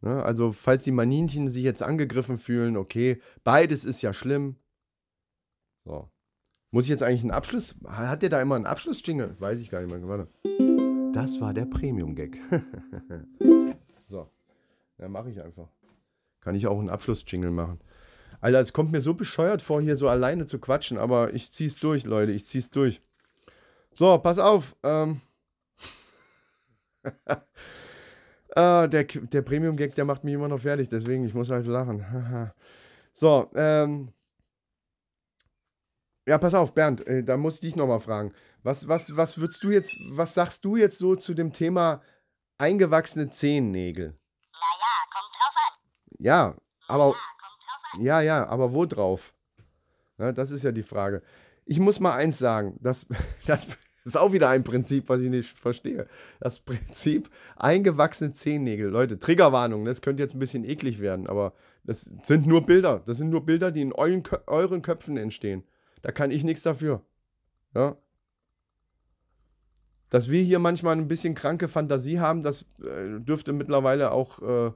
Ne? 0.00 0.22
Also, 0.22 0.52
falls 0.52 0.84
die 0.84 0.92
Maninchen 0.92 1.50
sich 1.50 1.64
jetzt 1.64 1.82
angegriffen 1.82 2.38
fühlen, 2.38 2.76
okay, 2.76 3.20
beides 3.44 3.84
ist 3.84 4.02
ja 4.02 4.12
schlimm. 4.12 4.56
So. 5.84 6.10
Muss 6.70 6.84
ich 6.84 6.90
jetzt 6.90 7.02
eigentlich 7.02 7.22
einen 7.22 7.30
Abschluss? 7.30 7.74
Hat 7.86 8.22
der 8.22 8.28
da 8.28 8.42
immer 8.42 8.56
einen 8.56 8.66
Abschlussjingle? 8.66 9.36
Weiß 9.38 9.60
ich 9.60 9.70
gar 9.70 9.80
nicht 9.80 9.90
mehr. 9.90 10.06
Warte. 10.06 10.28
Das 11.12 11.40
war 11.40 11.54
der 11.54 11.64
Premium-Gag. 11.64 12.38
so. 14.02 14.30
Ja, 14.98 15.08
mache 15.08 15.30
ich 15.30 15.40
einfach. 15.40 15.68
Kann 16.40 16.54
ich 16.54 16.66
auch 16.66 16.78
einen 16.78 16.90
Abschlussjingle 16.90 17.50
machen. 17.50 17.80
Alter, 18.40 18.60
es 18.60 18.72
kommt 18.72 18.92
mir 18.92 19.00
so 19.00 19.14
bescheuert 19.14 19.62
vor, 19.62 19.80
hier 19.80 19.96
so 19.96 20.08
alleine 20.08 20.46
zu 20.46 20.58
quatschen, 20.58 20.98
aber 20.98 21.32
ich 21.32 21.50
zieh's 21.52 21.76
durch, 21.76 22.04
Leute. 22.04 22.32
Ich 22.32 22.46
zieh's 22.46 22.70
durch. 22.70 23.00
So, 23.92 24.18
pass 24.18 24.38
auf. 24.38 24.76
Ähm. 24.82 25.22
ah, 28.56 28.86
der 28.86 29.04
der 29.04 29.42
Premium-Gag, 29.42 29.94
der 29.94 30.04
macht 30.04 30.24
mich 30.24 30.34
immer 30.34 30.48
noch 30.48 30.60
fertig, 30.60 30.88
deswegen, 30.88 31.24
ich 31.24 31.34
muss 31.34 31.50
halt 31.50 31.66
lachen. 31.66 32.04
so, 33.12 33.50
ähm. 33.54 34.12
Ja, 36.28 36.38
pass 36.38 36.54
auf, 36.54 36.74
Bernd, 36.74 37.06
äh, 37.06 37.22
da 37.22 37.36
muss 37.36 37.54
ich 37.54 37.60
dich 37.60 37.76
nochmal 37.76 38.00
fragen. 38.00 38.32
Was, 38.64 38.88
was, 38.88 39.16
was 39.16 39.38
würdest 39.38 39.62
du 39.62 39.70
jetzt, 39.70 39.96
was 40.10 40.34
sagst 40.34 40.64
du 40.64 40.74
jetzt 40.76 40.98
so 40.98 41.14
zu 41.14 41.34
dem 41.34 41.52
Thema 41.52 42.02
eingewachsene 42.58 43.28
Zehennägel? 43.30 44.08
Naja, 44.52 44.94
kommt 45.12 45.32
drauf 45.36 45.54
an. 45.54 45.78
Ja, 46.18 46.56
aber, 46.88 47.04
Ja, 47.04 47.12
drauf 47.12 47.92
an. 47.94 48.02
ja, 48.02 48.20
ja, 48.22 48.46
aber 48.48 48.72
wo 48.72 48.86
drauf? 48.86 49.34
Ja, 50.18 50.32
das 50.32 50.50
ist 50.50 50.64
ja 50.64 50.72
die 50.72 50.82
Frage. 50.82 51.22
Ich 51.64 51.78
muss 51.78 52.00
mal 52.00 52.14
eins 52.16 52.38
sagen, 52.38 52.76
das, 52.80 53.06
das 53.46 53.66
ist 54.06 54.16
auch 54.16 54.32
wieder 54.32 54.48
ein 54.48 54.62
Prinzip, 54.62 55.08
was 55.08 55.20
ich 55.20 55.30
nicht 55.30 55.58
verstehe. 55.58 56.06
Das 56.38 56.60
Prinzip 56.60 57.28
eingewachsene 57.56 58.32
Zehennägel. 58.32 58.88
Leute, 58.88 59.18
Triggerwarnung, 59.18 59.84
das 59.84 60.00
könnte 60.00 60.22
jetzt 60.22 60.34
ein 60.34 60.38
bisschen 60.38 60.64
eklig 60.64 61.00
werden, 61.00 61.26
aber 61.26 61.54
das 61.82 62.12
sind 62.22 62.46
nur 62.46 62.64
Bilder. 62.64 63.02
Das 63.04 63.18
sind 63.18 63.30
nur 63.30 63.44
Bilder, 63.44 63.72
die 63.72 63.80
in 63.80 63.92
euren, 63.92 64.22
euren 64.46 64.82
Köpfen 64.82 65.16
entstehen. 65.16 65.64
Da 66.02 66.12
kann 66.12 66.30
ich 66.30 66.44
nichts 66.44 66.62
dafür. 66.62 67.02
Ja. 67.74 67.96
Dass 70.08 70.30
wir 70.30 70.40
hier 70.40 70.60
manchmal 70.60 70.96
ein 70.96 71.08
bisschen 71.08 71.34
kranke 71.34 71.66
Fantasie 71.66 72.20
haben, 72.20 72.42
das 72.42 72.62
äh, 72.80 73.18
dürfte 73.18 73.52
mittlerweile 73.52 74.12
auch 74.12 74.40
äh, 74.40 74.72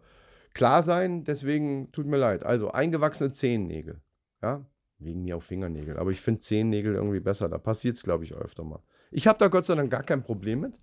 klar 0.55 0.83
sein. 0.83 1.23
Deswegen 1.23 1.93
tut 1.93 2.07
mir 2.07 2.17
leid. 2.17 2.43
Also 2.43 2.73
eingewachsene 2.73 3.31
Zehennägel. 3.31 4.01
Ja. 4.43 4.67
Wegen 4.99 5.23
mir 5.23 5.37
auch 5.37 5.43
Fingernägel. 5.43 5.99
Aber 5.99 6.11
ich 6.11 6.21
finde 6.21 6.41
Zehennägel 6.41 6.95
irgendwie 6.97 7.21
besser. 7.21 7.49
Da 7.49 7.59
passiert 7.59 7.95
es, 7.97 8.03
glaube 8.03 8.25
ich, 8.25 8.35
öfter 8.35 8.65
mal. 8.65 8.83
Ich 9.11 9.27
habe 9.27 9.39
da 9.39 9.49
Gott 9.49 9.65
sei 9.65 9.75
Dank 9.75 9.91
gar 9.91 10.03
kein 10.03 10.23
Problem 10.23 10.61
mit. 10.61 10.79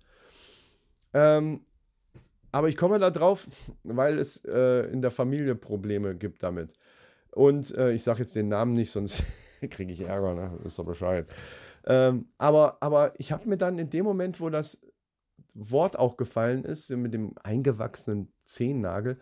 Ähm, 1.14 1.60
aber 2.52 2.68
ich 2.68 2.76
komme 2.76 2.98
da 2.98 3.10
drauf, 3.10 3.48
weil 3.82 4.18
es 4.18 4.44
äh, 4.44 4.90
in 4.90 5.02
der 5.02 5.10
Familie 5.10 5.54
Probleme 5.54 6.14
gibt 6.14 6.42
damit. 6.42 6.72
Und 7.32 7.76
äh, 7.76 7.92
ich 7.92 8.02
sage 8.02 8.20
jetzt 8.20 8.36
den 8.36 8.48
Namen 8.48 8.72
nicht, 8.72 8.90
sonst 8.90 9.22
kriege 9.70 9.92
ich 9.92 10.00
Ärger, 10.00 10.34
ne? 10.34 10.58
Ist 10.64 10.78
doch 10.78 10.84
Bescheid. 10.86 11.26
Ähm, 11.86 12.28
aber, 12.38 12.78
aber 12.80 13.12
ich 13.18 13.32
habe 13.32 13.48
mir 13.48 13.56
dann 13.56 13.78
in 13.78 13.90
dem 13.90 14.04
Moment, 14.04 14.40
wo 14.40 14.50
das 14.50 14.80
Wort 15.54 15.98
auch 15.98 16.16
gefallen 16.16 16.64
ist, 16.64 16.90
mit 16.90 17.14
dem 17.14 17.34
eingewachsenen 17.42 18.32
Zehennagel, 18.44 19.18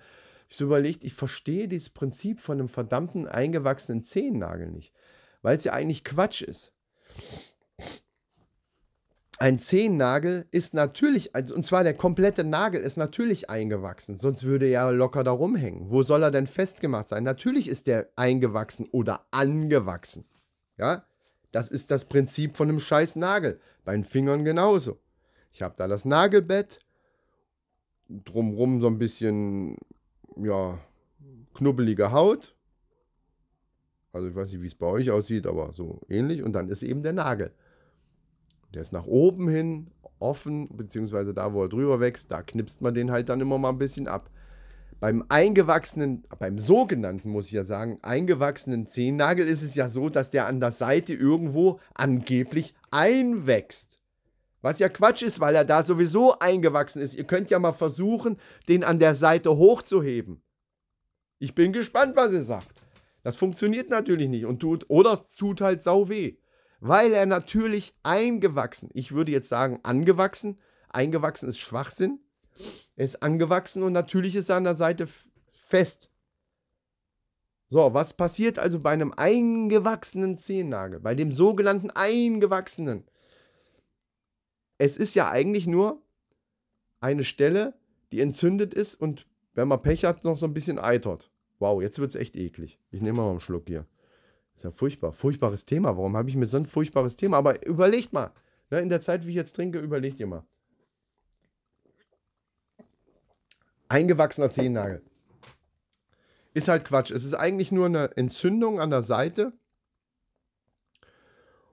ich 0.48 0.56
so 0.56 0.64
überlegt, 0.64 1.02
ich 1.02 1.14
verstehe 1.14 1.66
dieses 1.66 1.90
Prinzip 1.90 2.40
von 2.40 2.58
einem 2.58 2.68
verdammten 2.68 3.26
eingewachsenen 3.26 4.02
Zehennagel 4.02 4.70
nicht. 4.70 4.92
Weil 5.42 5.56
es 5.56 5.64
ja 5.64 5.72
eigentlich 5.72 6.04
Quatsch 6.04 6.42
ist. 6.42 6.72
Ein 9.38 9.58
Zehennagel 9.58 10.46
ist 10.50 10.72
natürlich, 10.72 11.34
also, 11.34 11.54
und 11.54 11.64
zwar 11.64 11.84
der 11.84 11.92
komplette 11.92 12.42
Nagel 12.42 12.80
ist 12.80 12.96
natürlich 12.96 13.50
eingewachsen, 13.50 14.16
sonst 14.16 14.44
würde 14.44 14.66
er 14.66 14.92
locker 14.92 15.24
da 15.24 15.30
rumhängen. 15.30 15.90
Wo 15.90 16.02
soll 16.02 16.22
er 16.22 16.30
denn 16.30 16.46
festgemacht 16.46 17.08
sein? 17.08 17.22
Natürlich 17.22 17.68
ist 17.68 17.86
der 17.86 18.08
eingewachsen 18.16 18.88
oder 18.92 19.26
angewachsen. 19.32 20.24
Ja, 20.78 21.04
das 21.52 21.70
ist 21.70 21.90
das 21.90 22.06
Prinzip 22.06 22.56
von 22.56 22.70
einem 22.70 22.80
scheiß 22.80 23.16
Nagel. 23.16 23.60
Bei 23.84 23.92
den 23.92 24.04
Fingern 24.04 24.44
genauso. 24.44 24.98
Ich 25.52 25.60
habe 25.62 25.74
da 25.76 25.86
das 25.86 26.06
Nagelbett, 26.06 26.80
drumrum 28.08 28.80
so 28.80 28.86
ein 28.86 28.98
bisschen, 28.98 29.76
ja, 30.36 30.78
knubbelige 31.54 32.10
Haut. 32.10 32.54
Also 34.12 34.28
ich 34.28 34.34
weiß 34.34 34.52
nicht, 34.52 34.62
wie 34.62 34.66
es 34.66 34.74
bei 34.74 34.86
euch 34.86 35.10
aussieht, 35.10 35.46
aber 35.46 35.72
so 35.74 36.00
ähnlich. 36.08 36.42
Und 36.42 36.54
dann 36.54 36.70
ist 36.70 36.82
eben 36.82 37.02
der 37.02 37.12
Nagel. 37.12 37.52
Der 38.76 38.82
ist 38.82 38.92
nach 38.92 39.06
oben 39.06 39.48
hin 39.48 39.86
offen, 40.18 40.68
beziehungsweise 40.68 41.32
da, 41.32 41.54
wo 41.54 41.62
er 41.62 41.70
drüber 41.70 41.98
wächst, 41.98 42.30
da 42.30 42.42
knipst 42.42 42.82
man 42.82 42.92
den 42.92 43.10
halt 43.10 43.30
dann 43.30 43.40
immer 43.40 43.56
mal 43.56 43.70
ein 43.70 43.78
bisschen 43.78 44.06
ab. 44.06 44.28
Beim 45.00 45.24
eingewachsenen, 45.30 46.24
beim 46.38 46.58
sogenannten, 46.58 47.30
muss 47.30 47.46
ich 47.46 47.52
ja 47.52 47.64
sagen, 47.64 47.98
eingewachsenen 48.02 48.86
Zehennagel 48.86 49.48
ist 49.48 49.62
es 49.62 49.76
ja 49.76 49.88
so, 49.88 50.10
dass 50.10 50.30
der 50.30 50.46
an 50.46 50.60
der 50.60 50.72
Seite 50.72 51.14
irgendwo 51.14 51.80
angeblich 51.94 52.74
einwächst. 52.90 53.98
Was 54.60 54.78
ja 54.78 54.90
Quatsch 54.90 55.22
ist, 55.22 55.40
weil 55.40 55.54
er 55.54 55.64
da 55.64 55.82
sowieso 55.82 56.38
eingewachsen 56.38 57.00
ist. 57.00 57.14
Ihr 57.14 57.24
könnt 57.24 57.48
ja 57.48 57.58
mal 57.58 57.72
versuchen, 57.72 58.36
den 58.68 58.84
an 58.84 58.98
der 58.98 59.14
Seite 59.14 59.56
hochzuheben. 59.56 60.42
Ich 61.38 61.54
bin 61.54 61.72
gespannt, 61.72 62.14
was 62.14 62.34
ihr 62.34 62.42
sagt. 62.42 62.82
Das 63.22 63.36
funktioniert 63.36 63.88
natürlich 63.88 64.28
nicht 64.28 64.44
und 64.44 64.60
tut, 64.60 64.84
oder 64.88 65.14
es 65.14 65.34
tut 65.34 65.62
halt 65.62 65.80
sau 65.80 66.10
weh. 66.10 66.36
Weil 66.80 67.12
er 67.12 67.26
natürlich 67.26 67.94
eingewachsen, 68.02 68.90
ich 68.92 69.12
würde 69.12 69.32
jetzt 69.32 69.48
sagen 69.48 69.80
angewachsen, 69.82 70.58
eingewachsen 70.88 71.48
ist 71.48 71.58
Schwachsinn, 71.58 72.20
er 72.96 73.04
ist 73.04 73.22
angewachsen 73.22 73.82
und 73.82 73.92
natürlich 73.92 74.36
ist 74.36 74.48
er 74.48 74.56
an 74.56 74.64
der 74.64 74.76
Seite 74.76 75.08
fest. 75.48 76.10
So, 77.68 77.94
was 77.94 78.14
passiert 78.14 78.58
also 78.58 78.78
bei 78.78 78.90
einem 78.90 79.12
eingewachsenen 79.12 80.36
Zehennagel, 80.36 81.00
bei 81.00 81.14
dem 81.14 81.32
sogenannten 81.32 81.90
eingewachsenen? 81.90 83.04
Es 84.78 84.96
ist 84.96 85.14
ja 85.14 85.30
eigentlich 85.30 85.66
nur 85.66 86.02
eine 87.00 87.24
Stelle, 87.24 87.74
die 88.12 88.20
entzündet 88.20 88.72
ist 88.72 88.94
und 88.94 89.26
wenn 89.54 89.68
man 89.68 89.82
Pech 89.82 90.04
hat, 90.04 90.22
noch 90.22 90.36
so 90.36 90.46
ein 90.46 90.54
bisschen 90.54 90.78
eitert. 90.78 91.30
Wow, 91.58 91.80
jetzt 91.80 91.98
wird 91.98 92.10
es 92.10 92.16
echt 92.16 92.36
eklig. 92.36 92.78
Ich 92.90 93.00
nehme 93.00 93.18
mal 93.22 93.30
einen 93.30 93.40
Schluck 93.40 93.64
hier. 93.66 93.86
Ist 94.56 94.64
ja 94.64 94.70
furchtbar. 94.70 95.12
Furchtbares 95.12 95.66
Thema. 95.66 95.96
Warum 95.96 96.16
habe 96.16 96.30
ich 96.30 96.36
mir 96.36 96.46
so 96.46 96.56
ein 96.56 96.64
furchtbares 96.64 97.16
Thema? 97.16 97.36
Aber 97.36 97.64
überlegt 97.66 98.14
mal. 98.14 98.32
Ne, 98.70 98.80
in 98.80 98.88
der 98.88 99.02
Zeit, 99.02 99.26
wie 99.26 99.30
ich 99.30 99.36
jetzt 99.36 99.54
trinke, 99.54 99.78
überlegt 99.78 100.18
ihr 100.18 100.26
mal. 100.26 100.44
Eingewachsener 103.88 104.50
Zehennagel. 104.50 105.02
Ist 106.54 106.68
halt 106.68 106.86
Quatsch. 106.86 107.10
Es 107.10 107.24
ist 107.24 107.34
eigentlich 107.34 107.70
nur 107.70 107.86
eine 107.86 108.16
Entzündung 108.16 108.80
an 108.80 108.90
der 108.90 109.02
Seite. 109.02 109.52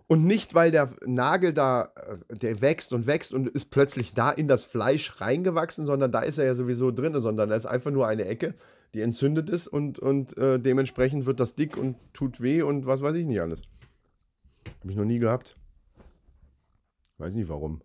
Und 0.07 0.25
nicht, 0.25 0.53
weil 0.53 0.69
der 0.69 0.93
Nagel 1.05 1.53
da, 1.53 1.93
äh, 1.95 2.35
der 2.35 2.61
wächst 2.61 2.91
und 2.91 3.07
wächst 3.07 3.33
und 3.33 3.47
ist 3.47 3.71
plötzlich 3.71 4.13
da 4.13 4.29
in 4.29 4.49
das 4.49 4.65
Fleisch 4.65 5.21
reingewachsen, 5.21 5.85
sondern 5.85 6.11
da 6.11 6.19
ist 6.19 6.37
er 6.37 6.45
ja 6.45 6.53
sowieso 6.53 6.91
drin, 6.91 7.19
sondern 7.19 7.49
da 7.49 7.55
ist 7.55 7.65
einfach 7.65 7.91
nur 7.91 8.05
eine 8.07 8.25
Ecke, 8.25 8.55
die 8.93 9.01
entzündet 9.01 9.49
ist 9.49 9.67
und, 9.67 9.99
und 9.99 10.37
äh, 10.37 10.59
dementsprechend 10.59 11.25
wird 11.25 11.39
das 11.39 11.55
dick 11.55 11.77
und 11.77 11.97
tut 12.13 12.41
weh 12.41 12.61
und 12.61 12.85
was 12.85 13.01
weiß 13.01 13.15
ich 13.15 13.25
nicht 13.25 13.41
alles. 13.41 13.61
Habe 14.81 14.91
ich 14.91 14.97
noch 14.97 15.05
nie 15.05 15.19
gehabt. 15.19 15.55
Weiß 17.17 17.33
nicht 17.33 17.49
warum. 17.49 17.81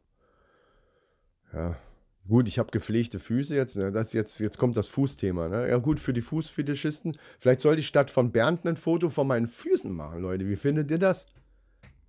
Ja. 1.53 1.79
Gut, 2.27 2.47
ich 2.47 2.59
habe 2.59 2.71
gepflegte 2.71 3.19
Füße 3.19 3.55
jetzt, 3.55 3.77
ne? 3.77 3.91
das 3.91 4.13
jetzt. 4.13 4.39
Jetzt 4.39 4.59
kommt 4.59 4.77
das 4.77 4.89
Fußthema. 4.89 5.49
Ne? 5.49 5.69
Ja, 5.69 5.79
gut, 5.79 5.99
für 5.99 6.13
die 6.13 6.21
Fußfetischisten. 6.21 7.17
Vielleicht 7.39 7.63
sollte 7.63 7.81
ich 7.81 7.87
statt 7.87 8.11
von 8.11 8.33
Bernd 8.33 8.67
ein 8.67 8.77
Foto 8.77 9.09
von 9.09 9.27
meinen 9.27 9.47
Füßen 9.47 9.91
machen, 9.91 10.21
Leute. 10.21 10.47
Wie 10.47 10.57
findet 10.57 10.91
ihr 10.91 10.99
das? 10.99 11.25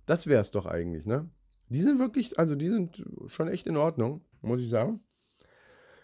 Das 0.04 0.26
wäre 0.26 0.42
es 0.42 0.50
doch 0.50 0.66
eigentlich, 0.66 1.06
ne? 1.06 1.30
Die 1.70 1.80
sind 1.80 1.98
wirklich, 1.98 2.38
also 2.38 2.54
die 2.54 2.68
sind 2.68 3.02
schon 3.28 3.48
echt 3.48 3.66
in 3.66 3.76
Ordnung, 3.78 4.22
muss 4.42 4.60
ich 4.60 4.68
sagen. 4.68 5.00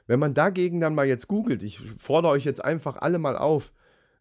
Wenn 0.06 0.20
man 0.20 0.34
dagegen 0.34 0.80
dann 0.80 0.94
mal 0.94 1.06
jetzt 1.06 1.28
googelt, 1.28 1.62
ich 1.62 1.80
fordere 1.80 2.32
euch 2.32 2.44
jetzt 2.44 2.64
einfach 2.64 2.96
alle 2.96 3.18
mal 3.18 3.36
auf, 3.36 3.72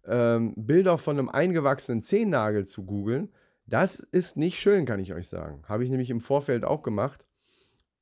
ähm, 0.06 0.54
Bilder 0.56 0.98
von 0.98 1.18
einem 1.18 1.30
eingewachsenen 1.30 2.02
Zehennagel 2.02 2.66
zu 2.66 2.86
googeln, 2.86 3.30
das 3.68 4.00
ist 4.00 4.38
nicht 4.38 4.60
schön, 4.60 4.86
kann 4.86 5.00
ich 5.00 5.14
euch 5.14 5.28
sagen. 5.28 5.64
Habe 5.68 5.84
ich 5.84 5.90
nämlich 5.90 6.10
im 6.10 6.22
Vorfeld 6.22 6.66
auch 6.66 6.84
gemacht. 6.84 7.26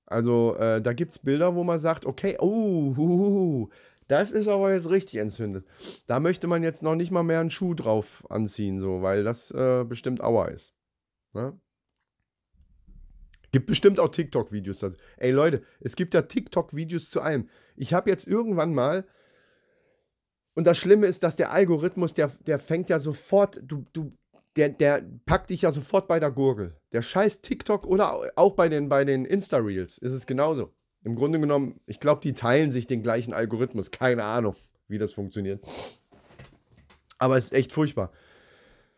Also 0.06 0.56
äh, 0.56 0.82
da 0.82 0.94
gibt 0.94 1.14
es 1.14 1.20
Bilder, 1.20 1.56
wo 1.56 1.64
man 1.64 1.80
sagt, 1.80 2.06
okay, 2.06 2.38
oh, 2.40 2.96
huhuhu, 2.96 3.70
das 4.08 4.32
ist 4.32 4.48
aber 4.48 4.74
jetzt 4.74 4.90
richtig 4.90 5.20
entzündet. 5.20 5.66
Da 6.08 6.20
möchte 6.20 6.48
man 6.48 6.64
jetzt 6.64 6.84
noch 6.84 6.96
nicht 6.96 7.12
mal 7.12 7.24
mehr 7.24 7.40
einen 7.40 7.50
Schuh 7.50 7.74
drauf 7.74 8.26
anziehen, 8.30 8.80
so, 8.80 9.02
weil 9.02 9.24
das 9.24 9.52
äh, 9.52 9.86
bestimmt 9.88 10.22
Aua 10.22 10.48
ist. 10.48 10.74
Ne? 11.34 11.58
Gibt 13.52 13.68
bestimmt 13.68 14.00
auch 14.00 14.10
TikTok-Videos 14.10 14.80
dazu. 14.80 14.98
Ey 15.18 15.32
Leute, 15.32 15.64
es 15.80 15.96
gibt 15.96 16.14
ja 16.14 16.24
TikTok-Videos 16.24 17.10
zu 17.10 17.22
allem. 17.22 17.48
Ich 17.76 17.94
habe 17.94 18.10
jetzt 18.10 18.28
irgendwann 18.28 18.74
mal, 18.74 19.06
und 20.56 20.68
das 20.68 20.78
Schlimme 20.78 21.08
ist, 21.08 21.24
dass 21.24 21.36
der 21.36 21.52
Algorithmus, 21.52 22.14
der, 22.14 22.32
der 22.46 22.60
fängt 22.60 22.90
ja 22.90 23.00
sofort, 23.00 23.60
du, 23.64 23.86
du, 23.94 24.14
der, 24.56 24.70
der 24.70 25.04
packt 25.26 25.50
dich 25.50 25.64
ja 25.64 25.72
sofort 25.72 26.08
bei 26.08 26.20
der 26.20 26.32
Gurgel. 26.32 26.76
Der 26.92 27.02
scheiß 27.02 27.42
TikTok 27.42 27.88
oder 27.88 28.32
auch 28.36 28.54
bei 28.54 28.70
den, 28.70 28.90
bei 28.90 29.04
den 29.04 29.26
Insta-Reels 29.26 29.98
ist 29.98 30.12
es 30.12 30.28
genauso. 30.28 30.74
Im 31.04 31.16
Grunde 31.16 31.40
genommen, 31.40 31.80
ich 31.86 32.00
glaube, 32.00 32.22
die 32.22 32.34
teilen 32.34 32.72
sich 32.72 32.88
den 32.88 33.04
gleichen 33.04 33.34
Algorithmus. 33.34 33.92
Keine 33.92 34.24
Ahnung, 34.24 34.56
wie 34.88 34.98
das 34.98 35.12
funktioniert. 35.12 35.66
Aber 37.18 37.36
es 37.36 37.46
ist 37.46 37.54
echt 37.54 37.74
furchtbar. 37.74 38.12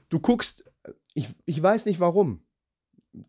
Du 0.10 0.20
guckst, 0.20 0.70
ich, 1.14 1.30
ich 1.46 1.62
weiß 1.62 1.86
nicht 1.86 2.00
warum 2.00 2.45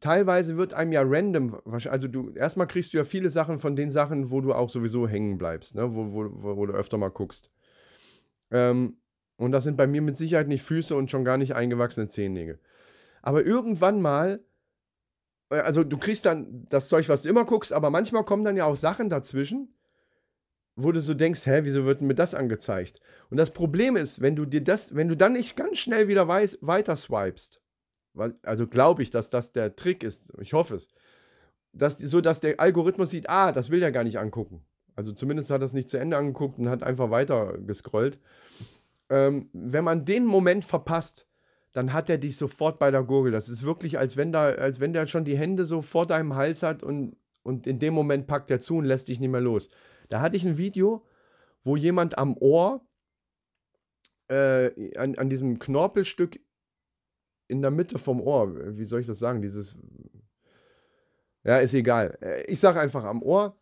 teilweise 0.01 0.57
wird 0.57 0.74
einem 0.74 0.93
ja 0.93 1.03
random, 1.05 1.61
also 1.64 2.09
du, 2.09 2.30
erstmal 2.30 2.66
kriegst 2.66 2.93
du 2.93 2.99
ja 2.99 3.05
viele 3.05 3.30
Sachen 3.30 3.59
von 3.59 3.76
den 3.76 3.91
Sachen, 3.91 4.30
wo 4.30 4.41
du 4.41 4.53
auch 4.53 4.70
sowieso 4.70 5.09
hängen 5.09 5.39
bleibst, 5.39 5.74
ne? 5.74 5.95
wo, 5.95 6.12
wo, 6.12 6.57
wo 6.57 6.66
du 6.66 6.72
öfter 6.72 6.99
mal 6.99 7.11
guckst. 7.11 7.51
Ähm, 8.51 8.97
und 9.37 9.53
das 9.53 9.64
sind 9.64 9.76
bei 9.76 9.87
mir 9.87 10.03
mit 10.03 10.16
Sicherheit 10.16 10.49
nicht 10.49 10.62
Füße 10.62 10.97
und 10.97 11.11
schon 11.11 11.24
gar 11.24 11.37
nicht 11.37 11.55
eingewachsene 11.55 12.09
Zehennägel. 12.09 12.59
Aber 13.22 13.45
irgendwann 13.45 14.01
mal, 14.01 14.41
äh, 15.51 15.59
also 15.59 15.84
du 15.84 15.99
kriegst 15.99 16.24
dann 16.24 16.66
das 16.68 16.89
Zeug, 16.89 17.09
was 17.09 17.22
du 17.22 17.28
immer 17.28 17.45
guckst, 17.45 17.72
aber 17.72 17.91
manchmal 17.91 18.24
kommen 18.24 18.45
dann 18.45 18.57
ja 18.57 18.64
auch 18.64 18.76
Sachen 18.76 19.09
dazwischen, 19.09 19.74
wo 20.76 20.93
du 20.93 21.01
so 21.01 21.14
denkst, 21.14 21.47
hä, 21.47 21.61
wieso 21.62 21.87
wird 21.87 22.03
mir 22.03 22.14
das 22.14 22.34
angezeigt? 22.34 23.01
Und 23.30 23.39
das 23.39 23.53
Problem 23.53 23.97
ist, 23.97 24.20
wenn 24.20 24.37
du 24.37 24.45
dir 24.45 24.62
das, 24.62 24.95
wenn 24.95 25.09
du 25.09 25.16
dann 25.16 25.32
nicht 25.32 25.57
ganz 25.57 25.78
schnell 25.78 26.09
wieder 26.09 26.28
weiß, 26.28 26.59
weiter 26.61 26.97
swipest, 26.97 27.61
also 28.43 28.67
glaube 28.67 29.03
ich, 29.03 29.11
dass 29.11 29.31
das 29.31 29.53
der 29.53 29.77
Trick 29.77 30.03
ist. 30.03 30.33
Ich 30.41 30.53
hoffe 30.53 30.77
es. 30.77 30.89
Dass, 31.73 31.99
so 31.99 32.21
dass 32.21 32.41
der 32.41 32.59
Algorithmus 32.59 33.11
sieht, 33.11 33.29
ah, 33.29 33.53
das 33.53 33.71
will 33.71 33.83
er 33.83 33.93
gar 33.93 34.05
nicht 34.05 34.19
angucken. 34.19 34.64
Also 34.95 35.12
zumindest 35.12 35.51
hat 35.51 35.61
er 35.61 35.67
es 35.67 35.75
nicht 35.75 35.91
zu 35.91 35.99
Ende 35.99 36.17
angeguckt 36.17 36.59
und 36.59 36.71
hat 36.71 36.83
einfach 36.83 37.11
weiter 37.11 37.59
gescrollt. 37.59 38.19
Ähm, 39.11 39.51
wenn 39.53 39.85
man 39.85 40.05
den 40.05 40.25
Moment 40.25 40.64
verpasst, 40.64 41.29
dann 41.73 41.93
hat 41.93 42.09
er 42.09 42.17
dich 42.17 42.39
sofort 42.39 42.79
bei 42.79 42.91
der 42.91 43.03
Gurgel. 43.03 43.31
Das 43.31 43.51
ist 43.51 43.62
wirklich, 43.62 43.99
als 43.99 44.17
wenn, 44.17 44.33
da, 44.33 44.47
als 44.53 44.81
wenn 44.81 44.95
der 44.95 45.07
schon 45.07 45.27
die 45.27 45.37
Hände 45.37 45.67
so 45.67 45.83
vor 45.83 46.07
deinem 46.07 46.35
Hals 46.35 46.62
hat 46.62 46.83
und, 46.83 47.17
und 47.43 47.67
in 47.67 47.79
dem 47.79 47.93
Moment 47.93 48.27
packt 48.27 48.51
er 48.51 48.61
zu 48.61 48.77
und 48.77 48.87
lässt 48.87 49.09
dich 49.09 49.21
nicht 49.21 49.31
mehr 49.31 49.43
los. 49.43 49.69
Da 50.09 50.21
hatte 50.23 50.39
ich 50.39 50.47
ein 50.47 50.57
Video, 50.57 51.05
wo 51.62 51.77
jemand 51.77 52.17
am 52.17 52.35
Ohr 52.39 52.81
äh, 54.29 54.97
an, 54.97 55.17
an 55.17 55.29
diesem 55.29 55.59
Knorpelstück 55.59 56.41
in 57.49 57.63
der 57.63 57.71
Mitte 57.71 57.99
vom 57.99 58.21
Ohr. 58.21 58.77
Wie 58.77 58.85
soll 58.85 59.01
ich 59.01 59.07
das 59.07 59.19
sagen? 59.19 59.43
Dieses. 59.43 59.77
Ja, 61.45 61.59
ist 61.59 61.75
egal. 61.75 62.19
Äh, 62.21 62.43
ich 62.47 62.59
sage 62.59 62.81
einfach 62.81 63.05
am 63.05 63.23
Ohr, 63.23 63.57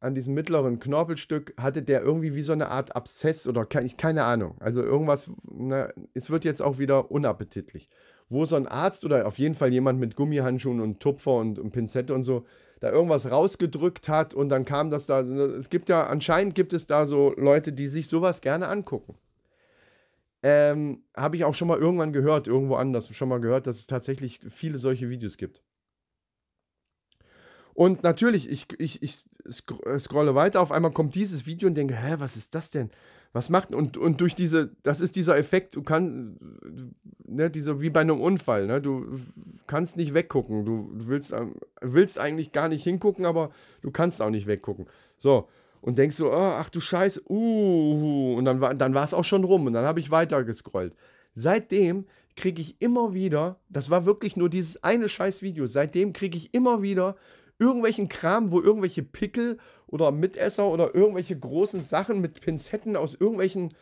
an 0.00 0.14
diesem 0.14 0.34
mittleren 0.34 0.80
Knorpelstück, 0.80 1.54
hatte 1.58 1.82
der 1.82 2.02
irgendwie 2.02 2.34
wie 2.34 2.42
so 2.42 2.52
eine 2.52 2.68
Art 2.68 2.94
Abszess 2.94 3.46
oder 3.46 3.64
keine 3.64 4.24
Ahnung. 4.24 4.56
Also 4.60 4.82
irgendwas, 4.82 5.30
na, 5.42 5.88
es 6.14 6.30
wird 6.30 6.44
jetzt 6.44 6.60
auch 6.60 6.78
wieder 6.78 7.10
unappetitlich. 7.10 7.88
Wo 8.28 8.44
so 8.44 8.56
ein 8.56 8.66
Arzt 8.66 9.04
oder 9.04 9.26
auf 9.26 9.38
jeden 9.38 9.54
Fall 9.54 9.72
jemand 9.72 10.00
mit 10.00 10.16
Gummihandschuhen 10.16 10.80
und 10.80 11.00
Tupfer 11.00 11.36
und, 11.36 11.58
und 11.58 11.72
Pinzette 11.72 12.14
und 12.14 12.22
so 12.24 12.44
da 12.82 12.90
irgendwas 12.90 13.30
rausgedrückt 13.30 14.08
hat 14.08 14.34
und 14.34 14.48
dann 14.48 14.64
kam 14.64 14.90
das 14.90 15.06
da. 15.06 15.20
Es 15.20 15.70
gibt 15.70 15.88
ja, 15.88 16.08
anscheinend 16.08 16.56
gibt 16.56 16.72
es 16.72 16.86
da 16.86 17.06
so 17.06 17.32
Leute, 17.36 17.72
die 17.72 17.86
sich 17.86 18.08
sowas 18.08 18.40
gerne 18.40 18.68
angucken. 18.68 19.14
Ähm, 20.42 21.04
Habe 21.16 21.36
ich 21.36 21.44
auch 21.44 21.54
schon 21.54 21.68
mal 21.68 21.78
irgendwann 21.78 22.12
gehört, 22.12 22.48
irgendwo 22.48 22.74
anders 22.74 23.14
schon 23.14 23.28
mal 23.28 23.40
gehört, 23.40 23.66
dass 23.66 23.78
es 23.78 23.86
tatsächlich 23.86 24.40
viele 24.48 24.78
solche 24.78 25.08
Videos 25.08 25.36
gibt. 25.36 25.62
Und 27.74 28.02
natürlich, 28.02 28.50
ich, 28.50 28.66
ich, 28.78 29.02
ich 29.02 29.24
scrolle 29.98 30.34
weiter, 30.34 30.60
auf 30.60 30.72
einmal 30.72 30.92
kommt 30.92 31.14
dieses 31.14 31.46
Video 31.46 31.68
und 31.68 31.74
denke, 31.74 31.94
hä, 31.94 32.16
was 32.18 32.36
ist 32.36 32.54
das 32.54 32.70
denn? 32.70 32.90
Was 33.32 33.48
macht 33.48 33.72
und 33.72 33.96
und 33.96 34.20
durch 34.20 34.34
diese, 34.34 34.76
das 34.82 35.00
ist 35.00 35.16
dieser 35.16 35.38
Effekt, 35.38 35.74
du 35.74 35.82
kannst, 35.82 36.38
ne, 37.24 37.50
dieser 37.50 37.80
wie 37.80 37.88
bei 37.88 38.02
einem 38.02 38.20
Unfall, 38.20 38.66
ne, 38.66 38.82
du 38.82 39.18
kannst 39.66 39.96
nicht 39.96 40.12
weggucken, 40.12 40.66
du, 40.66 40.90
willst, 40.92 41.34
willst 41.80 42.18
eigentlich 42.18 42.52
gar 42.52 42.68
nicht 42.68 42.84
hingucken, 42.84 43.24
aber 43.24 43.50
du 43.80 43.90
kannst 43.90 44.20
auch 44.20 44.28
nicht 44.28 44.46
weggucken. 44.46 44.84
So, 45.16 45.48
und 45.82 45.98
denkst 45.98 46.16
so, 46.16 46.32
oh, 46.32 46.54
ach 46.58 46.70
du 46.70 46.80
Scheiße, 46.80 47.28
uh, 47.28 48.34
und 48.38 48.46
dann 48.46 48.60
war 48.60 48.72
dann 48.74 48.96
es 48.96 49.12
auch 49.12 49.24
schon 49.24 49.44
rum 49.44 49.66
und 49.66 49.74
dann 49.74 49.84
habe 49.84 50.00
ich 50.00 50.10
weiter 50.10 50.42
gescrollt. 50.44 50.94
Seitdem 51.34 52.06
kriege 52.36 52.62
ich 52.62 52.80
immer 52.80 53.12
wieder, 53.12 53.60
das 53.68 53.90
war 53.90 54.06
wirklich 54.06 54.36
nur 54.36 54.48
dieses 54.48 54.82
eine 54.82 55.08
scheiß 55.08 55.42
Video, 55.42 55.66
seitdem 55.66 56.12
kriege 56.12 56.38
ich 56.38 56.54
immer 56.54 56.82
wieder 56.82 57.16
irgendwelchen 57.58 58.08
Kram, 58.08 58.52
wo 58.52 58.60
irgendwelche 58.60 59.02
Pickel 59.02 59.58
oder 59.86 60.12
Mitesser 60.12 60.66
oder 60.68 60.94
irgendwelche 60.94 61.38
großen 61.38 61.82
Sachen 61.82 62.20
mit 62.20 62.40
Pinzetten 62.40 62.96
aus 62.96 63.14
irgendwelchen 63.14 63.74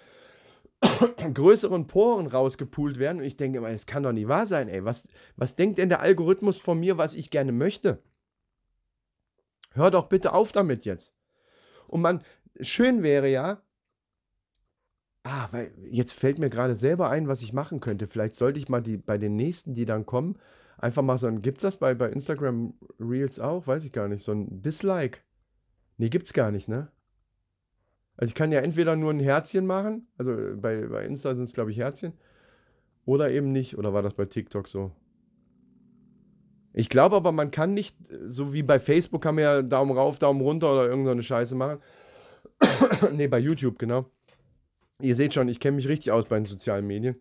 größeren 1.34 1.86
Poren 1.86 2.26
rausgepult 2.26 2.98
werden. 2.98 3.18
Und 3.18 3.24
ich 3.24 3.36
denke 3.36 3.58
immer, 3.58 3.70
es 3.70 3.86
kann 3.86 4.02
doch 4.02 4.12
nicht 4.12 4.28
wahr 4.28 4.46
sein, 4.46 4.68
ey. 4.68 4.84
Was, 4.84 5.08
was 5.36 5.56
denkt 5.56 5.78
denn 5.78 5.88
der 5.88 6.00
Algorithmus 6.00 6.56
von 6.56 6.80
mir, 6.80 6.98
was 6.98 7.14
ich 7.14 7.30
gerne 7.30 7.52
möchte? 7.52 8.02
Hör 9.72 9.90
doch 9.90 10.08
bitte 10.08 10.32
auf 10.32 10.52
damit 10.52 10.84
jetzt. 10.84 11.14
Und 11.90 12.00
man, 12.00 12.22
schön 12.60 13.02
wäre 13.02 13.28
ja, 13.28 13.62
ah, 15.24 15.48
weil 15.50 15.72
jetzt 15.90 16.12
fällt 16.12 16.38
mir 16.38 16.50
gerade 16.50 16.76
selber 16.76 17.10
ein, 17.10 17.28
was 17.28 17.42
ich 17.42 17.52
machen 17.52 17.80
könnte. 17.80 18.06
Vielleicht 18.06 18.34
sollte 18.34 18.58
ich 18.58 18.68
mal 18.68 18.80
die, 18.80 18.96
bei 18.96 19.18
den 19.18 19.36
nächsten, 19.36 19.74
die 19.74 19.84
dann 19.84 20.06
kommen, 20.06 20.38
einfach 20.78 21.02
mal 21.02 21.18
so 21.18 21.26
ein, 21.26 21.42
gibt's 21.42 21.62
das 21.62 21.78
bei, 21.78 21.94
bei 21.94 22.10
Instagram 22.10 22.74
Reels 22.98 23.40
auch? 23.40 23.66
Weiß 23.66 23.84
ich 23.84 23.92
gar 23.92 24.08
nicht, 24.08 24.22
so 24.22 24.32
ein 24.32 24.62
Dislike. 24.62 25.20
Nee, 25.98 26.08
gibt's 26.08 26.32
gar 26.32 26.50
nicht, 26.50 26.68
ne? 26.68 26.90
Also 28.16 28.30
ich 28.30 28.34
kann 28.34 28.52
ja 28.52 28.60
entweder 28.60 28.96
nur 28.96 29.10
ein 29.10 29.20
Herzchen 29.20 29.66
machen, 29.66 30.06
also 30.18 30.36
bei, 30.56 30.86
bei 30.86 31.04
Insta 31.06 31.34
sind 31.34 31.44
es, 31.44 31.54
glaube 31.54 31.70
ich, 31.70 31.78
Herzchen, 31.78 32.12
oder 33.04 33.30
eben 33.30 33.50
nicht. 33.50 33.78
Oder 33.78 33.92
war 33.92 34.02
das 34.02 34.14
bei 34.14 34.26
TikTok 34.26 34.68
so? 34.68 34.92
Ich 36.72 36.88
glaube 36.88 37.16
aber, 37.16 37.32
man 37.32 37.50
kann 37.50 37.74
nicht, 37.74 37.96
so 38.26 38.52
wie 38.52 38.62
bei 38.62 38.78
Facebook 38.78 39.22
kann 39.22 39.34
man 39.34 39.44
ja 39.44 39.62
Daumen 39.62 39.96
rauf, 39.96 40.18
Daumen 40.18 40.40
runter 40.40 40.72
oder 40.72 40.88
irgendeine 40.88 41.22
Scheiße 41.22 41.54
machen. 41.54 41.80
ne, 43.12 43.28
bei 43.28 43.38
YouTube, 43.38 43.78
genau. 43.78 44.06
Ihr 45.00 45.16
seht 45.16 45.34
schon, 45.34 45.48
ich 45.48 45.60
kenne 45.60 45.76
mich 45.76 45.88
richtig 45.88 46.12
aus 46.12 46.26
bei 46.26 46.36
den 46.36 46.44
sozialen 46.44 46.86
Medien. 46.86 47.20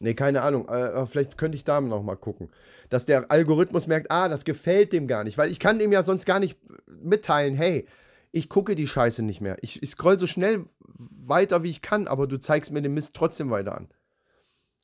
Ne, 0.00 0.14
keine 0.14 0.42
Ahnung. 0.42 0.68
Äh, 0.68 1.06
vielleicht 1.06 1.36
könnte 1.36 1.56
ich 1.56 1.64
da 1.64 1.80
noch 1.80 2.02
mal 2.02 2.16
gucken. 2.16 2.50
Dass 2.88 3.06
der 3.06 3.30
Algorithmus 3.30 3.86
merkt, 3.86 4.10
ah, 4.10 4.28
das 4.28 4.44
gefällt 4.44 4.92
dem 4.92 5.06
gar 5.06 5.24
nicht. 5.24 5.38
Weil 5.38 5.52
ich 5.52 5.60
kann 5.60 5.78
dem 5.78 5.92
ja 5.92 6.02
sonst 6.02 6.24
gar 6.24 6.40
nicht 6.40 6.58
mitteilen, 6.86 7.54
hey, 7.54 7.86
ich 8.32 8.48
gucke 8.48 8.74
die 8.74 8.86
Scheiße 8.86 9.22
nicht 9.22 9.40
mehr. 9.40 9.56
Ich, 9.60 9.82
ich 9.82 9.90
scroll 9.90 10.18
so 10.18 10.26
schnell 10.26 10.64
weiter, 10.86 11.62
wie 11.62 11.70
ich 11.70 11.82
kann, 11.82 12.06
aber 12.06 12.26
du 12.26 12.38
zeigst 12.38 12.72
mir 12.72 12.82
den 12.82 12.94
Mist 12.94 13.14
trotzdem 13.14 13.50
weiter 13.50 13.76
an. 13.76 13.88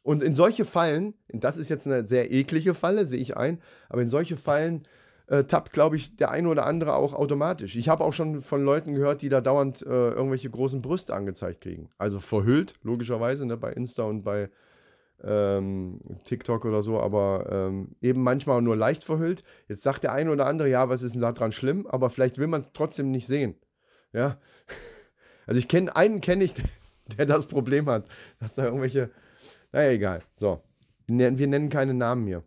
Und 0.06 0.22
in 0.22 0.34
solche 0.34 0.64
Fallen, 0.64 1.14
das 1.30 1.56
ist 1.56 1.68
jetzt 1.68 1.84
eine 1.88 2.06
sehr 2.06 2.30
eklige 2.30 2.74
Falle, 2.74 3.06
sehe 3.06 3.18
ich 3.18 3.36
ein, 3.36 3.58
aber 3.88 4.02
in 4.02 4.08
solche 4.08 4.36
Fallen 4.36 4.86
äh, 5.26 5.42
tappt, 5.42 5.72
glaube 5.72 5.96
ich, 5.96 6.14
der 6.14 6.30
eine 6.30 6.48
oder 6.48 6.64
andere 6.64 6.94
auch 6.94 7.12
automatisch. 7.12 7.74
Ich 7.74 7.88
habe 7.88 8.04
auch 8.04 8.12
schon 8.12 8.40
von 8.40 8.62
Leuten 8.64 8.94
gehört, 8.94 9.20
die 9.22 9.28
da 9.28 9.40
dauernd 9.40 9.82
äh, 9.82 9.88
irgendwelche 9.88 10.48
großen 10.48 10.80
Brüste 10.80 11.12
angezeigt 11.12 11.60
kriegen. 11.60 11.90
Also 11.98 12.20
verhüllt, 12.20 12.74
logischerweise, 12.84 13.46
ne, 13.46 13.56
bei 13.56 13.72
Insta 13.72 14.04
und 14.04 14.22
bei 14.22 14.48
ähm, 15.24 15.98
TikTok 16.22 16.64
oder 16.66 16.82
so, 16.82 17.00
aber 17.00 17.48
ähm, 17.50 17.96
eben 18.00 18.22
manchmal 18.22 18.62
nur 18.62 18.76
leicht 18.76 19.02
verhüllt. 19.02 19.42
Jetzt 19.66 19.82
sagt 19.82 20.04
der 20.04 20.12
eine 20.12 20.30
oder 20.30 20.46
andere, 20.46 20.70
ja, 20.70 20.88
was 20.88 21.02
ist 21.02 21.16
denn 21.16 21.22
da 21.22 21.32
dran 21.32 21.50
schlimm? 21.50 21.84
Aber 21.88 22.10
vielleicht 22.10 22.38
will 22.38 22.46
man 22.46 22.60
es 22.60 22.72
trotzdem 22.72 23.10
nicht 23.10 23.26
sehen. 23.26 23.56
Ja. 24.12 24.38
Also 25.48 25.60
ich 25.60 25.68
kenne 25.68 25.94
einen, 25.94 26.20
kenne 26.20 26.42
ich, 26.42 26.54
der 27.16 27.24
das 27.24 27.46
Problem 27.46 27.88
hat, 27.88 28.08
dass 28.40 28.56
da 28.56 28.64
irgendwelche, 28.64 29.10
naja, 29.72 29.90
egal. 29.90 30.22
So, 30.36 30.62
wir 31.08 31.30
nennen 31.30 31.68
keine 31.68 31.94
Namen 31.94 32.26
hier. 32.26 32.42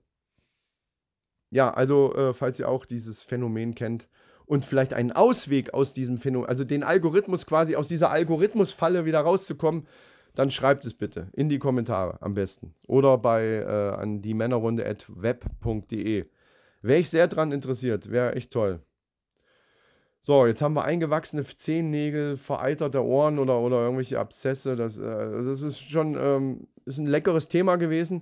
Ja, 1.51 1.71
also, 1.71 2.13
äh, 2.15 2.33
falls 2.33 2.59
ihr 2.59 2.69
auch 2.69 2.85
dieses 2.85 3.23
Phänomen 3.23 3.73
kennt 3.73 4.07
und 4.45 4.65
vielleicht 4.65 4.93
einen 4.93 5.11
Ausweg 5.11 5.73
aus 5.73 5.93
diesem 5.93 6.17
Phänomen, 6.17 6.47
also 6.47 6.63
den 6.63 6.83
Algorithmus 6.83 7.45
quasi 7.45 7.75
aus 7.75 7.87
dieser 7.87 8.11
Algorithmusfalle 8.11 9.05
wieder 9.05 9.21
rauszukommen, 9.21 9.87
dann 10.35 10.51
schreibt 10.51 10.85
es 10.85 10.93
bitte 10.93 11.29
in 11.33 11.49
die 11.49 11.59
Kommentare 11.59 12.21
am 12.21 12.33
besten. 12.35 12.75
Oder 12.87 13.17
bei 13.17 13.45
äh, 13.45 13.95
an 13.99 14.21
die 14.21 14.33
Männerrunde 14.33 14.85
at 14.85 15.05
web.de. 15.09 16.25
Wäre 16.81 16.99
ich 16.99 17.09
sehr 17.09 17.27
dran 17.27 17.51
interessiert, 17.51 18.09
wäre 18.11 18.35
echt 18.35 18.51
toll. 18.51 18.81
So, 20.21 20.45
jetzt 20.45 20.61
haben 20.61 20.73
wir 20.73 20.83
eingewachsene 20.83 21.45
Zehennägel, 21.45 22.35
vereiterte 22.35 23.03
Ohren 23.03 23.39
oder, 23.39 23.59
oder 23.59 23.81
irgendwelche 23.83 24.19
Abszesse. 24.19 24.75
Das, 24.75 24.97
äh, 24.97 25.03
das 25.03 25.61
ist 25.61 25.79
schon 25.79 26.17
ähm, 26.19 26.67
ist 26.85 26.97
ein 26.97 27.07
leckeres 27.07 27.47
Thema 27.47 27.77
gewesen. 27.77 28.21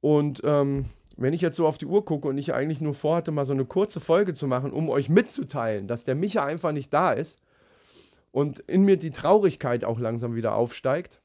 Und 0.00 0.42
ähm, 0.44 0.86
wenn 1.16 1.32
ich 1.32 1.40
jetzt 1.40 1.56
so 1.56 1.66
auf 1.66 1.78
die 1.78 1.86
Uhr 1.86 2.04
gucke 2.04 2.28
und 2.28 2.38
ich 2.38 2.54
eigentlich 2.54 2.80
nur 2.80 2.94
vorhatte, 2.94 3.32
mal 3.32 3.46
so 3.46 3.52
eine 3.52 3.64
kurze 3.64 3.98
Folge 3.98 4.34
zu 4.34 4.46
machen, 4.46 4.72
um 4.72 4.88
euch 4.88 5.08
mitzuteilen, 5.08 5.88
dass 5.88 6.04
der 6.04 6.14
Micha 6.14 6.44
einfach 6.44 6.70
nicht 6.70 6.94
da 6.94 7.12
ist 7.12 7.40
und 8.30 8.60
in 8.60 8.84
mir 8.84 8.96
die 8.96 9.10
Traurigkeit 9.10 9.84
auch 9.84 9.98
langsam 9.98 10.36
wieder 10.36 10.54
aufsteigt. 10.54 11.20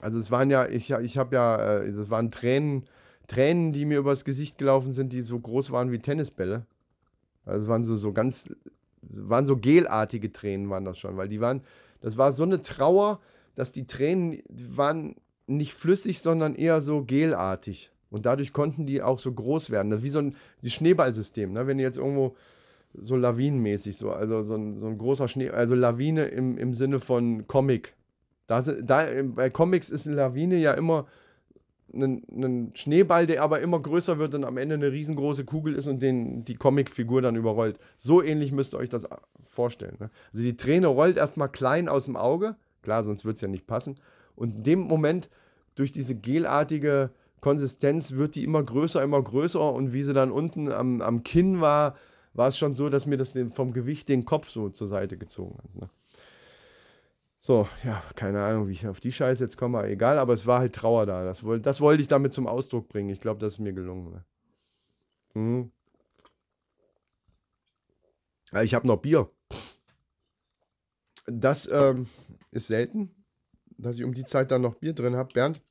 Also 0.00 0.18
es 0.18 0.30
waren 0.30 0.50
ja, 0.50 0.66
ich, 0.66 0.90
ich 0.90 1.16
habe 1.16 1.36
ja, 1.36 1.78
es 1.78 1.96
äh, 1.96 2.10
waren 2.10 2.30
Tränen, 2.30 2.86
Tränen, 3.26 3.72
die 3.72 3.86
mir 3.86 3.98
übers 3.98 4.26
Gesicht 4.26 4.58
gelaufen 4.58 4.92
sind, 4.92 5.14
die 5.14 5.22
so 5.22 5.38
groß 5.38 5.70
waren 5.70 5.90
wie 5.90 5.98
Tennisbälle. 5.98 6.66
Also 7.46 7.68
waren 7.68 7.84
so, 7.84 7.96
so 7.96 8.12
ganz, 8.12 8.46
waren 9.00 9.46
so 9.46 9.56
gelartige 9.56 10.32
Tränen 10.32 10.68
waren 10.68 10.84
das 10.84 10.98
schon, 10.98 11.16
weil 11.16 11.28
die 11.28 11.40
waren, 11.40 11.62
das 12.00 12.16
war 12.16 12.32
so 12.32 12.42
eine 12.42 12.60
Trauer, 12.60 13.20
dass 13.54 13.72
die 13.72 13.86
Tränen 13.86 14.42
die 14.48 14.76
waren 14.76 15.16
nicht 15.46 15.74
flüssig, 15.74 16.20
sondern 16.20 16.54
eher 16.54 16.80
so 16.80 17.04
gelartig. 17.04 17.92
Und 18.10 18.26
dadurch 18.26 18.52
konnten 18.52 18.86
die 18.86 19.02
auch 19.02 19.18
so 19.18 19.32
groß 19.32 19.70
werden. 19.70 19.90
Das 19.90 19.98
ist 19.98 20.04
wie 20.04 20.10
so 20.10 20.18
ein 20.18 20.36
Schneeballsystem. 20.64 21.52
Ne? 21.52 21.66
Wenn 21.66 21.78
ihr 21.78 21.84
jetzt 21.84 21.98
irgendwo 21.98 22.36
so 22.94 23.16
lawinenmäßig, 23.16 23.96
so, 23.96 24.10
also 24.10 24.42
so 24.42 24.54
ein, 24.54 24.76
so 24.76 24.86
ein 24.86 24.98
großer 24.98 25.28
Schnee, 25.28 25.50
also 25.50 25.74
Lawine 25.74 26.26
im, 26.26 26.56
im 26.58 26.74
Sinne 26.74 27.00
von 27.00 27.46
Comic. 27.46 27.94
Da, 28.46 28.60
da, 28.60 29.06
bei 29.22 29.50
Comics 29.50 29.90
ist 29.90 30.06
eine 30.06 30.16
Lawine 30.16 30.56
ja 30.56 30.72
immer 30.72 31.06
ein, 31.92 32.22
ein, 32.30 32.72
Schneeball, 32.74 33.26
der 33.26 33.42
aber 33.42 33.60
immer 33.60 33.80
größer 33.80 34.18
wird 34.18 34.34
und 34.34 34.44
am 34.44 34.56
Ende 34.56 34.74
eine 34.74 34.92
riesengroße 34.92 35.44
Kugel 35.44 35.74
ist 35.74 35.86
und 35.86 36.00
den, 36.00 36.44
die 36.44 36.54
Comicfigur 36.54 37.22
dann 37.22 37.36
überrollt. 37.36 37.78
So 37.96 38.22
ähnlich 38.22 38.52
müsst 38.52 38.74
ihr 38.74 38.78
euch 38.78 38.88
das 38.88 39.08
vorstellen. 39.42 39.96
Ne? 39.98 40.10
Also 40.32 40.44
die 40.44 40.56
Träne 40.56 40.88
rollt 40.88 41.16
erstmal 41.16 41.48
klein 41.48 41.88
aus 41.88 42.04
dem 42.04 42.16
Auge, 42.16 42.56
klar, 42.82 43.04
sonst 43.04 43.24
wird 43.24 43.36
es 43.36 43.42
ja 43.42 43.48
nicht 43.48 43.66
passen. 43.66 43.96
Und 44.34 44.56
in 44.56 44.62
dem 44.62 44.80
Moment, 44.80 45.30
durch 45.74 45.92
diese 45.92 46.14
gelartige 46.14 47.10
Konsistenz 47.40 48.12
wird 48.12 48.34
die 48.34 48.44
immer 48.44 48.62
größer, 48.62 49.02
immer 49.02 49.22
größer 49.22 49.72
und 49.72 49.92
wie 49.92 50.02
sie 50.02 50.14
dann 50.14 50.30
unten 50.30 50.70
am, 50.70 51.00
am 51.00 51.22
Kinn 51.22 51.60
war, 51.60 51.96
war 52.34 52.48
es 52.48 52.58
schon 52.58 52.74
so, 52.74 52.88
dass 52.88 53.06
mir 53.06 53.16
das 53.16 53.38
vom 53.52 53.72
Gewicht 53.72 54.08
den 54.08 54.24
Kopf 54.24 54.48
so 54.48 54.68
zur 54.68 54.86
Seite 54.86 55.16
gezogen 55.16 55.58
hat. 55.62 55.74
Ne? 55.74 55.88
So, 57.46 57.68
ja, 57.84 58.02
keine 58.16 58.42
Ahnung, 58.42 58.66
wie 58.66 58.72
ich 58.72 58.88
auf 58.88 58.98
die 58.98 59.12
Scheiße 59.12 59.44
jetzt 59.44 59.56
komme, 59.56 59.86
egal, 59.86 60.18
aber 60.18 60.32
es 60.32 60.48
war 60.48 60.58
halt 60.58 60.74
Trauer 60.74 61.06
da. 61.06 61.22
Das, 61.22 61.44
das 61.62 61.80
wollte 61.80 62.02
ich 62.02 62.08
damit 62.08 62.32
zum 62.32 62.48
Ausdruck 62.48 62.88
bringen. 62.88 63.08
Ich 63.08 63.20
glaube, 63.20 63.38
das 63.38 63.52
ist 63.52 63.58
mir 63.60 63.72
gelungen. 63.72 64.10
Ne? 64.10 64.24
Hm. 65.34 65.72
Ja, 68.50 68.62
ich 68.62 68.74
habe 68.74 68.88
noch 68.88 68.96
Bier. 68.96 69.30
Das 71.26 71.70
ähm, 71.70 72.08
ist 72.50 72.66
selten, 72.66 73.14
dass 73.78 73.94
ich 73.94 74.02
um 74.02 74.12
die 74.12 74.24
Zeit 74.24 74.50
dann 74.50 74.62
noch 74.62 74.74
Bier 74.74 74.92
drin 74.92 75.14
habe. 75.14 75.32
Bernd, 75.32 75.62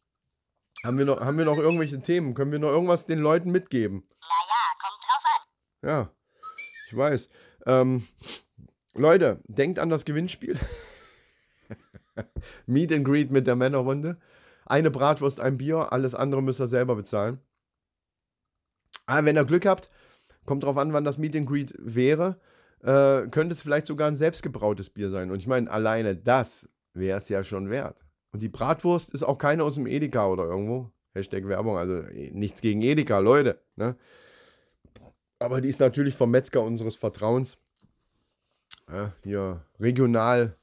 haben 0.86 0.98
wir, 0.98 1.04
noch, 1.04 1.20
haben 1.20 1.38
wir 1.38 1.44
noch 1.44 1.58
irgendwelche 1.58 2.00
Themen? 2.00 2.36
Können 2.36 2.54
wir 2.54 2.60
noch 2.60 2.72
irgendwas 2.72 3.06
den 3.06 3.20
Leuten 3.20 3.52
mitgeben? 3.52 4.08
Naja, 4.22 4.64
kommt 4.80 5.04
drauf 5.04 5.24
an. 5.36 5.90
Ja, 5.90 6.12
ich 6.88 6.96
weiß. 6.96 7.28
Ähm, 7.66 8.08
Leute, 8.94 9.42
denkt 9.50 9.78
an 9.80 9.90
das 9.90 10.06
Gewinnspiel. 10.06 10.58
Meet 12.66 12.94
and 12.94 13.06
Greet 13.06 13.32
mit 13.32 13.48
der 13.48 13.56
Männerrunde. 13.56 14.18
Eine 14.66 14.92
Bratwurst, 14.92 15.40
ein 15.40 15.58
Bier, 15.58 15.92
alles 15.92 16.16
andere 16.16 16.42
müsst 16.42 16.60
ihr 16.60 16.68
selber 16.68 16.96
bezahlen. 16.96 17.40
Aber 19.06 19.20
ah, 19.20 19.26
wenn 19.26 19.38
ihr 19.38 19.46
Glück 19.46 19.66
habt, 19.68 19.92
kommt 20.46 20.64
drauf 20.64 20.78
an, 20.78 20.94
wann 20.94 21.04
das 21.04 21.20
Meet 21.20 21.36
and 21.36 21.48
Greet 21.48 21.74
wäre, 21.78 22.40
äh, 22.82 23.28
könnte 23.28 23.54
es 23.54 23.62
vielleicht 23.62 23.86
sogar 23.86 24.08
ein 24.08 24.16
selbstgebrautes 24.16 24.90
Bier 24.90 25.12
sein. 25.12 25.30
Und 25.30 25.38
ich 25.38 25.48
meine, 25.48 25.70
alleine 25.70 26.16
das 26.16 26.68
wäre 26.94 27.18
es 27.18 27.30
ja 27.30 27.44
schon 27.44 27.70
wert. 27.70 28.04
Und 28.32 28.42
die 28.42 28.50
Bratwurst 28.50 29.14
ist 29.14 29.24
auch 29.24 29.38
keine 29.38 29.64
aus 29.64 29.76
dem 29.76 29.86
Edeka 29.86 30.28
oder 30.28 30.46
irgendwo. 30.46 30.92
Hashtag 31.14 31.48
Werbung, 31.48 31.78
also 31.78 32.02
eh, 32.10 32.32
nichts 32.32 32.62
gegen 32.62 32.82
Edeka, 32.82 33.20
Leute. 33.20 33.62
Ne? 33.76 33.96
Aber 35.40 35.62
die 35.62 35.70
ist 35.70 35.80
natürlich 35.80 36.16
vom 36.16 36.32
Metzger 36.32 36.62
unseres 36.62 36.96
Vertrauens. 36.96 37.58
Ja, 38.92 39.14
hier 39.24 39.66
regional. 39.80 40.58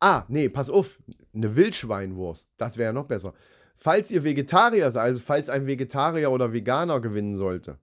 Ah, 0.00 0.24
nee, 0.28 0.48
pass 0.48 0.70
auf. 0.70 0.98
Eine 1.34 1.56
Wildschweinwurst. 1.56 2.50
Das 2.56 2.76
wäre 2.76 2.90
ja 2.90 2.92
noch 2.92 3.06
besser. 3.06 3.34
Falls 3.76 4.10
ihr 4.10 4.24
Vegetarier 4.24 4.90
seid, 4.90 5.02
also 5.02 5.20
falls 5.20 5.48
ein 5.48 5.66
Vegetarier 5.66 6.30
oder 6.30 6.52
Veganer 6.52 7.00
gewinnen 7.00 7.34
sollte, 7.34 7.78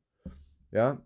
ja, 0.72 1.02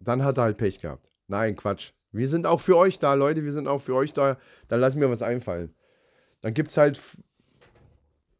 dann 0.00 0.24
hat 0.24 0.38
er 0.38 0.44
halt 0.44 0.56
Pech 0.56 0.80
gehabt. 0.80 1.10
Nein, 1.26 1.56
Quatsch. 1.56 1.92
Wir 2.12 2.26
sind 2.26 2.46
auch 2.46 2.60
für 2.60 2.76
euch 2.76 2.98
da, 2.98 3.14
Leute. 3.14 3.44
Wir 3.44 3.52
sind 3.52 3.68
auch 3.68 3.80
für 3.80 3.94
euch 3.94 4.12
da. 4.12 4.38
Dann 4.68 4.80
lassen 4.80 5.00
wir 5.00 5.10
was 5.10 5.22
einfallen. 5.22 5.74
Dann 6.40 6.54
gibt 6.54 6.70
es 6.70 6.76
halt 6.76 7.00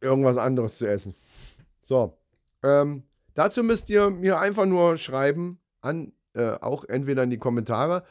irgendwas 0.01 0.37
anderes 0.37 0.77
zu 0.77 0.87
essen. 0.87 1.15
So. 1.81 2.17
Ähm, 2.63 3.03
dazu 3.33 3.63
müsst 3.63 3.89
ihr 3.89 4.09
mir 4.09 4.39
einfach 4.39 4.65
nur 4.65 4.97
schreiben, 4.97 5.59
an, 5.81 6.13
äh, 6.33 6.51
auch 6.51 6.83
entweder 6.85 7.23
in 7.23 7.29
die 7.29 7.37
Kommentare. 7.37 8.03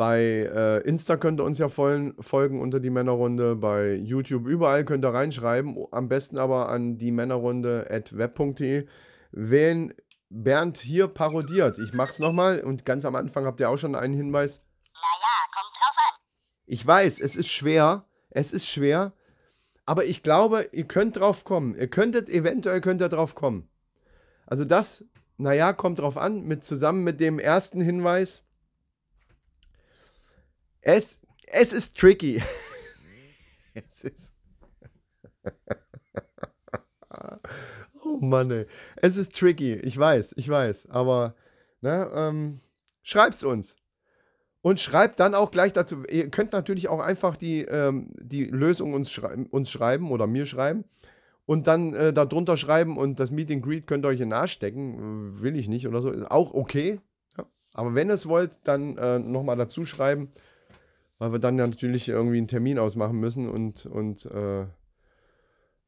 Bei 0.00 0.22
äh, 0.22 0.78
Insta 0.88 1.18
könnt 1.18 1.42
ihr 1.42 1.44
uns 1.44 1.58
ja 1.58 1.68
folgen, 1.68 2.14
folgen 2.22 2.62
unter 2.62 2.80
die 2.80 2.88
Männerrunde. 2.88 3.54
Bei 3.54 3.92
YouTube 3.92 4.46
überall 4.46 4.86
könnt 4.86 5.04
ihr 5.04 5.12
reinschreiben. 5.12 5.76
Am 5.90 6.08
besten 6.08 6.38
aber 6.38 6.70
an 6.70 6.96
die 6.96 7.10
Männerrunde 7.10 7.86
at 7.90 8.16
web.de. 8.16 8.86
Wen 9.32 9.92
Bernd 10.30 10.78
hier 10.78 11.06
parodiert. 11.06 11.78
Ich 11.78 11.92
mach's 11.92 12.18
nochmal 12.18 12.62
und 12.62 12.86
ganz 12.86 13.04
am 13.04 13.14
Anfang 13.14 13.44
habt 13.44 13.60
ihr 13.60 13.68
auch 13.68 13.76
schon 13.76 13.94
einen 13.94 14.14
Hinweis. 14.14 14.62
Naja, 14.94 15.36
kommt 15.52 15.74
drauf 15.76 15.96
an. 16.08 16.20
Ich 16.64 16.86
weiß, 16.86 17.20
es 17.20 17.36
ist 17.36 17.50
schwer. 17.50 18.06
Es 18.30 18.52
ist 18.54 18.66
schwer. 18.66 19.12
Aber 19.84 20.06
ich 20.06 20.22
glaube, 20.22 20.70
ihr 20.72 20.88
könnt 20.88 21.18
drauf 21.18 21.44
kommen. 21.44 21.74
Ihr 21.74 21.88
könntet, 21.88 22.30
eventuell 22.30 22.80
könnt 22.80 23.02
ihr 23.02 23.10
drauf 23.10 23.34
kommen. 23.34 23.68
Also 24.46 24.64
das, 24.64 25.04
naja, 25.36 25.74
kommt 25.74 25.98
drauf 25.98 26.16
an, 26.16 26.44
mit, 26.46 26.64
zusammen 26.64 27.04
mit 27.04 27.20
dem 27.20 27.38
ersten 27.38 27.82
Hinweis. 27.82 28.44
Es, 30.80 31.20
es 31.46 31.72
ist 31.72 31.96
tricky. 31.98 32.42
es 33.74 34.04
ist. 34.04 34.34
oh 38.04 38.18
Mann, 38.20 38.50
ey. 38.50 38.66
Es 38.96 39.16
ist 39.16 39.36
tricky. 39.36 39.74
Ich 39.74 39.98
weiß, 39.98 40.34
ich 40.36 40.48
weiß. 40.48 40.90
Aber, 40.90 41.34
ne, 41.80 42.10
ähm, 42.14 42.60
schreibt's 43.02 43.42
uns. 43.42 43.76
Und 44.62 44.78
schreibt 44.78 45.20
dann 45.20 45.34
auch 45.34 45.50
gleich 45.50 45.72
dazu, 45.72 46.02
ihr 46.04 46.28
könnt 46.28 46.52
natürlich 46.52 46.88
auch 46.88 47.00
einfach 47.00 47.38
die, 47.38 47.62
ähm, 47.62 48.10
die 48.20 48.44
Lösung 48.44 48.92
uns, 48.92 49.10
schrei 49.10 49.46
uns 49.50 49.70
schreiben 49.70 50.10
oder 50.10 50.26
mir 50.26 50.44
schreiben 50.44 50.84
und 51.50 51.66
dann 51.66 51.94
äh, 51.94 52.12
darunter 52.12 52.56
schreiben 52.56 52.96
und 52.96 53.18
das 53.18 53.30
Meet 53.32 53.60
Greet 53.60 53.88
könnt 53.88 54.04
ihr 54.04 54.08
euch 54.08 54.20
in 54.20 54.28
den 54.28 54.34
Arsch 54.34 54.52
stecken, 54.52 55.42
will 55.42 55.56
ich 55.56 55.66
nicht 55.66 55.88
oder 55.88 56.00
so, 56.00 56.10
ist 56.10 56.30
auch 56.30 56.54
okay. 56.54 57.00
Ja. 57.36 57.44
Aber 57.74 57.96
wenn 57.96 58.08
ihr 58.08 58.14
es 58.14 58.28
wollt, 58.28 58.60
dann 58.64 58.96
äh, 58.98 59.18
nochmal 59.18 59.56
dazu 59.56 59.84
schreiben, 59.84 60.30
weil 61.20 61.32
wir 61.32 61.38
dann 61.38 61.58
ja 61.58 61.66
natürlich 61.66 62.08
irgendwie 62.08 62.38
einen 62.38 62.48
Termin 62.48 62.78
ausmachen 62.78 63.20
müssen 63.20 63.48
und, 63.48 63.84
und 63.84 64.24
äh, 64.24 64.66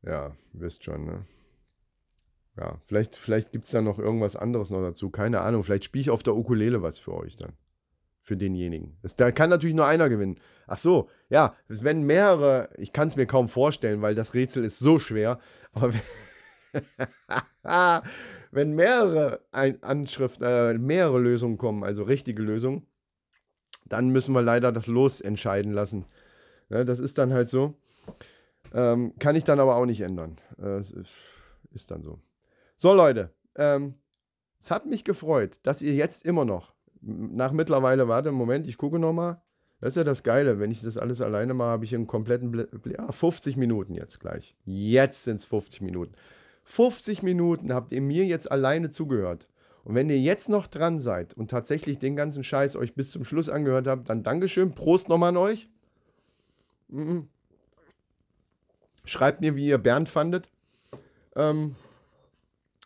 ja, 0.02 0.36
wisst 0.52 0.84
schon, 0.84 1.06
ne? 1.06 1.26
Ja, 2.58 2.78
vielleicht, 2.84 3.16
vielleicht 3.16 3.50
gibt 3.50 3.64
es 3.64 3.70
da 3.70 3.80
noch 3.80 3.98
irgendwas 3.98 4.36
anderes 4.36 4.68
noch 4.68 4.82
dazu. 4.82 5.08
Keine 5.08 5.40
Ahnung, 5.40 5.64
vielleicht 5.64 5.84
spiele 5.84 6.02
ich 6.02 6.10
auf 6.10 6.22
der 6.22 6.36
Ukulele 6.36 6.82
was 6.82 6.98
für 6.98 7.14
euch 7.14 7.36
dann 7.36 7.54
für 8.20 8.36
denjenigen. 8.36 8.98
Es, 9.02 9.16
da 9.16 9.32
kann 9.32 9.48
natürlich 9.48 9.74
nur 9.74 9.86
einer 9.86 10.10
gewinnen. 10.10 10.36
Ach 10.66 10.76
so, 10.76 11.08
ja, 11.30 11.56
es 11.68 11.82
werden 11.82 12.02
mehrere, 12.02 12.68
ich 12.76 12.92
kann 12.92 13.08
es 13.08 13.16
mir 13.16 13.24
kaum 13.24 13.48
vorstellen, 13.48 14.02
weil 14.02 14.14
das 14.14 14.34
Rätsel 14.34 14.64
ist 14.64 14.78
so 14.80 14.98
schwer. 14.98 15.40
Aber 15.72 15.94
wenn 18.50 18.74
mehrere 18.74 19.40
Ein 19.50 19.82
Anschriften, 19.82 20.46
äh, 20.46 20.74
mehrere 20.74 21.18
Lösungen 21.18 21.56
kommen, 21.56 21.84
also 21.84 22.02
richtige 22.02 22.42
Lösungen, 22.42 22.86
dann 23.92 24.08
müssen 24.08 24.34
wir 24.34 24.42
leider 24.42 24.72
das 24.72 24.86
Los 24.86 25.20
entscheiden 25.20 25.72
lassen. 25.72 26.06
Ja, 26.70 26.84
das 26.84 26.98
ist 26.98 27.18
dann 27.18 27.32
halt 27.32 27.50
so. 27.50 27.74
Ähm, 28.72 29.12
kann 29.18 29.36
ich 29.36 29.44
dann 29.44 29.60
aber 29.60 29.76
auch 29.76 29.84
nicht 29.84 30.00
ändern. 30.00 30.36
Äh, 30.58 30.78
ist, 30.78 31.90
dann 31.90 32.02
so. 32.02 32.18
So, 32.76 32.94
Leute. 32.94 33.30
Ähm, 33.54 33.94
es 34.58 34.70
hat 34.70 34.86
mich 34.86 35.04
gefreut, 35.04 35.60
dass 35.64 35.82
ihr 35.82 35.92
jetzt 35.92 36.24
immer 36.24 36.46
noch, 36.46 36.72
nach 37.02 37.52
mittlerweile, 37.52 38.08
warte, 38.08 38.32
Moment, 38.32 38.66
ich 38.66 38.78
gucke 38.78 38.98
nochmal. 38.98 39.42
Das 39.80 39.90
ist 39.90 39.96
ja 39.96 40.04
das 40.04 40.22
Geile, 40.22 40.58
wenn 40.60 40.70
ich 40.70 40.80
das 40.80 40.96
alles 40.96 41.20
alleine 41.20 41.52
mache, 41.52 41.70
habe 41.70 41.84
ich 41.84 41.94
einen 41.94 42.06
kompletten, 42.06 42.52
Bl 42.52 42.68
ja, 42.96 43.10
50 43.10 43.56
Minuten 43.56 43.94
jetzt 43.94 44.20
gleich. 44.20 44.56
Jetzt 44.64 45.24
sind 45.24 45.36
es 45.36 45.44
50 45.44 45.82
Minuten. 45.82 46.14
50 46.64 47.22
Minuten 47.22 47.74
habt 47.74 47.92
ihr 47.92 48.00
mir 48.00 48.24
jetzt 48.24 48.50
alleine 48.50 48.88
zugehört. 48.90 49.48
Und 49.84 49.94
wenn 49.94 50.08
ihr 50.10 50.20
jetzt 50.20 50.48
noch 50.48 50.66
dran 50.66 50.98
seid 50.98 51.34
und 51.34 51.50
tatsächlich 51.50 51.98
den 51.98 52.14
ganzen 52.14 52.44
Scheiß 52.44 52.76
euch 52.76 52.94
bis 52.94 53.10
zum 53.10 53.24
Schluss 53.24 53.48
angehört 53.48 53.86
habt, 53.88 54.08
dann 54.08 54.22
Dankeschön, 54.22 54.74
Prost 54.74 55.08
nochmal 55.08 55.30
an 55.30 55.36
euch. 55.36 55.68
Mhm. 56.88 57.28
Schreibt 59.04 59.40
mir, 59.40 59.56
wie 59.56 59.66
ihr 59.66 59.78
Bernd 59.78 60.08
fandet. 60.08 60.50
Ähm, 61.34 61.74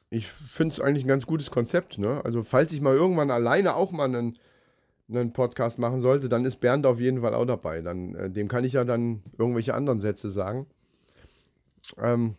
ich 0.08 0.26
finde 0.28 0.72
es 0.72 0.80
eigentlich 0.80 1.04
ein 1.04 1.08
ganz 1.08 1.26
gutes 1.26 1.50
Konzept. 1.50 1.98
Ne? 1.98 2.24
Also, 2.24 2.42
falls 2.42 2.72
ich 2.72 2.80
mal 2.80 2.94
irgendwann 2.94 3.30
alleine 3.30 3.74
auch 3.74 3.92
mal 3.92 4.04
einen, 4.04 4.38
einen 5.10 5.34
Podcast 5.34 5.78
machen 5.78 6.00
sollte, 6.00 6.30
dann 6.30 6.46
ist 6.46 6.56
Bernd 6.56 6.86
auf 6.86 7.00
jeden 7.00 7.20
Fall 7.20 7.34
auch 7.34 7.44
dabei. 7.44 7.82
Dann, 7.82 8.14
äh, 8.14 8.30
dem 8.30 8.48
kann 8.48 8.64
ich 8.64 8.72
ja 8.72 8.84
dann 8.84 9.22
irgendwelche 9.36 9.74
anderen 9.74 10.00
Sätze 10.00 10.30
sagen. 10.30 10.66
Ähm, 11.98 12.36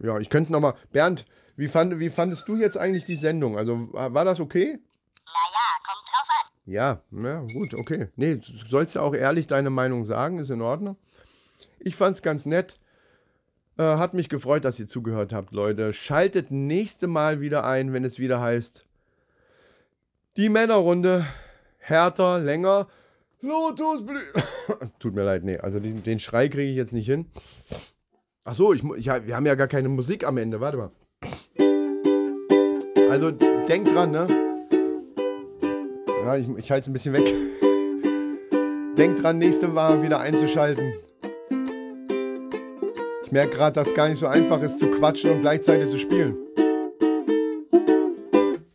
ja, 0.00 0.18
ich 0.18 0.28
könnte 0.28 0.52
nochmal. 0.52 0.74
Bernd, 0.92 1.24
wie, 1.56 1.68
fand, 1.68 1.98
wie 1.98 2.10
fandest 2.10 2.48
du 2.48 2.56
jetzt 2.56 2.76
eigentlich 2.76 3.04
die 3.04 3.16
Sendung? 3.16 3.56
Also, 3.56 3.88
war 3.92 4.24
das 4.24 4.40
okay? 4.40 4.78
Naja, 5.26 5.66
kommt 5.86 6.06
drauf 6.08 6.28
an. 6.28 6.50
Ja, 6.66 7.00
ja, 7.10 7.40
gut, 7.40 7.74
okay. 7.74 8.08
Nee, 8.16 8.36
du 8.36 8.68
sollst 8.68 8.94
ja 8.94 9.02
auch 9.02 9.14
ehrlich 9.14 9.46
deine 9.46 9.70
Meinung 9.70 10.04
sagen, 10.04 10.38
ist 10.38 10.50
in 10.50 10.62
Ordnung. 10.62 10.96
Ich 11.78 11.96
fand's 11.96 12.22
ganz 12.22 12.46
nett. 12.46 12.78
Äh, 13.76 13.82
hat 13.82 14.14
mich 14.14 14.28
gefreut, 14.28 14.64
dass 14.64 14.78
ihr 14.78 14.86
zugehört 14.86 15.32
habt, 15.32 15.52
Leute. 15.52 15.92
Schaltet 15.92 16.50
nächste 16.50 17.06
Mal 17.06 17.40
wieder 17.40 17.64
ein, 17.64 17.92
wenn 17.92 18.04
es 18.04 18.18
wieder 18.18 18.40
heißt. 18.40 18.86
Die 20.36 20.48
Männerrunde. 20.48 21.26
Härter, 21.78 22.38
länger. 22.38 22.88
Lotusblü. 23.40 24.20
Tut 24.98 25.14
mir 25.14 25.24
leid, 25.24 25.44
nee. 25.44 25.58
Also 25.58 25.80
den, 25.80 26.02
den 26.02 26.18
Schrei 26.18 26.48
kriege 26.48 26.70
ich 26.70 26.76
jetzt 26.76 26.92
nicht 26.92 27.06
hin. 27.06 27.26
Ach 28.44 28.54
so, 28.54 28.72
ich, 28.72 28.82
ich, 28.96 29.06
wir 29.06 29.36
haben 29.36 29.46
ja 29.46 29.54
gar 29.54 29.68
keine 29.68 29.88
Musik 29.88 30.24
am 30.24 30.38
Ende. 30.38 30.60
Warte 30.60 30.78
mal. 30.78 30.90
Also 33.14 33.30
denkt 33.30 33.92
dran, 33.92 34.10
ne? 34.10 34.26
Ja, 36.24 36.36
ich, 36.36 36.48
ich 36.56 36.68
halte 36.72 36.80
es 36.80 36.88
ein 36.88 36.92
bisschen 36.92 37.12
weg. 37.12 37.22
denkt 38.98 39.22
dran, 39.22 39.38
nächste 39.38 39.68
Mal 39.68 40.02
wieder 40.02 40.18
einzuschalten. 40.18 40.94
Ich 43.22 43.30
merke 43.30 43.56
gerade, 43.56 43.74
dass 43.74 43.86
es 43.86 43.94
gar 43.94 44.08
nicht 44.08 44.18
so 44.18 44.26
einfach 44.26 44.60
ist 44.62 44.80
zu 44.80 44.90
quatschen 44.90 45.30
und 45.30 45.42
gleichzeitig 45.42 45.90
zu 45.90 45.98
spielen. 45.98 46.36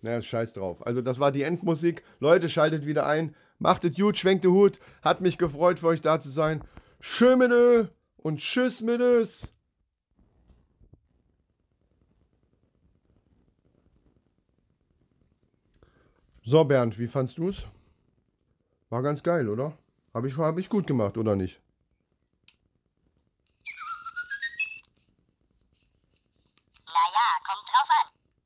Naja, 0.02 0.22
scheiß 0.22 0.54
drauf. 0.54 0.88
Also 0.88 1.02
das 1.02 1.20
war 1.20 1.34
die 1.34 1.44
Endmusik. 1.44 2.04
Leute, 2.22 2.48
schaltet 2.48 2.86
wieder 2.86 3.06
ein. 3.08 3.36
Macht 3.58 3.84
es 3.84 3.98
gut, 3.98 4.16
schwenkt 4.16 4.46
den 4.46 4.54
Hut. 4.54 4.80
Hat 5.02 5.20
mich 5.20 5.38
gefreut, 5.38 5.80
für 5.80 5.88
euch 5.88 6.00
da 6.00 6.18
zu 6.18 6.30
sein. 6.30 6.62
Schön 7.02 7.40
mit 7.40 7.52
und 8.16 8.40
tschüss 8.40 8.82
mit 8.84 9.02
es. 9.02 9.52
So, 16.50 16.64
Bernd, 16.64 16.98
wie 16.98 17.06
fandst 17.06 17.38
du 17.38 17.50
es? 17.50 17.68
War 18.90 19.04
ganz 19.04 19.22
geil, 19.22 19.48
oder? 19.50 19.78
Habe 20.16 20.28
ich, 20.28 20.36
hab 20.36 20.58
ich 20.58 20.68
gut 20.68 20.88
gemacht, 20.88 21.16
oder 21.16 21.36
nicht? 21.36 21.62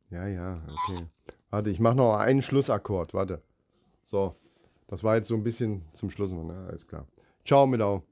Ja, 0.10 0.28
ja, 0.28 0.62
okay. 0.68 1.08
Warte, 1.50 1.70
ich 1.70 1.80
mache 1.80 1.96
noch 1.96 2.18
einen 2.18 2.42
Schlussakkord. 2.42 3.14
Warte. 3.14 3.42
So. 4.04 4.36
Das 4.88 5.06
war 5.06 5.16
jetzt 5.16 5.30
so 5.30 5.36
ein 5.36 5.44
bisschen 5.44 5.86
zum 5.94 6.10
Schluss. 6.10 6.32
Ja, 6.32 6.66
alles 6.68 6.86
klar. 6.86 7.08
Ciao, 7.46 7.66
Midau. 7.66 8.04